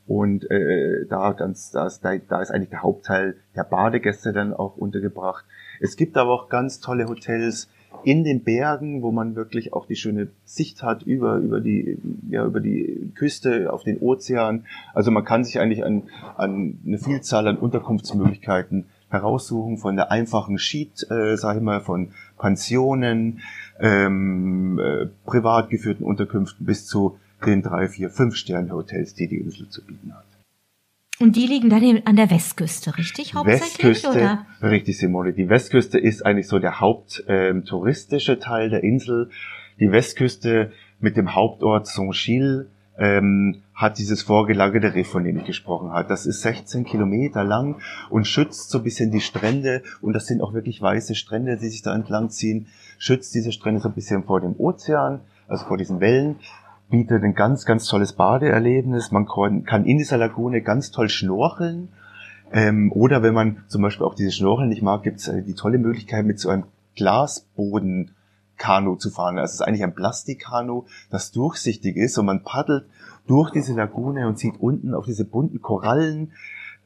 Und 0.08 0.50
äh, 0.50 1.06
da, 1.08 1.34
ganz, 1.34 1.72
da, 1.72 1.86
ist, 1.86 2.02
da, 2.02 2.18
da 2.18 2.42
ist 2.42 2.50
eigentlich 2.50 2.70
der 2.72 2.82
Hauptteil 2.82 3.38
der 3.56 3.64
Badegäste 3.64 4.34
dann 4.34 4.54
auch 4.54 4.76
untergebracht. 4.76 5.46
Es 5.80 5.98
gibt 5.98 6.18
aber 6.18 6.32
auch 6.32 6.50
ganz 6.50 6.80
tolle 6.80 7.08
Hotels, 7.08 7.70
in 8.04 8.24
den 8.24 8.44
Bergen, 8.44 9.02
wo 9.02 9.12
man 9.12 9.36
wirklich 9.36 9.74
auch 9.74 9.86
die 9.86 9.96
schöne 9.96 10.30
Sicht 10.46 10.84
hat 10.84 11.04
über, 11.04 11.38
über 11.38 11.60
die, 11.60 11.98
ja, 12.30 12.46
über 12.46 12.60
die 12.60 13.12
Küste, 13.16 13.72
auf 13.74 13.84
den 13.84 14.00
Ozean. 14.00 14.66
Also 14.94 15.12
man 15.12 15.26
kann 15.26 15.44
sich 15.44 15.60
eigentlich 15.60 15.84
an, 15.84 16.04
an 16.38 16.80
eine 16.86 16.98
Vielzahl 16.98 17.48
an 17.48 17.58
Unterkunftsmöglichkeiten 17.58 18.86
heraussuchen, 19.10 19.78
von 19.78 19.96
der 19.96 20.12
einfachen 20.12 20.58
Sheet, 20.60 21.10
äh, 21.10 21.36
sag 21.36 21.58
ich 21.58 21.64
mal, 21.64 21.82
von 21.82 22.10
Pensionen, 22.38 23.42
ähm, 23.80 24.80
äh, 24.80 25.08
privat 25.26 25.70
geführten 25.70 26.04
Unterkünften 26.04 26.66
bis 26.66 26.86
zu 26.86 27.18
den 27.46 27.64
drei, 27.64 27.88
vier, 27.88 28.10
fünf 28.10 28.36
Sterne 28.36 28.72
Hotels, 28.72 29.16
die 29.16 29.28
die 29.28 29.38
Insel 29.38 29.68
zu 29.70 29.84
bieten 29.84 30.14
hat. 30.14 30.29
Und 31.20 31.36
die 31.36 31.48
liegen 31.48 31.70
dann 31.70 32.02
an 32.06 32.16
der 32.16 32.30
Westküste, 32.30 32.98
richtig? 32.98 33.34
Hauptsächlich, 33.34 33.86
Westküste, 33.86 34.10
oder? 34.10 34.46
richtig, 34.62 34.98
Simone. 34.98 35.34
Die 35.34 35.50
Westküste 35.50 36.00
ist 36.00 36.26
eigentlich 36.26 36.48
so 36.48 36.60
der 36.60 36.80
haupttouristische 36.80 38.34
ähm, 38.34 38.40
Teil 38.40 38.70
der 38.70 38.84
Insel. 38.84 39.30
Die 39.82 39.92
Westküste 39.92 40.72
mit 41.00 41.18
dem 41.18 41.36
Hauptort 41.36 41.88
Saint-Gilles 41.88 42.68
ähm, 42.98 43.64
hat 43.74 43.98
dieses 43.98 44.22
vorgelagerte 44.22 44.94
Riff, 44.94 45.10
von 45.10 45.26
dem 45.26 45.38
ich 45.38 45.46
gesprochen 45.46 45.92
habe. 45.92 46.08
Das 46.08 46.26
ist 46.26 46.42
16 46.42 46.86
Kilometer 46.86 47.44
lang 47.44 47.82
und 48.10 48.26
schützt 48.26 48.70
so 48.70 48.78
ein 48.78 48.84
bisschen 48.86 49.12
die 49.12 49.22
Strände. 49.22 49.84
Und 50.02 50.14
das 50.14 50.26
sind 50.26 50.42
auch 50.42 50.54
wirklich 50.54 50.82
weiße 50.82 51.16
Strände, 51.16 51.58
die 51.58 51.68
sich 51.68 51.82
da 51.82 51.94
entlang 51.94 52.30
ziehen. 52.30 52.68
Schützt 52.98 53.36
diese 53.36 53.52
Strände 53.52 53.82
so 53.82 53.90
ein 53.90 53.96
bisschen 53.96 54.24
vor 54.24 54.40
dem 54.40 54.56
Ozean, 54.58 55.20
also 55.50 55.66
vor 55.66 55.78
diesen 55.78 56.00
Wellen 56.00 56.38
bietet 56.90 57.24
ein 57.24 57.36
ganz, 57.36 57.66
ganz 57.66 57.88
tolles 57.88 58.14
Badeerlebnis. 58.14 59.12
Man 59.12 59.28
kann 59.28 59.86
in 59.86 59.98
dieser 59.98 60.18
Lagune 60.18 60.62
ganz 60.62 60.92
toll 60.92 61.10
schnorcheln. 61.10 61.90
Ähm, 62.52 62.92
oder 62.92 63.22
wenn 63.22 63.34
man 63.34 63.64
zum 63.68 63.84
Beispiel 63.84 64.06
auch 64.06 64.16
dieses 64.16 64.36
Schnorcheln 64.36 64.70
nicht 64.70 64.82
mag, 64.82 65.04
gibt 65.04 65.20
es 65.20 65.28
äh, 65.28 65.44
die 65.44 65.54
tolle 65.54 65.78
Möglichkeit, 65.78 66.26
mit 66.26 66.40
so 66.40 66.50
einem 66.50 66.64
Glasboden 66.96 68.12
Kanu 68.58 68.96
zu 68.96 69.10
fahren. 69.12 69.38
Also 69.38 69.52
es 69.52 69.54
ist 69.56 69.62
eigentlich 69.62 69.84
ein 69.84 69.94
Plastikkanu, 69.94 70.86
das 71.12 71.32
durchsichtig 71.32 71.96
ist 71.96 72.18
und 72.18 72.26
man 72.26 72.44
paddelt 72.44 72.86
durch 73.28 73.52
diese 73.52 73.74
Lagune 73.74 74.28
und 74.28 74.40
sieht 74.40 74.60
unten 74.60 74.94
auf 74.94 75.06
diese 75.06 75.26
bunten 75.26 75.62
Korallen. 75.62 76.34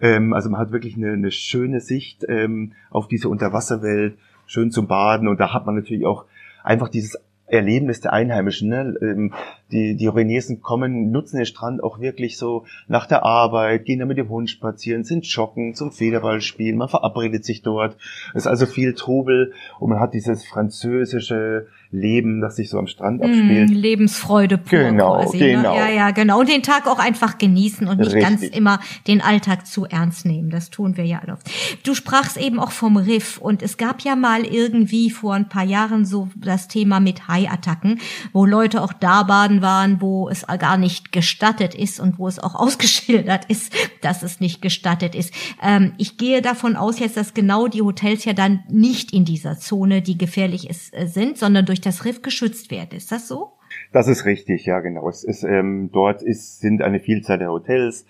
Ähm, 0.01 0.33
also 0.33 0.49
man 0.49 0.59
hat 0.59 0.71
wirklich 0.71 0.97
eine, 0.97 1.13
eine 1.13 1.31
schöne 1.31 1.79
Sicht 1.79 2.25
ähm, 2.27 2.73
auf 2.91 3.07
diese 3.07 3.29
Unterwasserwelt, 3.29 4.17
schön 4.45 4.71
zum 4.71 4.87
Baden 4.87 5.27
und 5.27 5.39
da 5.39 5.53
hat 5.53 5.65
man 5.65 5.75
natürlich 5.75 6.05
auch 6.05 6.25
einfach 6.63 6.89
dieses 6.89 7.17
Erlebnis 7.45 8.01
der 8.01 8.13
Einheimischen. 8.13 8.69
Ne? 8.69 8.95
Ähm, 9.01 9.33
die, 9.71 9.95
die 9.95 10.07
Renesen 10.07 10.61
kommen, 10.61 11.11
nutzen 11.11 11.37
den 11.37 11.45
Strand 11.45 11.83
auch 11.83 11.99
wirklich 11.99 12.37
so 12.37 12.65
nach 12.87 13.05
der 13.05 13.23
Arbeit, 13.23 13.85
gehen 13.85 13.99
da 13.99 14.05
mit 14.05 14.17
dem 14.17 14.29
Hund 14.29 14.49
spazieren, 14.49 15.03
sind 15.03 15.25
joggen, 15.25 15.75
zum 15.75 15.91
Federballspielen, 15.91 16.77
man 16.77 16.89
verabredet 16.89 17.43
sich 17.43 17.61
dort. 17.61 17.97
Es 18.33 18.43
ist 18.43 18.47
also 18.47 18.65
viel 18.65 18.93
Trubel 18.93 19.53
und 19.79 19.89
man 19.89 19.99
hat 19.99 20.13
dieses 20.13 20.45
französische, 20.45 21.67
Leben, 21.93 22.41
das 22.41 22.55
sich 22.55 22.69
so 22.69 22.79
am 22.79 22.87
Strand 22.87 23.21
mm, 23.21 23.23
abspielt. 23.23 23.69
Mm, 23.69 23.73
Lebensfreude 23.73 24.57
pur 24.57 24.79
genau, 24.79 25.21
quasi. 25.21 25.37
Ne? 25.37 25.51
Genau. 25.51 25.73
Ne? 25.73 25.79
Ja, 25.79 25.89
ja, 25.89 26.11
genau. 26.11 26.39
Und 26.39 26.49
den 26.49 26.63
Tag 26.63 26.87
auch 26.87 26.99
einfach 26.99 27.37
genießen 27.37 27.87
und 27.87 27.99
nicht 27.99 28.13
Richtig. 28.13 28.23
ganz 28.23 28.43
immer 28.43 28.79
den 29.07 29.21
Alltag 29.21 29.67
zu 29.67 29.85
ernst 29.85 30.25
nehmen. 30.25 30.49
Das 30.49 30.71
tun 30.71 30.97
wir 30.97 31.05
ja 31.05 31.19
alle 31.19 31.33
oft. 31.33 31.49
Du 31.83 31.93
sprachst 31.93 32.37
eben 32.37 32.59
auch 32.59 32.71
vom 32.71 32.97
Riff 32.97 33.37
und 33.37 33.61
es 33.61 33.77
gab 33.77 34.01
ja 34.01 34.15
mal 34.15 34.43
irgendwie 34.43 35.11
vor 35.11 35.35
ein 35.35 35.47
paar 35.47 35.63
Jahren 35.63 36.05
so 36.05 36.29
das 36.35 36.67
Thema 36.67 36.99
mit 36.99 37.27
Haiattacken, 37.27 37.99
wo 38.33 38.45
Leute 38.45 38.81
auch 38.81 38.93
da 38.93 39.23
baden 39.23 39.61
waren, 39.61 40.01
wo 40.01 40.29
es 40.29 40.47
gar 40.59 40.77
nicht 40.77 41.11
gestattet 41.11 41.75
ist 41.75 41.99
und 41.99 42.17
wo 42.17 42.27
es 42.27 42.39
auch 42.39 42.55
ausgeschildert 42.63 43.45
ist, 43.45 43.71
dass 44.01 44.23
es 44.23 44.39
nicht 44.39 44.61
gestattet 44.63 45.13
ist. 45.13 45.31
Ähm, 45.61 45.93
ich 45.97 46.17
gehe 46.17 46.41
davon 46.41 46.75
aus 46.75 46.97
jetzt, 46.97 47.17
dass 47.17 47.35
genau 47.35 47.67
die 47.67 47.83
Hotels 47.83 48.25
ja 48.25 48.33
dann 48.33 48.63
nicht 48.67 49.13
in 49.13 49.25
dieser 49.25 49.59
Zone, 49.59 50.01
die 50.01 50.17
gefährlich 50.17 50.67
ist, 50.67 50.91
äh, 50.95 51.07
sind, 51.07 51.37
sondern 51.37 51.65
durch 51.67 51.82
das 51.85 52.05
Riff 52.05 52.21
geschützt 52.21 52.71
werden. 52.71 52.95
Ist 52.95 53.11
das 53.11 53.27
so? 53.27 53.53
Das 53.91 54.07
ist 54.07 54.25
richtig, 54.25 54.65
ja 54.65 54.79
genau. 54.79 55.07
Es 55.09 55.23
ist, 55.23 55.43
ähm, 55.43 55.89
dort 55.91 56.21
ist, 56.21 56.59
sind 56.59 56.81
eine 56.81 56.99
Vielzahl 56.99 57.39
der 57.39 57.51
Hotels. 57.51 58.05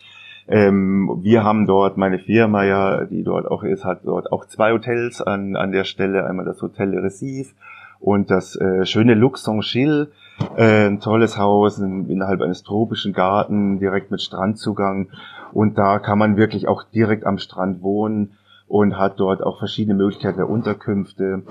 Ähm, 0.47 1.19
wir 1.21 1.43
haben 1.43 1.65
dort, 1.65 1.97
meine 1.97 2.19
Firma 2.19 2.63
ja, 2.65 3.05
die 3.05 3.23
dort 3.23 3.49
auch 3.49 3.63
ist, 3.63 3.85
hat 3.85 4.01
dort 4.05 4.31
auch 4.31 4.45
zwei 4.45 4.71
Hotels 4.71 5.21
an, 5.21 5.55
an 5.55 5.71
der 5.71 5.85
Stelle. 5.85 6.25
Einmal 6.25 6.45
das 6.45 6.61
Hotel 6.61 6.97
Recife 6.97 7.53
und 7.99 8.29
das 8.29 8.55
äh, 8.57 8.85
schöne 8.85 9.13
Luxon-Chill. 9.13 10.11
Äh, 10.57 10.87
ein 10.87 10.99
tolles 10.99 11.37
Haus 11.37 11.79
in, 11.79 12.09
innerhalb 12.09 12.41
eines 12.41 12.63
tropischen 12.63 13.13
Garten, 13.13 13.79
direkt 13.79 14.11
mit 14.11 14.21
Strandzugang. 14.21 15.09
Und 15.53 15.77
da 15.77 15.99
kann 15.99 16.17
man 16.17 16.35
wirklich 16.35 16.67
auch 16.67 16.83
direkt 16.83 17.25
am 17.25 17.37
Strand 17.37 17.81
wohnen 17.81 18.37
und 18.67 18.97
hat 18.97 19.19
dort 19.19 19.41
auch 19.41 19.59
verschiedene 19.59 19.95
Möglichkeiten 19.95 20.37
der 20.37 20.49
Unterkünfte. 20.49 21.43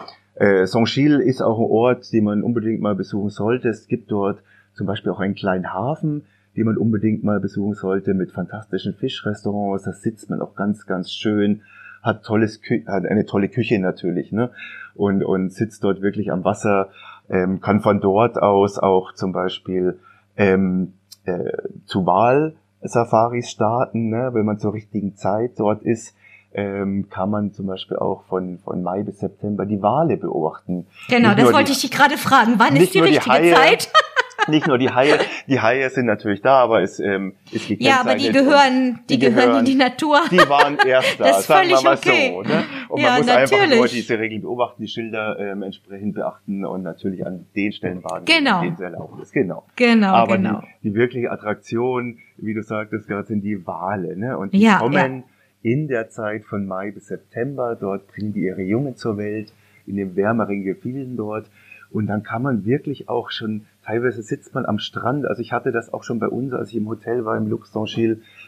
Äh, 0.43 0.67
Saint-Gilles 0.67 1.25
ist 1.25 1.41
auch 1.41 1.57
ein 1.57 1.71
Ort, 1.71 2.13
den 2.13 2.25
man 2.25 2.43
unbedingt 2.43 2.81
mal 2.81 2.97
besuchen 2.97 3.31
sollte. 3.31 3.69
Es 3.69 3.87
gibt 3.87 4.11
dort 4.11 4.43
zum 4.75 4.89
Beispiel 4.89 5.13
auch 5.13 5.21
einen 5.21 5.37
kleinen 5.37 5.73
Hafen, 5.73 6.25
den 6.57 6.67
man 6.67 6.77
unbedingt 6.77 7.23
mal 7.23 7.39
besuchen 7.39 7.75
sollte 7.75 8.13
mit 8.13 8.33
fantastischen 8.33 8.95
Fischrestaurants. 8.95 9.85
Da 9.85 9.93
sitzt 9.93 10.31
man 10.31 10.43
auch 10.43 10.57
ganz, 10.57 10.85
ganz 10.87 11.13
schön, 11.13 11.63
hat 12.03 12.25
tolles, 12.25 12.61
hat 12.89 13.07
eine 13.07 13.25
tolle 13.25 13.49
Küche 13.49 13.79
natürlich, 13.79 14.33
ne? 14.33 14.51
Und 14.97 15.23
und 15.23 15.53
sitzt 15.53 15.85
dort 15.85 16.03
wirklich 16.03 16.33
am 16.33 16.45
Wasser, 16.45 16.89
ähm, 17.31 17.61
kann 17.61 17.81
von 17.81 18.01
dort 18.01 18.43
aus 18.43 18.81
auch 18.81 19.15
zum 19.15 19.31
Beispiel 19.31 20.01
ähm, 20.37 20.95
äh, 21.25 21.53
zu 21.87 22.05
Wahlsafaris 22.05 23.49
starten, 23.49 24.09
ne? 24.09 24.31
Wenn 24.33 24.45
man 24.45 24.59
zur 24.59 24.75
richtigen 24.75 25.15
Zeit 25.15 25.53
dort 25.61 25.85
ist 25.85 26.17
ähm, 26.55 27.09
kann 27.09 27.31
man 27.31 27.53
zum 27.53 27.67
Beispiel 27.67 27.97
auch 27.97 28.25
von, 28.25 28.59
von 28.59 28.83
Mai 28.83 29.03
bis 29.03 29.19
September 29.19 29.67
die 29.67 29.81
Wale 29.83 30.17
beobachten. 30.17 30.87
Genau, 31.09 31.35
das 31.35 31.53
wollte 31.53 31.67
die, 31.67 31.73
ich 31.73 31.81
dich 31.81 31.91
gerade 31.91 32.17
fragen. 32.17 32.55
Wann 32.59 32.77
ist 32.77 32.95
die 32.95 33.01
richtige 33.01 33.33
Haie, 33.33 33.55
Zeit? 33.55 33.91
nicht 34.49 34.67
nur 34.67 34.79
die 34.79 34.91
Haie, 34.91 35.19
die 35.47 35.61
Haie 35.61 35.89
sind 35.91 36.07
natürlich 36.07 36.43
da, 36.43 36.61
aber 36.63 36.83
es 36.83 36.99
ähm, 37.01 37.35
ist 37.51 37.69
gekennzeichnet. 37.69 37.81
Ja, 37.81 38.01
aber 38.01 38.15
die 38.17 38.31
gehören, 38.31 39.01
die, 39.09 39.19
die 39.19 39.27
gehören 39.27 39.61
in 39.61 39.65
die 39.65 39.75
Natur. 39.75 40.21
Die 40.31 40.39
waren 40.49 40.79
erst 40.87 41.19
da, 41.21 41.25
das 41.25 41.41
ist 41.41 41.47
sagen 41.47 41.69
völlig 41.69 41.83
wir 41.83 41.91
mal 41.91 41.97
okay. 41.97 42.33
so. 42.35 42.43
Ne? 42.43 42.65
Und 42.89 43.01
ja, 43.01 43.09
man 43.09 43.19
muss 43.19 43.27
natürlich. 43.27 43.63
einfach 43.63 43.77
nur 43.77 43.89
diese 43.89 44.19
Regeln 44.19 44.43
beobachten, 44.43 44.83
die 44.83 44.89
Schilder 44.89 45.39
ähm, 45.39 45.63
entsprechend 45.63 46.15
beachten 46.15 46.65
und 46.65 46.83
natürlich 46.83 47.25
an 47.25 47.47
den 47.55 47.73
Stellen 47.73 48.03
baden, 48.03 48.25
genau. 48.25 48.61
denen 48.61 48.75
es 48.75 48.81
erlaubt 48.81 49.23
ist. 49.23 49.33
Genau. 49.33 49.65
Genau, 49.77 50.13
aber 50.13 50.37
genau. 50.37 50.61
Die, 50.83 50.91
die 50.91 50.95
wirkliche 50.95 51.31
Attraktion, 51.31 52.19
wie 52.37 52.55
du 52.55 52.63
sagtest 52.63 53.09
gerade, 53.09 53.27
sind 53.27 53.43
die 53.43 53.67
Wale. 53.67 54.17
Ne? 54.17 54.37
Und 54.37 54.53
die 54.53 54.61
ja, 54.61 54.79
kommen 54.79 54.95
ja 54.95 55.32
in 55.63 55.89
der 55.89 56.11
Zeit 56.11 56.45
von 56.45 56.67
Mai 56.67 56.91
bis 56.91 57.07
September. 57.07 57.77
Dort 57.77 58.07
bringen 58.09 58.33
die 58.33 58.43
ihre 58.43 58.63
Jungen 58.63 58.97
zur 58.97 59.17
Welt, 59.17 59.53
in 59.87 59.97
den 59.97 60.17
wärmeren 60.17 60.63
Gefilden 60.63 61.17
dort. 61.17 61.51
Und 61.91 62.07
dann 62.07 62.23
kann 62.23 62.43
man 62.43 62.65
wirklich 62.65 63.09
auch 63.09 63.31
schon, 63.31 63.67
teilweise 63.85 64.23
sitzt 64.23 64.55
man 64.55 64.65
am 64.65 64.79
Strand. 64.79 65.27
Also 65.27 65.43
ich 65.43 65.53
hatte 65.53 65.73
das 65.73 65.93
auch 65.93 66.05
schon 66.05 66.19
bei 66.19 66.29
uns, 66.29 66.53
als 66.53 66.71
ich 66.71 66.77
im 66.77 66.89
Hotel 66.89 67.25
war, 67.25 67.37
im 67.37 67.49
Luxembourg 67.49 67.89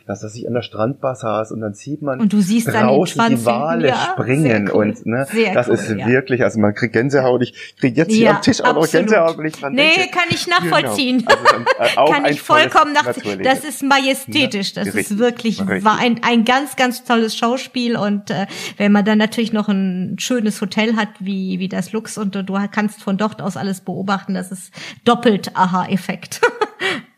dass 0.06 0.22
er 0.22 0.28
sich 0.28 0.46
an 0.46 0.54
der 0.54 0.62
Strandbar 0.62 1.14
saß 1.14 1.52
und 1.52 1.60
dann 1.60 1.72
sieht 1.74 2.02
man 2.02 2.20
und 2.20 2.32
du 2.32 2.40
siehst 2.40 2.68
draußen 2.68 3.18
dann 3.18 3.36
die 3.36 3.44
Wale 3.46 3.88
ja, 3.88 4.12
springen 4.12 4.68
cool. 4.72 4.88
und 4.88 5.06
ne, 5.06 5.26
sehr 5.30 5.54
das 5.54 5.68
cool, 5.68 5.74
ist 5.74 5.90
ja. 5.90 6.06
wirklich, 6.06 6.42
also 6.42 6.60
man 6.60 6.74
kriegt 6.74 6.92
Gänsehaut. 6.92 7.42
Ich 7.42 7.76
kriege 7.78 7.96
jetzt 7.96 8.12
hier 8.12 8.30
am 8.30 8.42
Tisch 8.42 8.60
auch 8.60 8.74
noch 8.74 8.90
Gänsehaut, 8.90 9.38
wenn 9.38 9.46
ich 9.46 9.54
dran 9.54 9.72
Nee, 9.72 9.94
denke. 9.96 10.10
kann 10.10 10.28
ich 10.28 10.46
nachvollziehen. 10.46 11.18
Genau. 11.18 11.30
Also 11.30 11.44
dann, 11.52 11.86
äh, 11.86 11.96
auch 11.96 12.12
kann 12.12 12.24
ich 12.26 12.42
vollkommen 12.42 12.92
nachvollziehen. 12.92 13.42
Das 13.42 13.64
ist 13.64 13.82
majestätisch. 13.82 14.74
Das 14.74 14.88
Richtig, 14.88 15.12
ist 15.12 15.18
wirklich 15.18 15.60
richtig. 15.60 15.84
war 15.84 15.98
ein, 15.98 16.20
ein 16.22 16.44
ganz, 16.44 16.76
ganz 16.76 17.04
tolles 17.04 17.34
Schauspiel 17.36 17.96
und 17.96 18.30
äh, 18.30 18.46
wenn 18.76 18.92
man 18.92 19.04
dann 19.04 19.18
natürlich 19.18 19.52
noch 19.52 19.68
ein 19.68 20.16
schönes 20.18 20.60
Hotel 20.60 20.96
hat 20.96 21.08
wie, 21.18 21.58
wie 21.58 21.68
das 21.68 21.92
Lux 21.92 22.18
und 22.18 22.34
du 22.34 22.58
kannst 22.70 23.02
von 23.02 23.16
dort 23.16 23.40
aus 23.40 23.56
alles 23.56 23.80
beobachten, 23.80 24.34
das 24.34 24.52
ist 24.52 24.72
doppelt 25.04 25.52
Aha-Effekt. 25.54 26.40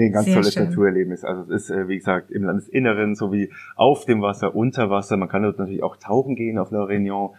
Nee, 0.00 0.06
ein 0.06 0.12
ganz 0.12 0.24
Sehr 0.24 0.36
tolles 0.36 0.54
schön. 0.54 0.64
Naturerlebnis. 0.64 1.24
Also 1.26 1.42
es 1.52 1.64
ist, 1.64 1.70
äh, 1.70 1.86
wie 1.86 1.98
gesagt, 1.98 2.30
im 2.30 2.44
Landesinneren 2.44 3.14
sowie 3.14 3.50
auf 3.76 4.06
dem 4.06 4.22
Wasser, 4.22 4.54
unter 4.54 4.88
Wasser. 4.88 5.18
Man 5.18 5.28
kann 5.28 5.42
dort 5.42 5.58
natürlich 5.58 5.82
auch 5.82 5.96
tauchen 5.98 6.36
gehen 6.36 6.56
auf 6.56 6.70
La 6.70 6.84
Réunion. 6.84 7.32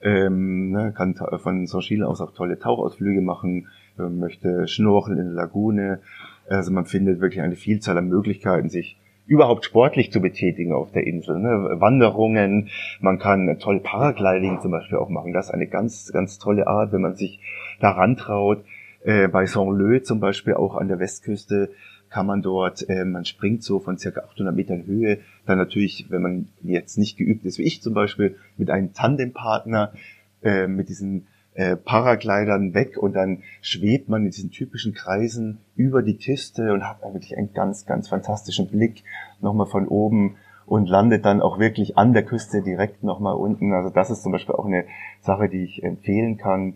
Ähm, 0.00 0.70
ne, 0.70 0.92
kann 0.96 1.16
von 1.38 1.66
Saint-Gilles 1.66 2.06
aus 2.06 2.20
auch 2.20 2.32
tolle 2.32 2.58
Tauchausflüge 2.58 3.20
machen, 3.20 3.68
man 3.96 4.18
möchte 4.18 4.68
schnorcheln 4.68 5.18
in 5.18 5.24
der 5.24 5.34
Lagune. 5.34 6.00
Also 6.48 6.70
man 6.70 6.84
findet 6.84 7.20
wirklich 7.20 7.40
eine 7.40 7.56
Vielzahl 7.56 7.98
an 7.98 8.08
Möglichkeiten, 8.08 8.68
sich 8.68 8.96
überhaupt 9.26 9.64
sportlich 9.64 10.12
zu 10.12 10.20
betätigen 10.20 10.72
auf 10.72 10.92
der 10.92 11.06
Insel. 11.08 11.40
Ne? 11.40 11.80
Wanderungen, 11.80 12.68
man 13.00 13.18
kann 13.18 13.58
toll 13.58 13.80
Paragliding 13.80 14.60
zum 14.60 14.70
Beispiel 14.70 14.98
auch 14.98 15.08
machen. 15.08 15.32
Das 15.32 15.46
ist 15.46 15.54
eine 15.54 15.66
ganz, 15.66 16.12
ganz 16.12 16.38
tolle 16.38 16.68
Art, 16.68 16.92
wenn 16.92 17.00
man 17.00 17.16
sich 17.16 17.40
daran 17.80 18.16
traut. 18.16 18.62
Äh, 19.04 19.28
bei 19.28 19.46
Saint-Leu 19.46 19.98
zum 20.00 20.20
Beispiel 20.20 20.54
auch 20.54 20.76
an 20.76 20.88
der 20.88 20.98
Westküste 20.98 21.70
kann 22.14 22.26
man 22.26 22.42
dort, 22.42 22.88
äh, 22.88 23.04
man 23.04 23.24
springt 23.24 23.64
so 23.64 23.80
von 23.80 23.98
circa 23.98 24.20
800 24.20 24.54
Metern 24.54 24.86
Höhe, 24.86 25.18
dann 25.46 25.58
natürlich, 25.58 26.06
wenn 26.10 26.22
man 26.22 26.48
jetzt 26.62 26.96
nicht 26.96 27.16
geübt 27.16 27.44
ist, 27.44 27.58
wie 27.58 27.64
ich 27.64 27.82
zum 27.82 27.92
Beispiel, 27.92 28.36
mit 28.56 28.70
einem 28.70 28.92
Tandempartner, 28.92 29.92
äh, 30.40 30.68
mit 30.68 30.88
diesen 30.88 31.26
äh, 31.54 31.74
Paraglidern 31.74 32.72
weg 32.72 32.98
und 32.98 33.14
dann 33.14 33.42
schwebt 33.62 34.08
man 34.08 34.26
in 34.26 34.30
diesen 34.30 34.52
typischen 34.52 34.94
Kreisen 34.94 35.58
über 35.74 36.02
die 36.02 36.16
Küste 36.16 36.72
und 36.72 36.88
hat 36.88 37.02
wirklich 37.02 37.36
einen 37.36 37.52
ganz, 37.52 37.84
ganz 37.84 38.06
fantastischen 38.06 38.68
Blick 38.68 39.02
nochmal 39.40 39.66
von 39.66 39.88
oben 39.88 40.36
und 40.66 40.88
landet 40.88 41.24
dann 41.24 41.42
auch 41.42 41.58
wirklich 41.58 41.98
an 41.98 42.12
der 42.12 42.22
Küste 42.22 42.62
direkt 42.62 43.02
nochmal 43.02 43.34
unten. 43.34 43.72
Also 43.72 43.90
das 43.90 44.10
ist 44.10 44.22
zum 44.22 44.30
Beispiel 44.30 44.54
auch 44.54 44.66
eine 44.66 44.84
Sache, 45.20 45.48
die 45.48 45.64
ich 45.64 45.82
empfehlen 45.82 46.36
kann 46.36 46.74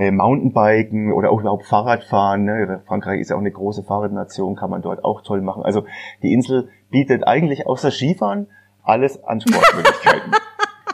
äh, 0.00 0.10
Mountainbiken 0.10 1.12
oder 1.12 1.30
auch 1.30 1.40
überhaupt 1.40 1.66
Fahrradfahren. 1.66 2.44
Ne? 2.44 2.82
Frankreich 2.86 3.20
ist 3.20 3.28
ja 3.28 3.36
auch 3.36 3.40
eine 3.40 3.50
große 3.50 3.82
Fahrradnation, 3.82 4.56
kann 4.56 4.70
man 4.70 4.80
dort 4.80 5.04
auch 5.04 5.20
toll 5.20 5.42
machen. 5.42 5.62
Also 5.62 5.84
die 6.22 6.32
Insel 6.32 6.70
bietet 6.90 7.26
eigentlich 7.26 7.66
außer 7.66 7.90
Skifahren 7.90 8.46
alles 8.82 9.22
an 9.22 9.42
Sportmöglichkeiten. 9.42 10.32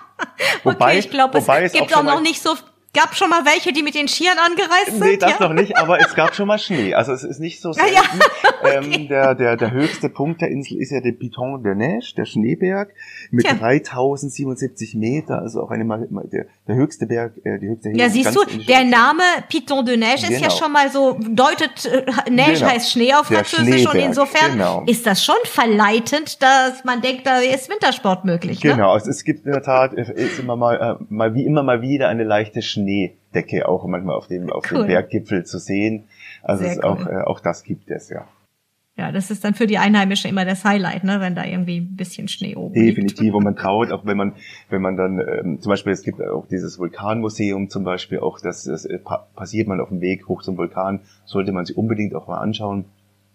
okay, 0.65 0.99
ich 0.99 1.09
glaube, 1.09 1.41
wobei 1.41 1.63
es 1.63 1.73
gibt 1.73 1.95
auch 1.95 2.01
auch 2.01 2.03
noch 2.03 2.21
nicht 2.21 2.43
so 2.43 2.51
gab 2.97 3.15
schon 3.15 3.31
mal 3.31 3.45
welche, 3.45 3.73
die 3.73 3.83
mit 3.83 3.95
den 3.95 4.09
Skiern 4.09 4.39
angereist 4.39 4.87
sind. 4.87 5.01
Nee, 5.01 5.17
das 5.17 5.33
ja? 5.39 5.47
noch 5.47 5.53
nicht, 5.53 5.77
aber 5.77 6.01
es 6.01 6.15
gab 6.15 6.35
schon 6.35 6.49
mal 6.49 6.59
Schnee. 6.59 6.95
Also 6.95 7.13
es 7.13 7.23
ist 7.23 7.39
nicht 7.39 7.61
so 7.61 7.73
selten. 7.75 7.93
ja. 7.93 8.71
ähm, 8.73 9.09
der, 9.09 9.35
der, 9.35 9.57
der 9.57 9.71
höchste 9.71 10.09
Punkt 10.09 10.41
der 10.41 10.49
Insel 10.49 10.79
ist 10.81 10.91
ja 10.91 11.01
der 11.01 11.13
Piton 11.13 11.63
de 11.63 11.75
Neige, 11.75 12.15
der 12.17 12.25
Schneeberg, 12.25 12.93
mit 13.31 13.45
Tja. 13.45 13.55
3077 13.55 14.95
Meter, 14.95 15.41
also 15.41 15.63
auch 15.63 15.71
eine, 15.71 15.85
der, 16.33 16.47
der 16.67 16.75
höchste 16.75 17.07
Berg, 17.07 17.35
äh, 17.45 17.59
die 17.59 17.69
höchste 17.69 17.91
Ja, 17.91 18.09
siehst 18.09 18.35
du, 18.35 18.45
der. 18.67 18.87
Name 18.87 19.23
Piton 19.49 19.85
de 19.85 19.97
Neige 19.97 20.23
ist 20.23 20.31
ja 20.31 20.39
Genau. 20.47 20.51
schon 20.51 20.73
mal 20.73 20.91
so, 20.91 21.19
deutet, 21.29 21.85
äh, 21.87 22.05
Neige 22.31 22.55
Genau. 22.61 22.71
heißt 22.71 22.93
Schnee 22.93 23.13
auf 23.15 23.29
Der 23.29 23.39
Französisch 23.45 23.85
und 23.85 23.91
Schneeberg, 23.91 24.09
insofern 24.09 24.53
genau. 24.53 24.85
ist 24.87 25.07
das 25.07 25.25
schon 25.25 25.35
verleitend, 25.45 26.41
dass 26.43 26.85
man 26.85 27.03
denkt, 27.03 27.27
da 27.27 27.39
ist 27.41 27.69
Wintersport 27.69 28.25
möglich. 28.25 28.63
Ne? 28.63 28.71
Genau, 28.71 28.93
also 28.93 29.11
es 29.11 29.25
gibt 29.25 29.45
in 29.45 29.53
der 29.53 29.63
Tat, 29.63 29.93
es 29.95 30.09
ist 30.09 30.39
immer 30.39 30.57
mal, 30.57 30.99
äh, 31.01 31.05
mal 31.09 31.35
wie 31.35 31.45
immer 31.45 31.63
mal 31.63 31.83
wieder 31.83 32.09
eine 32.09 32.25
leichte 32.25 32.63
Schneedecke 32.87 33.69
auch 33.69 33.87
manchmal 33.87 34.17
auf 34.17 34.29
dem, 34.29 34.51
auf 34.51 34.65
Cool. 34.71 34.83
dem 34.83 34.87
Berggipfel 34.89 35.45
zu 35.45 35.59
sehen. 35.59 36.05
Also 36.43 36.65
ist 36.65 36.83
auch, 36.85 37.01
cool. 37.05 37.13
äh, 37.13 37.25
auch 37.25 37.41
das 37.41 37.65
gibt 37.65 37.91
es, 37.91 38.09
ja. 38.09 38.27
Ja, 38.99 39.13
das 39.13 39.31
ist 39.31 39.45
dann 39.45 39.53
für 39.53 39.67
die 39.67 39.77
Einheimischen 39.77 40.31
immer 40.31 40.47
das 40.47 40.65
Highlight, 40.65 41.05
ne, 41.05 41.21
wenn 41.21 41.35
da 41.35 41.45
irgendwie 41.45 41.81
ein 41.81 41.97
bisschen 41.97 42.29
Schnee 42.29 42.57
oben 42.57 42.73
liegt. 42.73 42.97
Definitiv, 42.97 43.35
und 43.35 43.45
man 43.45 43.55
traut, 43.55 43.93
auch 43.93 44.07
wenn 44.07 44.17
man, 44.17 44.33
wenn 44.71 44.81
man 44.81 44.97
dann, 44.97 45.19
ähm, 45.19 45.61
zum 45.61 45.69
Beispiel, 45.69 45.93
es 45.93 46.03
gibt 46.03 46.23
auch 46.23 46.47
dieses 46.49 46.79
Vulkanmuseum 46.79 47.69
zum 47.69 47.85
Beispiel, 47.85 48.21
auch 48.21 48.41
das, 48.41 48.65
das 48.65 48.87
äh, 48.87 48.99
pa 48.99 49.27
passiert 49.37 49.69
man 49.69 49.81
auf 49.81 49.91
dem 49.91 50.01
Weg 50.01 50.29
hoch 50.29 50.43
zum 50.43 50.57
Vulkan, 50.57 51.01
sollte 51.27 51.53
man 51.53 51.67
sich 51.67 51.77
unbedingt 51.77 52.15
auch 52.15 52.27
mal 52.27 52.39
anschauen. 52.39 52.87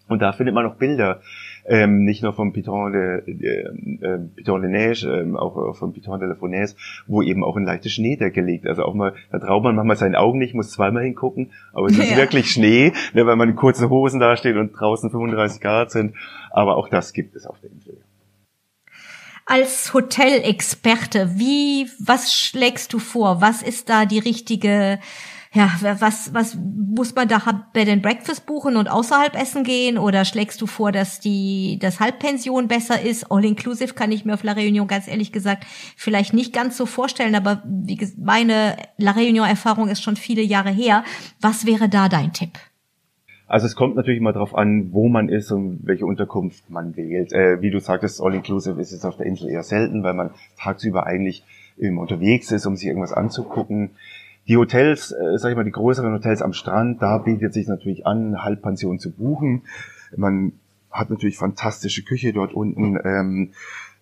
Und 0.08 0.20
da 0.20 0.32
findet 0.32 0.52
man 0.52 0.64
noch 0.64 0.74
Bilder, 0.74 1.20
ähm, 1.66 2.04
nicht 2.04 2.22
nur 2.22 2.32
vom 2.32 2.52
Piton 2.52 2.92
de, 2.92 3.22
de, 3.34 3.64
äh, 4.02 4.18
Piton 4.34 4.62
de 4.62 4.70
Neige, 4.70 5.06
ähm, 5.06 5.36
auch 5.36 5.70
äh, 5.70 5.74
vom 5.74 5.92
Piton 5.92 6.18
de 6.20 6.28
la 6.28 6.34
Fournaise, 6.34 6.74
wo 7.06 7.22
eben 7.22 7.44
auch 7.44 7.56
ein 7.56 7.64
leichte 7.64 7.88
Schneedecke 7.88 8.40
liegt. 8.40 8.66
Also 8.66 8.84
auch 8.84 8.94
mal, 8.94 9.14
da 9.30 9.38
traut 9.38 9.62
man 9.62 9.74
manchmal 9.74 9.96
seinen 9.96 10.14
Augen 10.16 10.38
nicht, 10.38 10.54
muss 10.54 10.70
zweimal 10.70 11.04
hingucken, 11.04 11.52
aber 11.72 11.86
es 11.86 11.98
ist 11.98 12.10
Ja. 12.12 12.16
wirklich 12.16 12.50
Schnee, 12.50 12.92
ne, 13.14 13.26
weil 13.26 13.36
man 13.36 13.48
in 13.50 13.56
kurzen 13.56 13.88
Hosen 13.88 14.20
dasteht 14.20 14.56
und 14.56 14.72
draußen 14.72 15.10
35 15.10 15.60
Grad 15.60 15.90
sind. 15.90 16.14
Aber 16.50 16.76
auch 16.76 16.88
das 16.88 17.12
gibt 17.12 17.34
es 17.36 17.46
auf 17.46 17.58
der 17.60 17.70
Insel. 17.70 17.96
Als 19.46 19.92
Hotelexperte, 19.92 21.32
wie, 21.36 21.88
was 21.98 22.32
schlägst 22.32 22.92
du 22.92 22.98
vor? 22.98 23.40
Was 23.40 23.62
ist 23.62 23.88
da 23.88 24.04
die 24.06 24.20
richtige 24.20 25.00
ja, 25.54 25.70
was, 25.98 26.32
was 26.32 26.56
muss 26.56 27.14
man 27.14 27.28
da 27.28 27.38
Bed 27.74 27.88
and 27.88 28.02
Breakfast 28.02 28.46
buchen 28.46 28.76
und 28.76 28.88
außerhalb 28.88 29.38
essen 29.38 29.64
gehen? 29.64 29.98
Oder 29.98 30.24
schlägst 30.24 30.62
du 30.62 30.66
vor, 30.66 30.92
dass 30.92 31.20
die, 31.20 31.78
das 31.78 32.00
Halbpension 32.00 32.68
besser 32.68 33.02
ist? 33.02 33.30
All 33.30 33.44
inclusive 33.44 33.92
kann 33.92 34.12
ich 34.12 34.24
mir 34.24 34.32
auf 34.32 34.44
La 34.44 34.52
Réunion 34.52 34.86
ganz 34.86 35.08
ehrlich 35.08 35.30
gesagt 35.30 35.64
vielleicht 35.96 36.32
nicht 36.32 36.54
ganz 36.54 36.78
so 36.78 36.86
vorstellen, 36.86 37.34
aber 37.34 37.62
wie 37.66 37.96
gesagt, 37.96 38.18
meine 38.18 38.76
La 38.96 39.12
Réunion 39.12 39.46
Erfahrung 39.46 39.88
ist 39.88 40.02
schon 40.02 40.16
viele 40.16 40.42
Jahre 40.42 40.70
her. 40.70 41.04
Was 41.42 41.66
wäre 41.66 41.90
da 41.90 42.08
dein 42.08 42.32
Tipp? 42.32 42.58
Also 43.46 43.66
es 43.66 43.76
kommt 43.76 43.96
natürlich 43.96 44.20
immer 44.20 44.32
darauf 44.32 44.54
an, 44.54 44.94
wo 44.94 45.08
man 45.08 45.28
ist 45.28 45.52
und 45.52 45.80
welche 45.82 46.06
Unterkunft 46.06 46.70
man 46.70 46.96
wählt. 46.96 47.34
Äh, 47.34 47.60
wie 47.60 47.70
du 47.70 47.80
sagtest, 47.80 48.22
All-Inclusive 48.22 48.80
ist 48.80 48.92
es 48.92 49.04
auf 49.04 49.18
der 49.18 49.26
Insel 49.26 49.50
eher 49.50 49.62
selten, 49.62 50.02
weil 50.02 50.14
man 50.14 50.30
tagsüber 50.56 51.04
eigentlich 51.04 51.44
eben 51.76 51.98
unterwegs 51.98 52.50
ist, 52.52 52.64
um 52.64 52.76
sich 52.76 52.86
irgendwas 52.86 53.12
anzugucken. 53.12 53.90
Die 54.48 54.56
Hotels, 54.56 55.12
äh, 55.12 55.38
sag 55.38 55.50
ich 55.50 55.56
mal, 55.56 55.64
die 55.64 55.70
größeren 55.70 56.12
Hotels 56.12 56.42
am 56.42 56.52
Strand, 56.52 57.00
da 57.00 57.18
bietet 57.18 57.52
sich 57.52 57.68
natürlich 57.68 58.06
an, 58.06 58.42
Halbpension 58.42 58.98
zu 58.98 59.12
buchen. 59.12 59.62
Man 60.16 60.52
hat 60.90 61.10
natürlich 61.10 61.36
fantastische 61.36 62.02
Küche 62.02 62.32
dort 62.32 62.52
unten. 62.52 62.98
Ähm, 63.04 63.50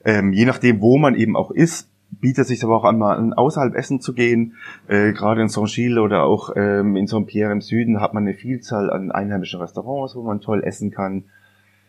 ähm, 0.04 0.32
je 0.32 0.46
nachdem, 0.46 0.80
wo 0.80 0.98
man 0.98 1.14
eben 1.14 1.36
auch 1.36 1.50
ist, 1.50 1.88
bietet 2.10 2.46
sich 2.46 2.64
aber 2.64 2.76
auch 2.76 2.84
an, 2.84 2.98
mal 2.98 3.32
außerhalb 3.34 3.74
essen 3.74 4.00
zu 4.00 4.14
gehen. 4.14 4.54
Äh, 4.88 5.12
gerade 5.12 5.42
in 5.42 5.48
Saint-Gilles 5.48 5.98
oder 5.98 6.24
auch 6.24 6.50
ähm, 6.56 6.96
in 6.96 7.06
Saint-Pierre 7.06 7.52
im 7.52 7.60
Süden 7.60 8.00
hat 8.00 8.14
man 8.14 8.24
eine 8.24 8.34
Vielzahl 8.34 8.90
an 8.90 9.12
einheimischen 9.12 9.60
Restaurants, 9.60 10.16
wo 10.16 10.22
man 10.22 10.40
toll 10.40 10.64
essen 10.64 10.90
kann. 10.90 11.24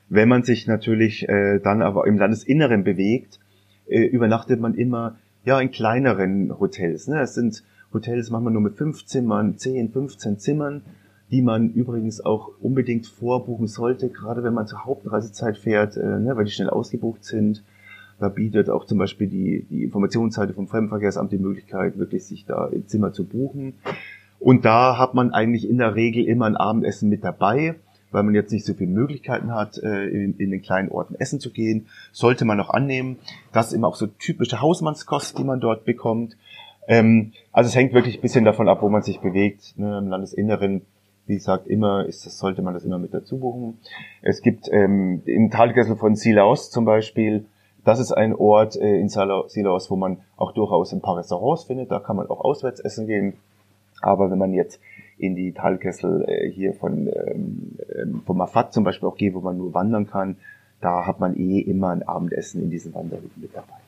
Wenn 0.10 0.30
man 0.30 0.43
sich 0.43 0.68
natürlich 0.68 1.28
äh, 1.30 1.60
dann 1.60 1.82
aber 1.82 2.06
im 2.06 2.18
Landesinneren 2.18 2.84
bewegt, 2.84 3.39
äh, 3.88 4.02
übernachtet 4.02 4.60
man 4.60 4.76
immer 4.76 5.16
ja 5.43 5.60
in 5.60 5.72
kleineren 5.72 6.60
Hotels. 6.60 7.08
Ne? 7.08 7.22
Es 7.22 7.34
sind 7.34 7.64
Hotels 7.93 8.29
manchmal 8.29 8.53
nur 8.53 8.61
mit 8.61 8.75
fünf 8.75 9.05
Zimmern, 9.05 9.57
zehn, 9.57 9.91
15 9.91 10.39
Zimmern, 10.39 10.81
die 11.31 11.41
man 11.41 11.71
übrigens 11.71 12.23
auch 12.23 12.51
unbedingt 12.61 13.07
vorbuchen 13.07 13.67
sollte, 13.67 14.09
gerade 14.09 14.43
wenn 14.43 14.53
man 14.53 14.67
zur 14.67 14.85
Hauptreisezeit 14.85 15.57
fährt, 15.57 15.97
äh, 15.97 16.19
ne, 16.19 16.35
weil 16.35 16.45
die 16.45 16.51
schnell 16.51 16.69
ausgebucht 16.69 17.23
sind. 17.23 17.63
Da 18.19 18.29
bietet 18.29 18.69
auch 18.69 18.85
zum 18.85 18.99
Beispiel 18.99 19.27
die, 19.27 19.65
die 19.69 19.83
Informationsseite 19.83 20.53
vom 20.53 20.67
Fremdenverkehrsamt 20.67 21.31
die 21.31 21.39
Möglichkeit, 21.39 21.97
wirklich 21.97 22.25
sich 22.25 22.45
da 22.45 22.69
ein 22.71 22.87
Zimmer 22.87 23.13
zu 23.13 23.25
buchen. 23.25 23.73
Und 24.39 24.65
da 24.65 24.97
hat 24.97 25.13
man 25.13 25.33
eigentlich 25.33 25.67
in 25.67 25.77
der 25.77 25.95
Regel 25.95 26.25
immer 26.25 26.45
ein 26.45 26.57
Abendessen 26.57 27.09
mit 27.09 27.23
dabei, 27.23 27.75
weil 28.11 28.23
man 28.23 28.35
jetzt 28.35 28.51
nicht 28.51 28.65
so 28.65 28.73
viele 28.73 28.91
Möglichkeiten 28.91 29.53
hat, 29.53 29.77
äh, 29.77 30.05
in, 30.07 30.35
in 30.37 30.51
den 30.51 30.61
kleinen 30.61 30.89
Orten 30.89 31.15
essen 31.15 31.39
zu 31.39 31.51
gehen. 31.51 31.87
Sollte 32.11 32.45
man 32.45 32.57
noch 32.57 32.69
annehmen. 32.69 33.17
Das 33.53 33.67
ist 33.67 33.73
immer 33.73 33.87
auch 33.87 33.95
so 33.95 34.07
typische 34.07 34.61
Hausmannskost, 34.61 35.37
die 35.37 35.43
man 35.43 35.59
dort 35.59 35.85
bekommt. 35.85 36.37
Ähm, 36.88 37.34
also 37.51 37.67
es 37.67 37.75
hängt 37.75 37.93
wirklich 37.93 38.17
ein 38.17 38.21
bisschen 38.21 38.45
davon 38.45 38.67
ab, 38.67 38.82
wo 38.82 38.89
man 38.89 39.01
sich 39.01 39.19
bewegt. 39.19 39.77
Ne, 39.77 39.97
Im 39.97 40.07
Landesinneren 40.07 40.82
wie 41.27 41.36
gesagt, 41.36 41.67
immer 41.67 42.05
ist 42.07 42.25
das, 42.25 42.39
sollte 42.39 42.61
man 42.61 42.73
das 42.73 42.84
immer 42.84 42.97
mit 42.97 43.13
dazu 43.13 43.38
buchen. 43.38 43.77
Es 44.21 44.41
gibt 44.41 44.67
ähm, 44.71 45.21
im 45.25 45.51
Talkessel 45.51 45.95
von 45.95 46.15
Silaos 46.15 46.71
zum 46.71 46.84
Beispiel 46.84 47.45
das 47.84 47.99
ist 47.99 48.11
ein 48.11 48.36
Ort 48.36 48.75
äh, 48.75 48.99
in 48.99 49.09
Silos, 49.09 49.89
wo 49.89 49.95
man 49.95 50.19
auch 50.38 50.51
durchaus 50.51 50.93
ein 50.93 51.01
paar 51.01 51.17
Restaurants 51.17 51.63
findet. 51.63 51.91
Da 51.91 51.99
kann 51.99 52.15
man 52.15 52.29
auch 52.29 52.41
auswärts 52.41 52.79
essen 52.79 53.07
gehen. 53.07 53.34
Aber 54.01 54.32
wenn 54.32 54.38
man 54.38 54.53
jetzt 54.53 54.79
in 55.17 55.36
die 55.36 55.51
Talkessel 55.51 56.25
äh, 56.27 56.49
hier 56.49 56.73
von 56.73 57.07
ähm, 57.07 57.77
ähm, 57.95 58.21
vom 58.25 58.38
Mafat 58.38 58.73
zum 58.73 58.84
Beispiel 58.84 59.07
auch 59.09 59.17
geht, 59.17 59.34
wo 59.34 59.41
man 59.41 59.57
nur 59.57 59.73
wandern 59.73 60.07
kann, 60.07 60.38
da 60.79 61.05
hat 61.05 61.19
man 61.19 61.36
eh 61.36 61.59
immer 61.59 61.89
ein 61.89 62.03
Abendessen 62.03 62.61
in 62.61 62.69
diesen 62.69 62.93
Wanderhütten 62.93 63.41
mit 63.41 63.55
dabei. 63.55 63.80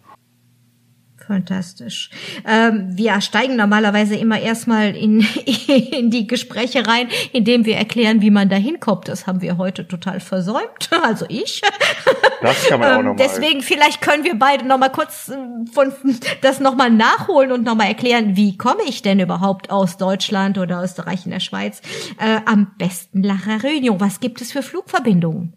Fantastisch. 1.28 2.10
Ähm, 2.46 2.90
wir 2.98 3.22
steigen 3.22 3.56
normalerweise 3.56 4.16
immer 4.16 4.40
erstmal 4.40 4.96
in, 4.96 5.22
in 5.92 6.10
die 6.10 6.28
Gespräche 6.28 6.86
rein, 6.86 7.08
indem 7.32 7.66
wir 7.66 7.78
erklären, 7.78 8.22
wie 8.22 8.30
man 8.30 8.50
da 8.50 8.58
hinkommt. 8.58 9.08
Das 9.08 9.26
haben 9.26 9.42
wir 9.42 9.58
heute 9.58 9.88
total 9.88 10.20
versäumt. 10.20 10.90
Also 11.04 11.26
ich. 11.28 11.62
Das 12.42 12.66
kann 12.68 12.80
man 12.80 12.92
auch 12.92 12.98
nochmal. 13.04 13.16
Deswegen 13.18 13.62
vielleicht 13.62 14.02
können 14.02 14.24
wir 14.24 14.36
beide 14.36 14.66
nochmal 14.66 14.92
kurz 14.92 15.30
äh, 15.30 15.36
von 15.72 15.94
das 16.42 16.60
nochmal 16.60 16.92
nachholen 16.92 17.52
und 17.52 17.64
nochmal 17.64 17.88
erklären, 17.88 18.38
wie 18.38 18.58
komme 18.58 18.84
ich 18.88 19.02
denn 19.02 19.20
überhaupt 19.20 19.70
aus 19.70 19.98
Deutschland 19.98 20.58
oder 20.58 20.82
Österreich 20.82 21.26
in 21.26 21.32
der 21.32 21.42
Schweiz 21.42 21.82
äh, 22.20 22.40
am 22.46 22.72
besten 22.78 23.22
nach 23.22 23.46
La 23.46 23.58
Réunion? 23.58 24.00
Was 24.00 24.22
gibt 24.22 24.40
es 24.42 24.52
für 24.54 24.64
Flugverbindungen? 24.64 25.54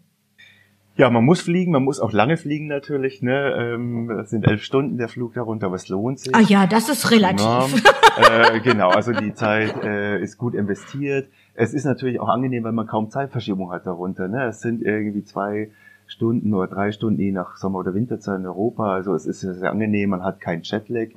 Ja, 0.97 1.11
man 1.11 1.23
muss 1.23 1.41
fliegen, 1.41 1.71
man 1.71 1.83
muss 1.83 1.99
auch 1.99 2.11
lange 2.11 2.37
fliegen 2.37 2.65
natürlich. 2.65 3.21
Ne? 3.21 3.53
Ähm, 3.55 4.07
das 4.07 4.31
sind 4.31 4.47
elf 4.47 4.63
Stunden 4.63 4.97
der 4.97 5.07
Flug 5.07 5.35
darunter, 5.35 5.67
aber 5.67 5.75
es 5.75 5.87
lohnt 5.89 6.19
sich. 6.19 6.33
Ah 6.33 6.41
ja, 6.41 6.65
das 6.65 6.89
ist 6.89 7.11
relativ. 7.11 7.43
Ja, 7.43 8.55
äh, 8.55 8.59
genau, 8.61 8.89
also 8.89 9.11
die 9.11 9.35
Zeit 9.35 9.83
äh, 9.83 10.19
ist 10.19 10.39
gut 10.39 10.55
investiert. 10.55 11.29
Es 11.53 11.75
ist 11.75 11.85
natürlich 11.85 12.19
auch 12.19 12.29
angenehm, 12.29 12.63
weil 12.63 12.71
man 12.71 12.87
kaum 12.87 13.11
Zeitverschiebung 13.11 13.71
hat 13.71 13.85
darunter. 13.85 14.27
Ne? 14.27 14.45
Es 14.45 14.61
sind 14.61 14.81
irgendwie 14.81 15.23
zwei 15.23 15.69
Stunden 16.07 16.51
oder 16.55 16.67
drei 16.67 16.91
Stunden 16.91 17.21
je 17.21 17.31
nach 17.31 17.57
Sommer- 17.57 17.79
oder 17.79 17.93
Winterzeit 17.93 18.39
in 18.39 18.47
Europa. 18.47 18.91
Also 18.91 19.13
es 19.13 19.27
ist 19.27 19.41
sehr 19.41 19.71
angenehm, 19.71 20.09
man 20.09 20.23
hat 20.23 20.41
keinen 20.41 20.63
Jetlag. 20.63 21.09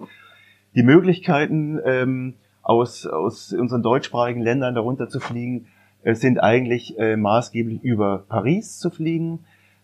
Die 0.74 0.82
Möglichkeiten 0.82 1.80
ähm, 1.86 2.34
aus, 2.62 3.06
aus 3.06 3.54
unseren 3.54 3.82
deutschsprachigen 3.82 4.42
Ländern 4.42 4.74
darunter 4.74 5.08
zu 5.08 5.20
fliegen, 5.20 5.68
äh, 6.02 6.14
sind 6.14 6.38
eigentlich 6.38 6.98
äh, 6.98 7.16
maßgeblich 7.16 7.82
über 7.82 8.24
Paris 8.28 8.78
zu 8.78 8.90
fliegen 8.90 9.40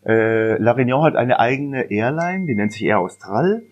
äh, 0.07 0.57
La 0.59 0.73
Réunion 0.73 1.03
hat 1.03 1.17
eine 1.17 1.41
eigene 1.41 1.91
Airline, 1.91 2.47
die 2.47 2.55
nennt 2.55 2.73
sich 2.73 2.85
Air 2.85 3.01
Austral. 3.01 3.63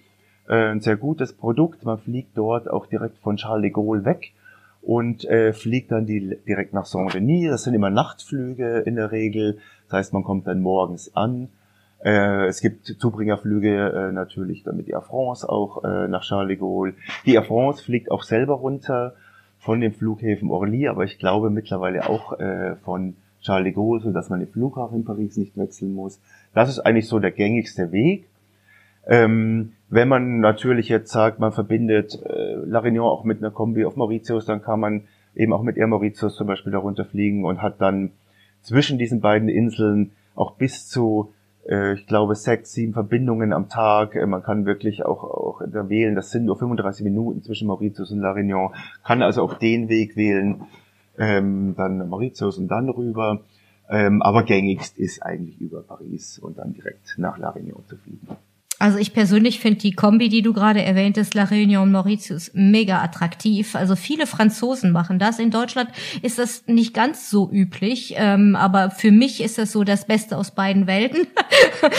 Äh, 0.49 0.73
ein 0.73 0.81
sehr 0.81 0.97
gutes 0.97 1.33
Produkt. 1.33 1.85
Man 1.85 1.99
fliegt 1.99 2.37
dort 2.37 2.69
auch 2.69 2.87
direkt 2.87 3.19
von 3.19 3.37
Charles 3.37 3.63
de 3.63 3.71
Gaulle 3.71 4.05
weg 4.05 4.33
und 4.83 5.25
äh, 5.25 5.53
fliegt 5.53 5.93
dann 5.93 6.07
die, 6.07 6.39
direkt 6.47 6.75
nach 6.75 6.87
Saint-Denis. 6.87 7.51
Das 7.51 7.63
sind 7.63 7.75
immer 7.75 7.91
Nachtflüge 7.91 8.79
in 8.81 8.97
der 8.97 9.13
Regel. 9.13 9.59
Das 9.89 9.99
heißt, 9.99 10.13
man 10.13 10.25
kommt 10.25 10.47
dann 10.47 10.61
morgens 10.61 11.15
an. 11.15 11.49
Äh, 12.05 12.47
es 12.47 12.61
gibt 12.61 12.85
Zubringerflüge 12.87 14.09
äh, 14.09 14.13
natürlich 14.13 14.63
dann 14.63 14.77
mit 14.77 14.89
Air 14.89 15.03
France 15.03 15.49
auch 15.49 15.85
äh, 15.85 16.09
nach 16.09 16.23
Charles 16.23 16.49
de 16.49 16.57
Gaulle. 16.57 16.95
Die 17.25 17.35
Air 17.35 17.45
France 17.45 17.83
fliegt 17.83 18.11
auch 18.11 18.25
selber 18.25 18.55
runter 18.55 19.15
von 19.59 19.81
den 19.81 19.93
Flughäfen 19.93 20.51
Orly, 20.51 20.89
aber 20.89 21.05
ich 21.05 21.19
glaube 21.19 21.49
mittlerweile 21.49 22.09
auch 22.09 22.39
äh, 22.39 22.77
von 22.85 23.17
Charles 23.45 23.65
de 23.65 23.73
Gaulle, 23.73 24.01
so 24.01 24.11
dass 24.11 24.31
man 24.31 24.41
den 24.41 24.49
Flughafen 24.49 24.99
in 24.99 25.05
Paris 25.05 25.37
nicht 25.37 25.57
wechseln 25.57 25.95
muss. 25.95 26.21
Das 26.55 26.69
ist 26.69 26.81
eigentlich 26.81 27.09
so 27.09 27.19
der 27.19 27.31
gängigste 27.31 27.93
Weg. 27.93 28.27
Ähm, 29.07 29.73
wenn 29.91 30.09
man 30.09 30.41
natürlich 30.41 30.89
jetzt 30.89 31.13
sagt, 31.13 31.39
man 31.39 31.53
verbindet 31.53 32.19
äh, 32.25 32.55
La 32.65 32.81
Réunion 32.81 33.03
auch 33.03 33.25
mit 33.25 33.39
einer 33.39 33.51
Kombi 33.51 33.85
auf 33.85 33.97
Mauritius, 33.97 34.47
dann 34.47 34.63
kann 34.63 34.81
man 34.81 35.03
eben 35.35 35.53
auch 35.53 35.63
mit 35.63 35.77
Air 35.77 35.89
Mauritius 35.89 36.37
zum 36.37 36.47
Beispiel 36.47 36.73
darunter 36.73 37.05
fliegen 37.05 37.45
und 37.45 37.61
hat 37.61 37.81
dann 37.81 38.13
zwischen 38.63 38.99
diesen 38.99 39.21
beiden 39.21 39.49
Inseln 39.49 40.13
auch 40.35 40.55
bis 40.55 40.89
zu, 40.89 41.35
äh, 41.69 41.95
ich 41.95 42.07
glaube, 42.07 42.35
sechs, 42.35 42.73
sieben 42.73 42.95
Verbindungen 42.95 43.53
am 43.53 43.69
Tag. 43.69 44.15
Äh, 44.17 44.25
man 44.27 44.43
kann 44.43 44.65
wirklich 44.65 45.05
auch, 45.05 45.23
auch 45.23 45.63
da 45.71 45.91
wählen, 45.91 46.15
das 46.15 46.31
sind 46.31 46.47
nur 46.47 46.59
35 46.59 47.05
Minuten 47.05 47.43
zwischen 47.43 47.69
Mauritius 47.69 48.11
und 48.11 48.21
La 48.21 48.33
Réunion, 48.33 48.71
kann 49.05 49.21
also 49.21 49.43
auch 49.43 49.55
den 49.55 49.91
Weg 49.91 50.17
wählen, 50.17 50.63
ähm, 51.19 51.75
dann 51.77 52.09
Mauritius 52.09 52.59
und 52.59 52.69
dann 52.69 52.89
rüber. 52.89 53.41
Ähm, 53.89 54.23
aber 54.23 54.45
gängigst 54.45 54.99
ist 54.99 55.23
eigentlich 55.23 55.61
über 55.61 55.83
Paris 55.83 56.39
und 56.39 56.59
dann 56.59 56.73
direkt 56.73 57.17
nach 57.19 57.37
La 57.39 57.51
Réunion 57.51 57.87
zu 57.87 57.97
fliegen. 57.97 58.29
Also 58.81 58.99
ich 58.99 59.13
persönlich 59.13 59.61
finde 59.61 59.79
die 59.79 59.93
Kombi, 59.93 60.29
die 60.29 60.43
du 60.43 60.53
gerade 60.53 60.83
erwähntest, 60.83 61.35
La 61.35 61.45
Réunion 61.45 61.87
Mauritius, 61.87 62.51
mega 62.55 63.03
attraktiv. 63.03 63.77
Also 63.77 63.95
viele 63.95 64.27
Franzosen 64.27 64.91
machen 64.91 65.19
das. 65.19 65.39
In 65.39 65.51
Deutschland 65.51 65.91
ist 66.23 66.39
das 66.39 66.65
nicht 66.67 66.93
ganz 66.93 67.31
so 67.31 67.49
üblich, 67.51 68.15
ähm, 68.17 68.57
aber 68.57 68.91
für 68.91 69.13
mich 69.13 69.43
ist 69.43 69.59
das 69.59 69.71
so 69.71 69.85
das 69.85 70.07
Beste 70.07 70.37
aus 70.37 70.51
beiden 70.51 70.87
Welten. 70.89 71.29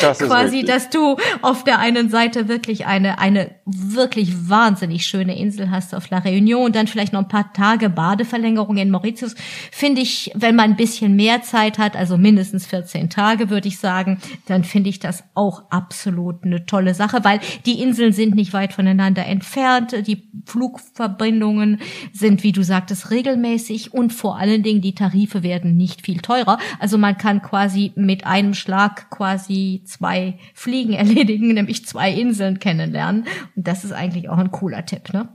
Das 0.02 0.20
Quasi, 0.20 0.58
richtig. 0.58 0.76
dass 0.76 0.90
du 0.90 1.16
auf 1.42 1.64
der 1.64 1.80
einen 1.80 2.10
Seite 2.10 2.50
wirklich 2.50 2.86
eine 2.86 3.20
eine 3.20 3.56
wirklich 3.66 4.48
wahnsinnig 4.48 5.08
schöne 5.08 5.36
Insel 5.38 5.72
hast 5.72 5.96
auf 5.96 6.12
La 6.12 6.20
Réunion 6.20 6.66
und 6.66 6.76
dann 6.76 6.86
vielleicht 6.86 7.14
noch 7.14 7.22
ein 7.22 7.28
paar 7.28 7.52
Tage 7.52 7.90
Badeverlängerung 7.90 8.78
in 8.78 8.92
Mauritius. 8.92 9.34
Finde 9.72 10.02
ich, 10.02 10.32
wenn 10.36 10.56
man 10.56 10.72
ein 10.72 10.76
bisschen 10.76 11.16
mehr 11.16 11.42
Zeit 11.42 11.80
hat, 11.80 11.96
also 11.96 12.16
mindestens 12.16 12.68
14 12.68 13.10
Tage, 13.10 13.50
würde 13.50 13.68
ich 13.68 13.80
sagen, 13.80 14.20
dann 14.46 14.64
finde 14.64 14.90
ich 14.90 15.00
das 15.00 15.24
auch 15.34 15.64
absolut 15.72 16.44
eine 16.44 16.68
tolle 16.68 16.94
Sache, 16.94 17.24
weil 17.24 17.40
die 17.66 17.82
Inseln 17.82 18.14
sind 18.14 18.36
nicht 18.36 18.54
weit 18.54 18.72
voneinander 18.72 19.26
entfernt, 19.26 19.96
die 20.06 20.30
Flugverbindungen 20.46 21.80
sind, 22.14 22.44
wie 22.44 22.52
du 22.52 22.64
sagtest, 22.64 23.10
regelmäßig 23.10 23.96
und 23.96 24.14
vor 24.14 24.38
allen 24.38 24.62
Dingen 24.62 24.82
die 24.82 24.94
Tarife 24.94 25.42
werden 25.42 25.76
nicht 25.76 26.04
viel 26.04 26.20
teurer. 26.20 26.60
Also 26.80 27.00
man 27.00 27.18
kann 27.18 27.42
quasi 27.42 27.94
mit 27.96 28.28
einem 28.28 28.54
Schlag 28.54 29.10
quasi 29.10 29.82
zwei 29.86 30.38
Fliegen 30.54 30.94
erledigen, 31.06 31.48
nämlich 31.56 31.84
zwei 31.88 32.12
Inseln 32.12 32.60
kennenlernen. 32.60 33.26
Das 33.56 33.84
ist 33.84 33.92
eigentlich 33.92 34.30
auch 34.30 34.38
ein 34.38 34.52
cooler 34.52 34.86
Tipp, 34.86 35.14
ne? 35.14 35.30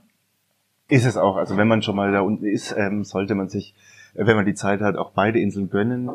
Ist 0.88 1.06
es 1.06 1.16
auch. 1.16 1.36
Also 1.36 1.56
wenn 1.56 1.68
man 1.68 1.82
schon 1.82 1.96
mal 1.96 2.12
da 2.12 2.20
unten 2.20 2.46
ist, 2.46 2.74
ähm, 2.76 3.04
sollte 3.04 3.34
man 3.34 3.48
sich, 3.48 3.74
wenn 4.14 4.36
man 4.36 4.44
die 4.44 4.54
Zeit 4.54 4.80
hat, 4.80 4.96
auch 4.96 5.12
beide 5.12 5.38
Inseln 5.38 5.70
gönnen. 5.70 6.10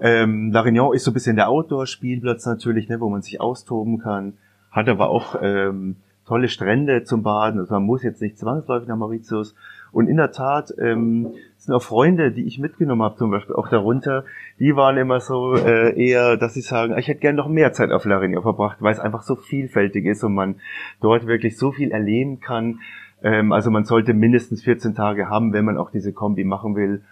Ähm, 0.00 0.52
La 0.52 0.62
Réunion 0.62 0.94
ist 0.94 1.04
so 1.04 1.10
ein 1.10 1.14
bisschen 1.14 1.36
der 1.36 1.48
Outdoor-Spielplatz 1.48 2.44
natürlich, 2.46 2.88
ne, 2.88 3.00
wo 3.00 3.08
man 3.08 3.22
sich 3.22 3.40
austoben 3.40 3.98
kann 3.98 4.34
hat 4.70 4.88
aber 4.88 5.10
auch 5.10 5.36
ähm, 5.40 5.96
tolle 6.26 6.48
Strände 6.48 7.04
zum 7.04 7.22
Baden. 7.22 7.60
Also 7.60 7.74
man 7.74 7.82
muss 7.82 8.02
jetzt 8.02 8.22
nicht 8.22 8.38
zwangsläufig 8.38 8.88
nach 8.88 8.96
Mauritius. 8.96 9.54
Und 9.92 10.08
in 10.08 10.16
der 10.16 10.32
Tat 10.32 10.72
ähm, 10.78 11.32
sind 11.60 11.74
auch 11.74 11.82
Freunde, 11.82 12.32
die 12.32 12.46
ich 12.46 12.58
mitgenommen 12.58 13.02
habe, 13.02 13.16
zum 13.16 13.30
Beispiel 13.30 13.54
auch 13.54 13.68
darunter, 13.68 14.24
die 14.58 14.74
waren 14.76 14.96
immer 14.96 15.20
so 15.20 15.54
äh, 15.54 15.94
eher, 15.94 16.36
dass 16.36 16.54
sie 16.54 16.62
sagen, 16.62 16.96
ich 16.96 17.08
hätte 17.08 17.20
gerne 17.20 17.36
noch 17.36 17.48
mehr 17.48 17.72
Zeit 17.72 17.92
auf 17.92 18.06
La 18.06 18.18
Réunion 18.18 18.42
verbracht, 18.42 18.78
weil 18.80 18.92
es 18.92 18.98
einfach 18.98 19.22
so 19.22 19.36
vielfältig 19.36 20.06
ist 20.06 20.24
und 20.24 20.34
man 20.34 20.56
dort 21.00 21.26
wirklich 21.26 21.58
so 21.58 21.70
viel 21.70 21.90
erleben 21.90 22.40
kann. 22.40 22.80
Ähm, 23.22 23.52
also 23.52 23.70
man 23.70 23.84
sollte 23.84 24.14
mindestens 24.14 24.62
14 24.62 24.94
Tage 24.94 25.28
haben, 25.28 25.52
wenn 25.52 25.66
man 25.66 25.76
auch 25.76 25.90
diese 25.90 26.14
Kombi 26.14 26.44
machen 26.44 26.74
will 26.76 27.02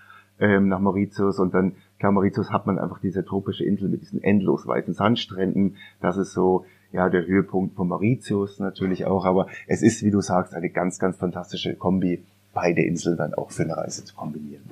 ähm, 0.40 0.68
nach 0.68 0.80
Mauritius 0.80 1.38
und 1.38 1.52
dann 1.52 1.72
klar, 1.98 2.12
Mauritius 2.12 2.50
hat 2.50 2.66
man 2.66 2.78
einfach 2.78 3.00
diese 3.00 3.24
tropische 3.24 3.64
Insel 3.64 3.90
mit 3.90 4.00
diesen 4.00 4.22
endlos 4.22 4.66
weißen 4.66 4.94
Sandstränden. 4.94 5.76
Das 6.00 6.16
ist 6.16 6.32
so 6.32 6.64
ja 6.90 7.10
der 7.10 7.26
Höhepunkt 7.26 7.76
von 7.76 7.88
Mauritius 7.88 8.60
natürlich 8.60 9.04
auch, 9.04 9.26
aber 9.26 9.48
es 9.66 9.82
ist, 9.82 10.02
wie 10.02 10.10
du 10.10 10.22
sagst, 10.22 10.54
eine 10.54 10.70
ganz, 10.70 10.98
ganz 10.98 11.18
fantastische 11.18 11.74
Kombi 11.74 12.24
beide 12.60 12.82
Inseln 12.82 13.16
dann 13.16 13.34
auch 13.34 13.50
für 13.50 13.62
eine 13.62 13.76
Reise 13.76 14.04
zu 14.04 14.14
kombinieren. 14.14 14.68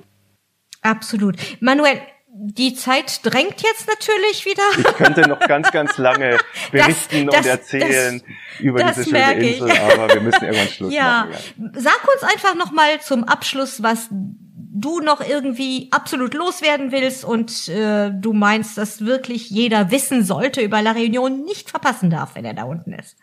Absolut. 0.82 1.36
Manuel, 1.60 2.00
die 2.28 2.74
Zeit 2.74 3.20
drängt 3.22 3.62
jetzt 3.62 3.86
natürlich 3.88 4.44
wieder. 4.44 4.62
Ich 4.76 4.96
könnte 4.96 5.22
noch 5.28 5.38
ganz, 5.40 5.70
ganz 5.70 5.96
lange 5.98 6.36
berichten 6.72 7.26
das, 7.26 7.36
das, 7.36 7.44
und 7.44 7.50
erzählen 7.50 8.22
das, 8.26 8.60
über 8.60 8.82
diese 8.82 9.04
schöne 9.04 9.34
Insel, 9.34 9.70
aber 9.70 10.14
wir 10.14 10.20
müssen 10.20 10.44
irgendwann 10.44 10.68
Schluss 10.68 10.92
ja. 10.92 11.28
machen. 11.30 11.70
Ja. 11.74 11.80
Sag 11.80 12.06
uns 12.12 12.22
einfach 12.24 12.56
noch 12.56 12.72
mal 12.72 13.00
zum 13.00 13.24
Abschluss, 13.24 13.82
was 13.82 14.08
du 14.10 15.00
noch 15.00 15.26
irgendwie 15.26 15.88
absolut 15.92 16.34
loswerden 16.34 16.92
willst 16.92 17.24
und 17.24 17.68
äh, 17.68 18.10
du 18.10 18.32
meinst, 18.32 18.76
dass 18.76 19.06
wirklich 19.06 19.48
jeder 19.48 19.90
wissen 19.90 20.24
sollte 20.24 20.60
über 20.60 20.82
La 20.82 20.92
Réunion, 20.92 21.44
nicht 21.44 21.70
verpassen 21.70 22.10
darf, 22.10 22.34
wenn 22.34 22.44
er 22.44 22.54
da 22.54 22.64
unten 22.64 22.92
ist. 22.92 23.16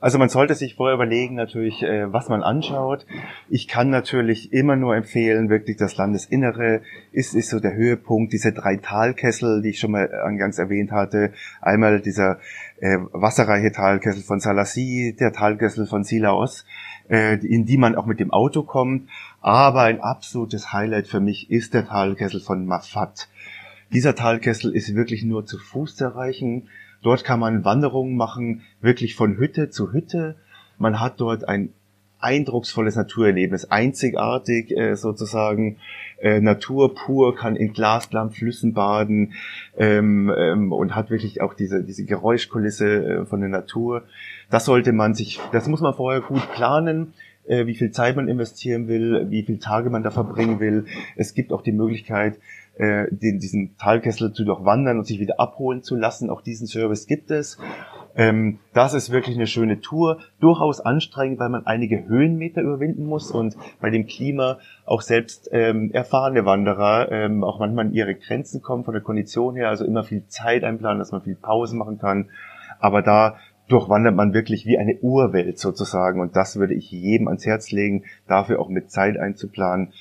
Also 0.00 0.16
man 0.16 0.30
sollte 0.30 0.54
sich 0.54 0.76
vorher 0.76 0.94
überlegen 0.94 1.34
natürlich, 1.34 1.82
äh, 1.82 2.10
was 2.10 2.30
man 2.30 2.42
anschaut. 2.42 3.04
Ich 3.50 3.68
kann 3.68 3.90
natürlich 3.90 4.50
immer 4.50 4.74
nur 4.74 4.96
empfehlen, 4.96 5.50
wirklich 5.50 5.76
das 5.76 5.98
Landesinnere 5.98 6.80
ist, 7.12 7.34
ist 7.34 7.50
so 7.50 7.60
der 7.60 7.74
Höhepunkt, 7.74 8.32
diese 8.32 8.52
drei 8.52 8.76
Talkessel, 8.76 9.60
die 9.60 9.70
ich 9.70 9.78
schon 9.78 9.90
mal 9.90 10.10
angangs 10.14 10.58
erwähnt 10.58 10.90
hatte. 10.90 11.32
Einmal 11.60 12.00
dieser 12.00 12.38
äh, 12.80 12.96
wasserreiche 13.12 13.72
Talkessel 13.72 14.22
von 14.22 14.40
Salassi, 14.40 15.14
der 15.20 15.34
Talkessel 15.34 15.86
von 15.86 16.02
Silaos, 16.02 16.64
äh, 17.10 17.34
in 17.34 17.66
die 17.66 17.76
man 17.76 17.94
auch 17.94 18.06
mit 18.06 18.20
dem 18.20 18.32
Auto 18.32 18.62
kommt. 18.62 19.06
Aber 19.42 19.82
ein 19.82 20.00
absolutes 20.00 20.72
Highlight 20.72 21.08
für 21.08 21.20
mich 21.20 21.50
ist 21.50 21.74
der 21.74 21.86
Talkessel 21.86 22.40
von 22.40 22.64
Mafat. 22.64 23.28
Dieser 23.92 24.14
Talkessel 24.14 24.74
ist 24.74 24.94
wirklich 24.94 25.24
nur 25.24 25.44
zu 25.44 25.58
Fuß 25.58 25.96
zu 25.96 26.04
erreichen. 26.04 26.68
Dort 27.02 27.24
kann 27.24 27.40
man 27.40 27.64
Wanderungen 27.64 28.16
machen, 28.16 28.62
wirklich 28.80 29.14
von 29.14 29.36
Hütte 29.36 29.70
zu 29.70 29.92
Hütte. 29.92 30.36
Man 30.78 31.00
hat 31.00 31.20
dort 31.20 31.48
ein 31.48 31.72
eindrucksvolles 32.20 32.96
Naturerlebnis, 32.96 33.64
einzigartig 33.66 34.76
äh, 34.76 34.94
sozusagen, 34.94 35.78
äh, 36.20 36.40
Natur 36.40 36.94
pur, 36.94 37.34
kann 37.34 37.56
in 37.56 37.72
glasklaren 37.72 38.30
Flüssen 38.30 38.74
baden 38.74 39.32
ähm, 39.78 40.30
ähm, 40.36 40.72
und 40.72 40.94
hat 40.94 41.10
wirklich 41.10 41.40
auch 41.40 41.54
diese, 41.54 41.82
diese 41.82 42.04
Geräuschkulisse 42.04 43.04
äh, 43.04 43.26
von 43.26 43.40
der 43.40 43.48
Natur. 43.48 44.02
Das 44.50 44.66
sollte 44.66 44.92
man 44.92 45.14
sich, 45.14 45.40
das 45.52 45.66
muss 45.66 45.80
man 45.80 45.94
vorher 45.94 46.20
gut 46.20 46.52
planen, 46.52 47.14
äh, 47.46 47.66
wie 47.66 47.74
viel 47.74 47.90
Zeit 47.90 48.16
man 48.16 48.28
investieren 48.28 48.86
will, 48.86 49.26
wie 49.30 49.42
viele 49.42 49.58
Tage 49.58 49.88
man 49.88 50.02
da 50.02 50.10
verbringen 50.10 50.60
will. 50.60 50.84
Es 51.16 51.32
gibt 51.32 51.52
auch 51.52 51.62
die 51.62 51.72
Möglichkeit, 51.72 52.38
äh, 52.76 53.06
den, 53.10 53.38
diesen 53.38 53.76
Talkessel 53.76 54.32
zu 54.32 54.44
durchwandern 54.44 54.98
und 54.98 55.06
sich 55.06 55.20
wieder 55.20 55.38
abholen 55.38 55.82
zu 55.82 55.96
lassen. 55.96 56.30
Auch 56.30 56.42
diesen 56.42 56.66
Service 56.66 57.06
gibt 57.06 57.30
es. 57.30 57.58
Ähm, 58.16 58.58
das 58.72 58.94
ist 58.94 59.10
wirklich 59.10 59.36
eine 59.36 59.46
schöne 59.46 59.80
Tour, 59.80 60.18
durchaus 60.40 60.80
anstrengend, 60.80 61.38
weil 61.38 61.48
man 61.48 61.66
einige 61.66 62.06
Höhenmeter 62.06 62.60
überwinden 62.60 63.04
muss 63.04 63.30
und 63.30 63.56
bei 63.80 63.90
dem 63.90 64.06
Klima 64.06 64.58
auch 64.84 65.02
selbst 65.02 65.48
ähm, 65.52 65.90
erfahrene 65.92 66.44
Wanderer 66.44 67.10
ähm, 67.12 67.44
auch 67.44 67.60
manchmal 67.60 67.86
an 67.86 67.92
ihre 67.92 68.14
Grenzen 68.14 68.62
kommen 68.62 68.84
von 68.84 68.94
der 68.94 69.02
Kondition 69.02 69.54
her, 69.54 69.68
also 69.68 69.84
immer 69.84 70.02
viel 70.02 70.26
Zeit 70.26 70.64
einplanen, 70.64 70.98
dass 70.98 71.12
man 71.12 71.22
viel 71.22 71.36
Pause 71.36 71.76
machen 71.76 71.98
kann. 71.98 72.30
Aber 72.80 73.02
da 73.02 73.36
durchwandert 73.68 74.16
man 74.16 74.34
wirklich 74.34 74.66
wie 74.66 74.78
eine 74.78 74.96
Urwelt 75.00 75.58
sozusagen 75.58 76.20
und 76.20 76.34
das 76.34 76.58
würde 76.58 76.74
ich 76.74 76.90
jedem 76.90 77.28
ans 77.28 77.46
Herz 77.46 77.70
legen, 77.70 78.04
dafür 78.26 78.58
auch 78.58 78.68
mit 78.68 78.90
Zeit 78.90 79.16
einzuplanen. 79.16 79.92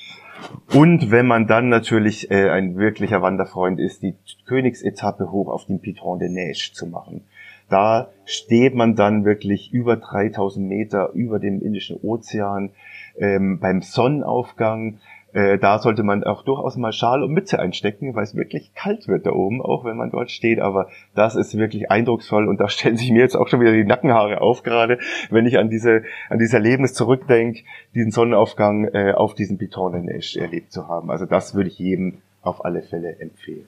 Und 0.74 1.12
wenn 1.12 1.26
man 1.26 1.48
dann 1.48 1.70
natürlich 1.70 2.30
äh, 2.30 2.50
ein 2.50 2.78
wirklicher 2.78 3.22
Wanderfreund 3.22 3.80
ist, 3.80 4.04
die 4.04 4.16
Königsetappe 4.46 5.32
hoch 5.32 5.48
auf 5.48 5.66
den 5.66 5.80
Piton 5.80 6.20
de 6.20 6.30
Neige 6.30 6.72
zu 6.74 6.86
machen. 6.86 7.22
Da 7.70 8.10
steht 8.26 8.76
man 8.76 8.96
dann 8.96 9.26
wirklich 9.26 9.72
über 9.72 9.96
3000 9.96 10.68
Meter 10.68 11.12
über 11.14 11.40
dem 11.40 11.62
Indischen 11.62 11.98
Ozean 12.02 12.72
ähm, 13.18 13.60
beim 13.60 13.82
Sonnenaufgang 13.82 15.00
äh, 15.34 15.58
da 15.58 15.80
sollte 15.80 16.04
man 16.04 16.24
auch 16.24 16.44
durchaus 16.44 16.76
mal 16.78 16.92
Schal 16.92 17.24
und 17.24 17.32
Mütze 17.32 17.60
einstecken, 17.60 18.16
weil 18.16 18.24
es 18.24 18.36
wirklich 18.36 18.74
kalt 18.74 19.08
wird 19.08 19.26
da 19.26 19.32
oben, 19.32 19.62
auch 19.62 19.86
wenn 19.86 19.98
man 19.98 20.12
dort 20.12 20.32
steht. 20.32 20.60
Aber 20.60 20.90
das 21.16 21.36
ist 21.36 21.58
wirklich 21.58 21.92
eindrucksvoll 21.92 22.48
und 22.48 22.60
da 22.60 22.70
stellen 22.70 22.98
sich 22.98 23.12
mir 23.12 23.22
jetzt 23.22 23.36
auch 23.36 23.48
schon 23.48 23.62
wieder 23.62 23.74
die 23.74 23.84
Nackenhaare 23.84 24.42
auf, 24.42 24.64
gerade 24.64 25.00
wenn 25.30 25.46
ich 25.46 25.58
an 25.58 25.70
diese 25.70 26.04
an 26.30 26.40
dieses 26.40 26.54
Erlebnis 26.54 26.94
zurückdenke, 26.94 27.64
diesen 27.94 28.12
Sonnenaufgang 28.12 28.86
äh, 28.86 29.14
auf 29.14 29.36
diesem 29.36 29.58
Pitonennesch 29.58 30.36
erlebt 30.38 30.72
zu 30.72 30.88
haben. 30.88 31.12
Also 31.12 31.26
das 31.26 31.54
würde 31.54 31.70
ich 31.70 31.80
jedem 31.80 32.20
auf 32.42 32.66
alle 32.66 32.82
Fälle 32.82 33.20
empfehlen. 33.20 33.68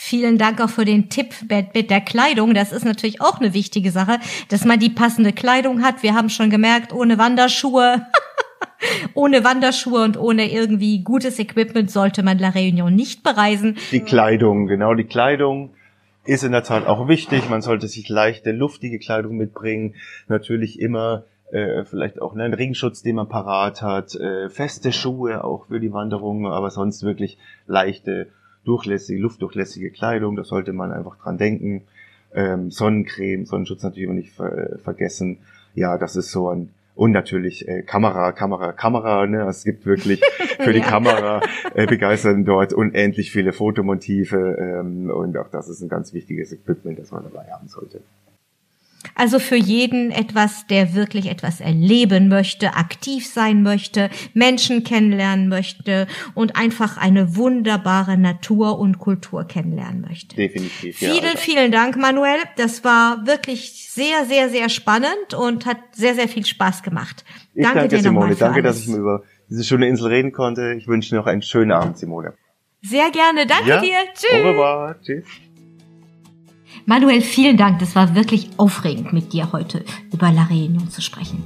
Vielen 0.00 0.38
Dank 0.38 0.60
auch 0.60 0.70
für 0.70 0.84
den 0.84 1.08
Tipp 1.08 1.34
mit 1.74 1.90
der 1.90 2.00
Kleidung. 2.00 2.54
Das 2.54 2.70
ist 2.70 2.84
natürlich 2.84 3.20
auch 3.20 3.40
eine 3.40 3.52
wichtige 3.52 3.90
Sache, 3.90 4.20
dass 4.48 4.64
man 4.64 4.78
die 4.78 4.90
passende 4.90 5.32
Kleidung 5.32 5.82
hat. 5.82 6.04
Wir 6.04 6.14
haben 6.14 6.30
schon 6.30 6.50
gemerkt, 6.50 6.92
ohne 6.92 7.18
Wanderschuhe 7.18 8.06
ohne 9.14 9.44
Wanderschuhe 9.44 10.02
und 10.02 10.16
ohne 10.18 10.50
irgendwie 10.50 11.02
gutes 11.02 11.38
Equipment 11.38 11.90
sollte 11.90 12.22
man 12.22 12.38
La 12.38 12.50
Réunion 12.50 12.90
nicht 12.90 13.22
bereisen. 13.22 13.76
Die 13.92 14.00
Kleidung, 14.00 14.66
genau, 14.66 14.94
die 14.94 15.04
Kleidung 15.04 15.70
ist 16.24 16.44
in 16.44 16.52
der 16.52 16.62
Tat 16.62 16.86
auch 16.86 17.08
wichtig. 17.08 17.48
Man 17.48 17.62
sollte 17.62 17.88
sich 17.88 18.08
leichte, 18.08 18.52
luftige 18.52 18.98
Kleidung 18.98 19.36
mitbringen. 19.36 19.94
Natürlich 20.28 20.78
immer 20.78 21.24
äh, 21.50 21.84
vielleicht 21.84 22.20
auch 22.20 22.34
ne, 22.34 22.44
einen 22.44 22.54
Regenschutz, 22.54 23.02
den 23.02 23.16
man 23.16 23.28
parat 23.28 23.80
hat, 23.80 24.14
äh, 24.14 24.50
feste 24.50 24.92
Schuhe 24.92 25.42
auch 25.42 25.66
für 25.66 25.80
die 25.80 25.92
Wanderung, 25.92 26.46
aber 26.46 26.70
sonst 26.70 27.02
wirklich 27.02 27.38
leichte, 27.66 28.28
durchlässige, 28.64 29.20
luftdurchlässige 29.20 29.90
Kleidung. 29.90 30.36
Da 30.36 30.44
sollte 30.44 30.74
man 30.74 30.92
einfach 30.92 31.16
dran 31.16 31.38
denken. 31.38 31.84
Ähm, 32.34 32.70
Sonnencreme, 32.70 33.46
Sonnenschutz 33.46 33.82
natürlich 33.82 34.10
nicht 34.10 34.32
ver 34.32 34.78
vergessen. 34.84 35.38
Ja, 35.74 35.96
das 35.96 36.14
ist 36.16 36.30
so 36.30 36.50
ein 36.50 36.68
und 36.98 37.12
natürlich 37.12 37.68
äh, 37.68 37.82
Kamera, 37.82 38.32
Kamera, 38.32 38.72
Kamera. 38.72 39.24
Ne? 39.28 39.46
Es 39.48 39.62
gibt 39.62 39.86
wirklich 39.86 40.20
für 40.58 40.72
die 40.72 40.78
ja. 40.80 40.84
Kamera 40.84 41.40
äh, 41.74 41.86
begeistern 41.86 42.44
dort 42.44 42.72
unendlich 42.72 43.30
viele 43.30 43.52
Fotomotive 43.52 44.56
ähm, 44.58 45.08
und 45.08 45.36
auch 45.38 45.48
das 45.48 45.68
ist 45.68 45.80
ein 45.80 45.88
ganz 45.88 46.12
wichtiges 46.12 46.52
Equipment, 46.52 46.98
das 46.98 47.12
man 47.12 47.22
dabei 47.22 47.52
haben 47.52 47.68
sollte. 47.68 48.00
Also 49.14 49.38
für 49.38 49.56
jeden 49.56 50.10
etwas, 50.10 50.66
der 50.66 50.94
wirklich 50.94 51.26
etwas 51.26 51.60
erleben 51.60 52.28
möchte, 52.28 52.74
aktiv 52.74 53.26
sein 53.26 53.62
möchte, 53.62 54.10
Menschen 54.34 54.84
kennenlernen 54.84 55.48
möchte 55.48 56.06
und 56.34 56.56
einfach 56.56 56.96
eine 56.96 57.36
wunderbare 57.36 58.16
Natur 58.16 58.78
und 58.78 58.98
Kultur 58.98 59.44
kennenlernen 59.44 60.00
möchte. 60.00 60.36
Definitiv. 60.36 61.00
Ja, 61.00 61.12
vielen, 61.12 61.36
vielen 61.36 61.72
Dank, 61.72 61.96
Manuel. 61.96 62.38
Das 62.56 62.84
war 62.84 63.26
wirklich 63.26 63.90
sehr, 63.90 64.24
sehr, 64.24 64.48
sehr 64.48 64.68
spannend 64.68 65.34
und 65.36 65.66
hat 65.66 65.78
sehr, 65.92 66.14
sehr 66.14 66.28
viel 66.28 66.44
Spaß 66.44 66.82
gemacht. 66.82 67.24
Ich 67.54 67.62
danke, 67.62 67.80
danke 67.80 67.96
dir 67.96 68.02
Simone. 68.02 68.34
Danke, 68.36 68.60
alles. 68.60 68.76
dass 68.76 68.82
ich 68.84 68.88
mal 68.88 68.98
über 68.98 69.22
diese 69.48 69.64
schöne 69.64 69.88
Insel 69.88 70.08
reden 70.08 70.32
konnte. 70.32 70.74
Ich 70.74 70.86
wünsche 70.86 71.10
dir 71.10 71.16
noch 71.16 71.26
einen 71.26 71.42
schönen 71.42 71.72
Abend, 71.72 71.98
Simone. 71.98 72.34
Sehr 72.82 73.10
gerne. 73.10 73.46
Danke 73.46 73.68
ja. 73.68 73.80
dir. 73.80 73.96
Tschüss. 74.14 74.44
Revoir. 74.44 75.00
Tschüss. 75.02 75.24
Manuel, 76.88 77.20
vielen 77.20 77.58
Dank. 77.58 77.80
Das 77.80 77.94
war 77.94 78.14
wirklich 78.14 78.48
aufregend, 78.56 79.12
mit 79.12 79.34
dir 79.34 79.52
heute 79.52 79.84
über 80.10 80.32
La 80.32 80.44
Réunion 80.44 80.88
zu 80.88 81.02
sprechen. 81.02 81.42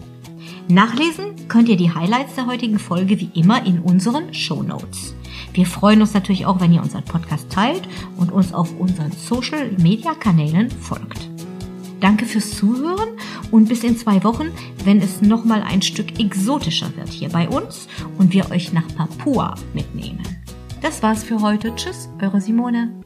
Nachlesen 0.68 1.49
könnt 1.49 1.68
ihr 1.68 1.76
die 1.76 1.93
Highlights 1.93 2.36
der 2.36 2.47
heutigen 2.47 2.78
Folge 2.78 3.18
wie 3.18 3.28
immer 3.34 3.66
in 3.66 3.80
unseren 3.80 4.32
Show 4.32 4.62
Notes. 4.62 5.16
Wir 5.53 5.66
freuen 5.66 6.01
uns 6.01 6.14
natürlich 6.14 6.47
auch, 6.47 6.61
wenn 6.61 6.72
ihr 6.72 6.80
unseren 6.80 7.05
Podcast 7.05 7.51
teilt 7.51 7.88
und 8.16 8.30
uns 8.30 8.55
auf 8.55 8.72
unseren 8.78 9.11
Social 9.11 9.72
Media 9.78 10.14
Kanälen 10.14 10.70
folgt. 10.70 11.28
Danke 11.99 12.24
fürs 12.24 12.57
Zuhören 12.57 13.09
und 13.51 13.68
bis 13.68 13.82
in 13.82 13.97
zwei 13.97 14.22
Wochen, 14.22 14.53
wenn 14.84 14.99
es 14.99 15.22
nochmal 15.22 15.64
ein 15.64 15.82
Stück 15.82 16.20
exotischer 16.20 16.95
wird 16.95 17.09
hier 17.09 17.30
bei 17.30 17.49
uns 17.49 17.88
und 18.16 18.32
wir 18.32 18.49
euch 18.53 18.72
nach 18.72 18.86
Papua 18.95 19.57
mitnehmen. 19.74 20.22
Das 20.82 21.03
war's 21.03 21.24
für 21.24 21.40
heute. 21.40 21.74
Tschüss, 21.74 22.09
eure 22.20 22.40
Simone. 22.40 23.01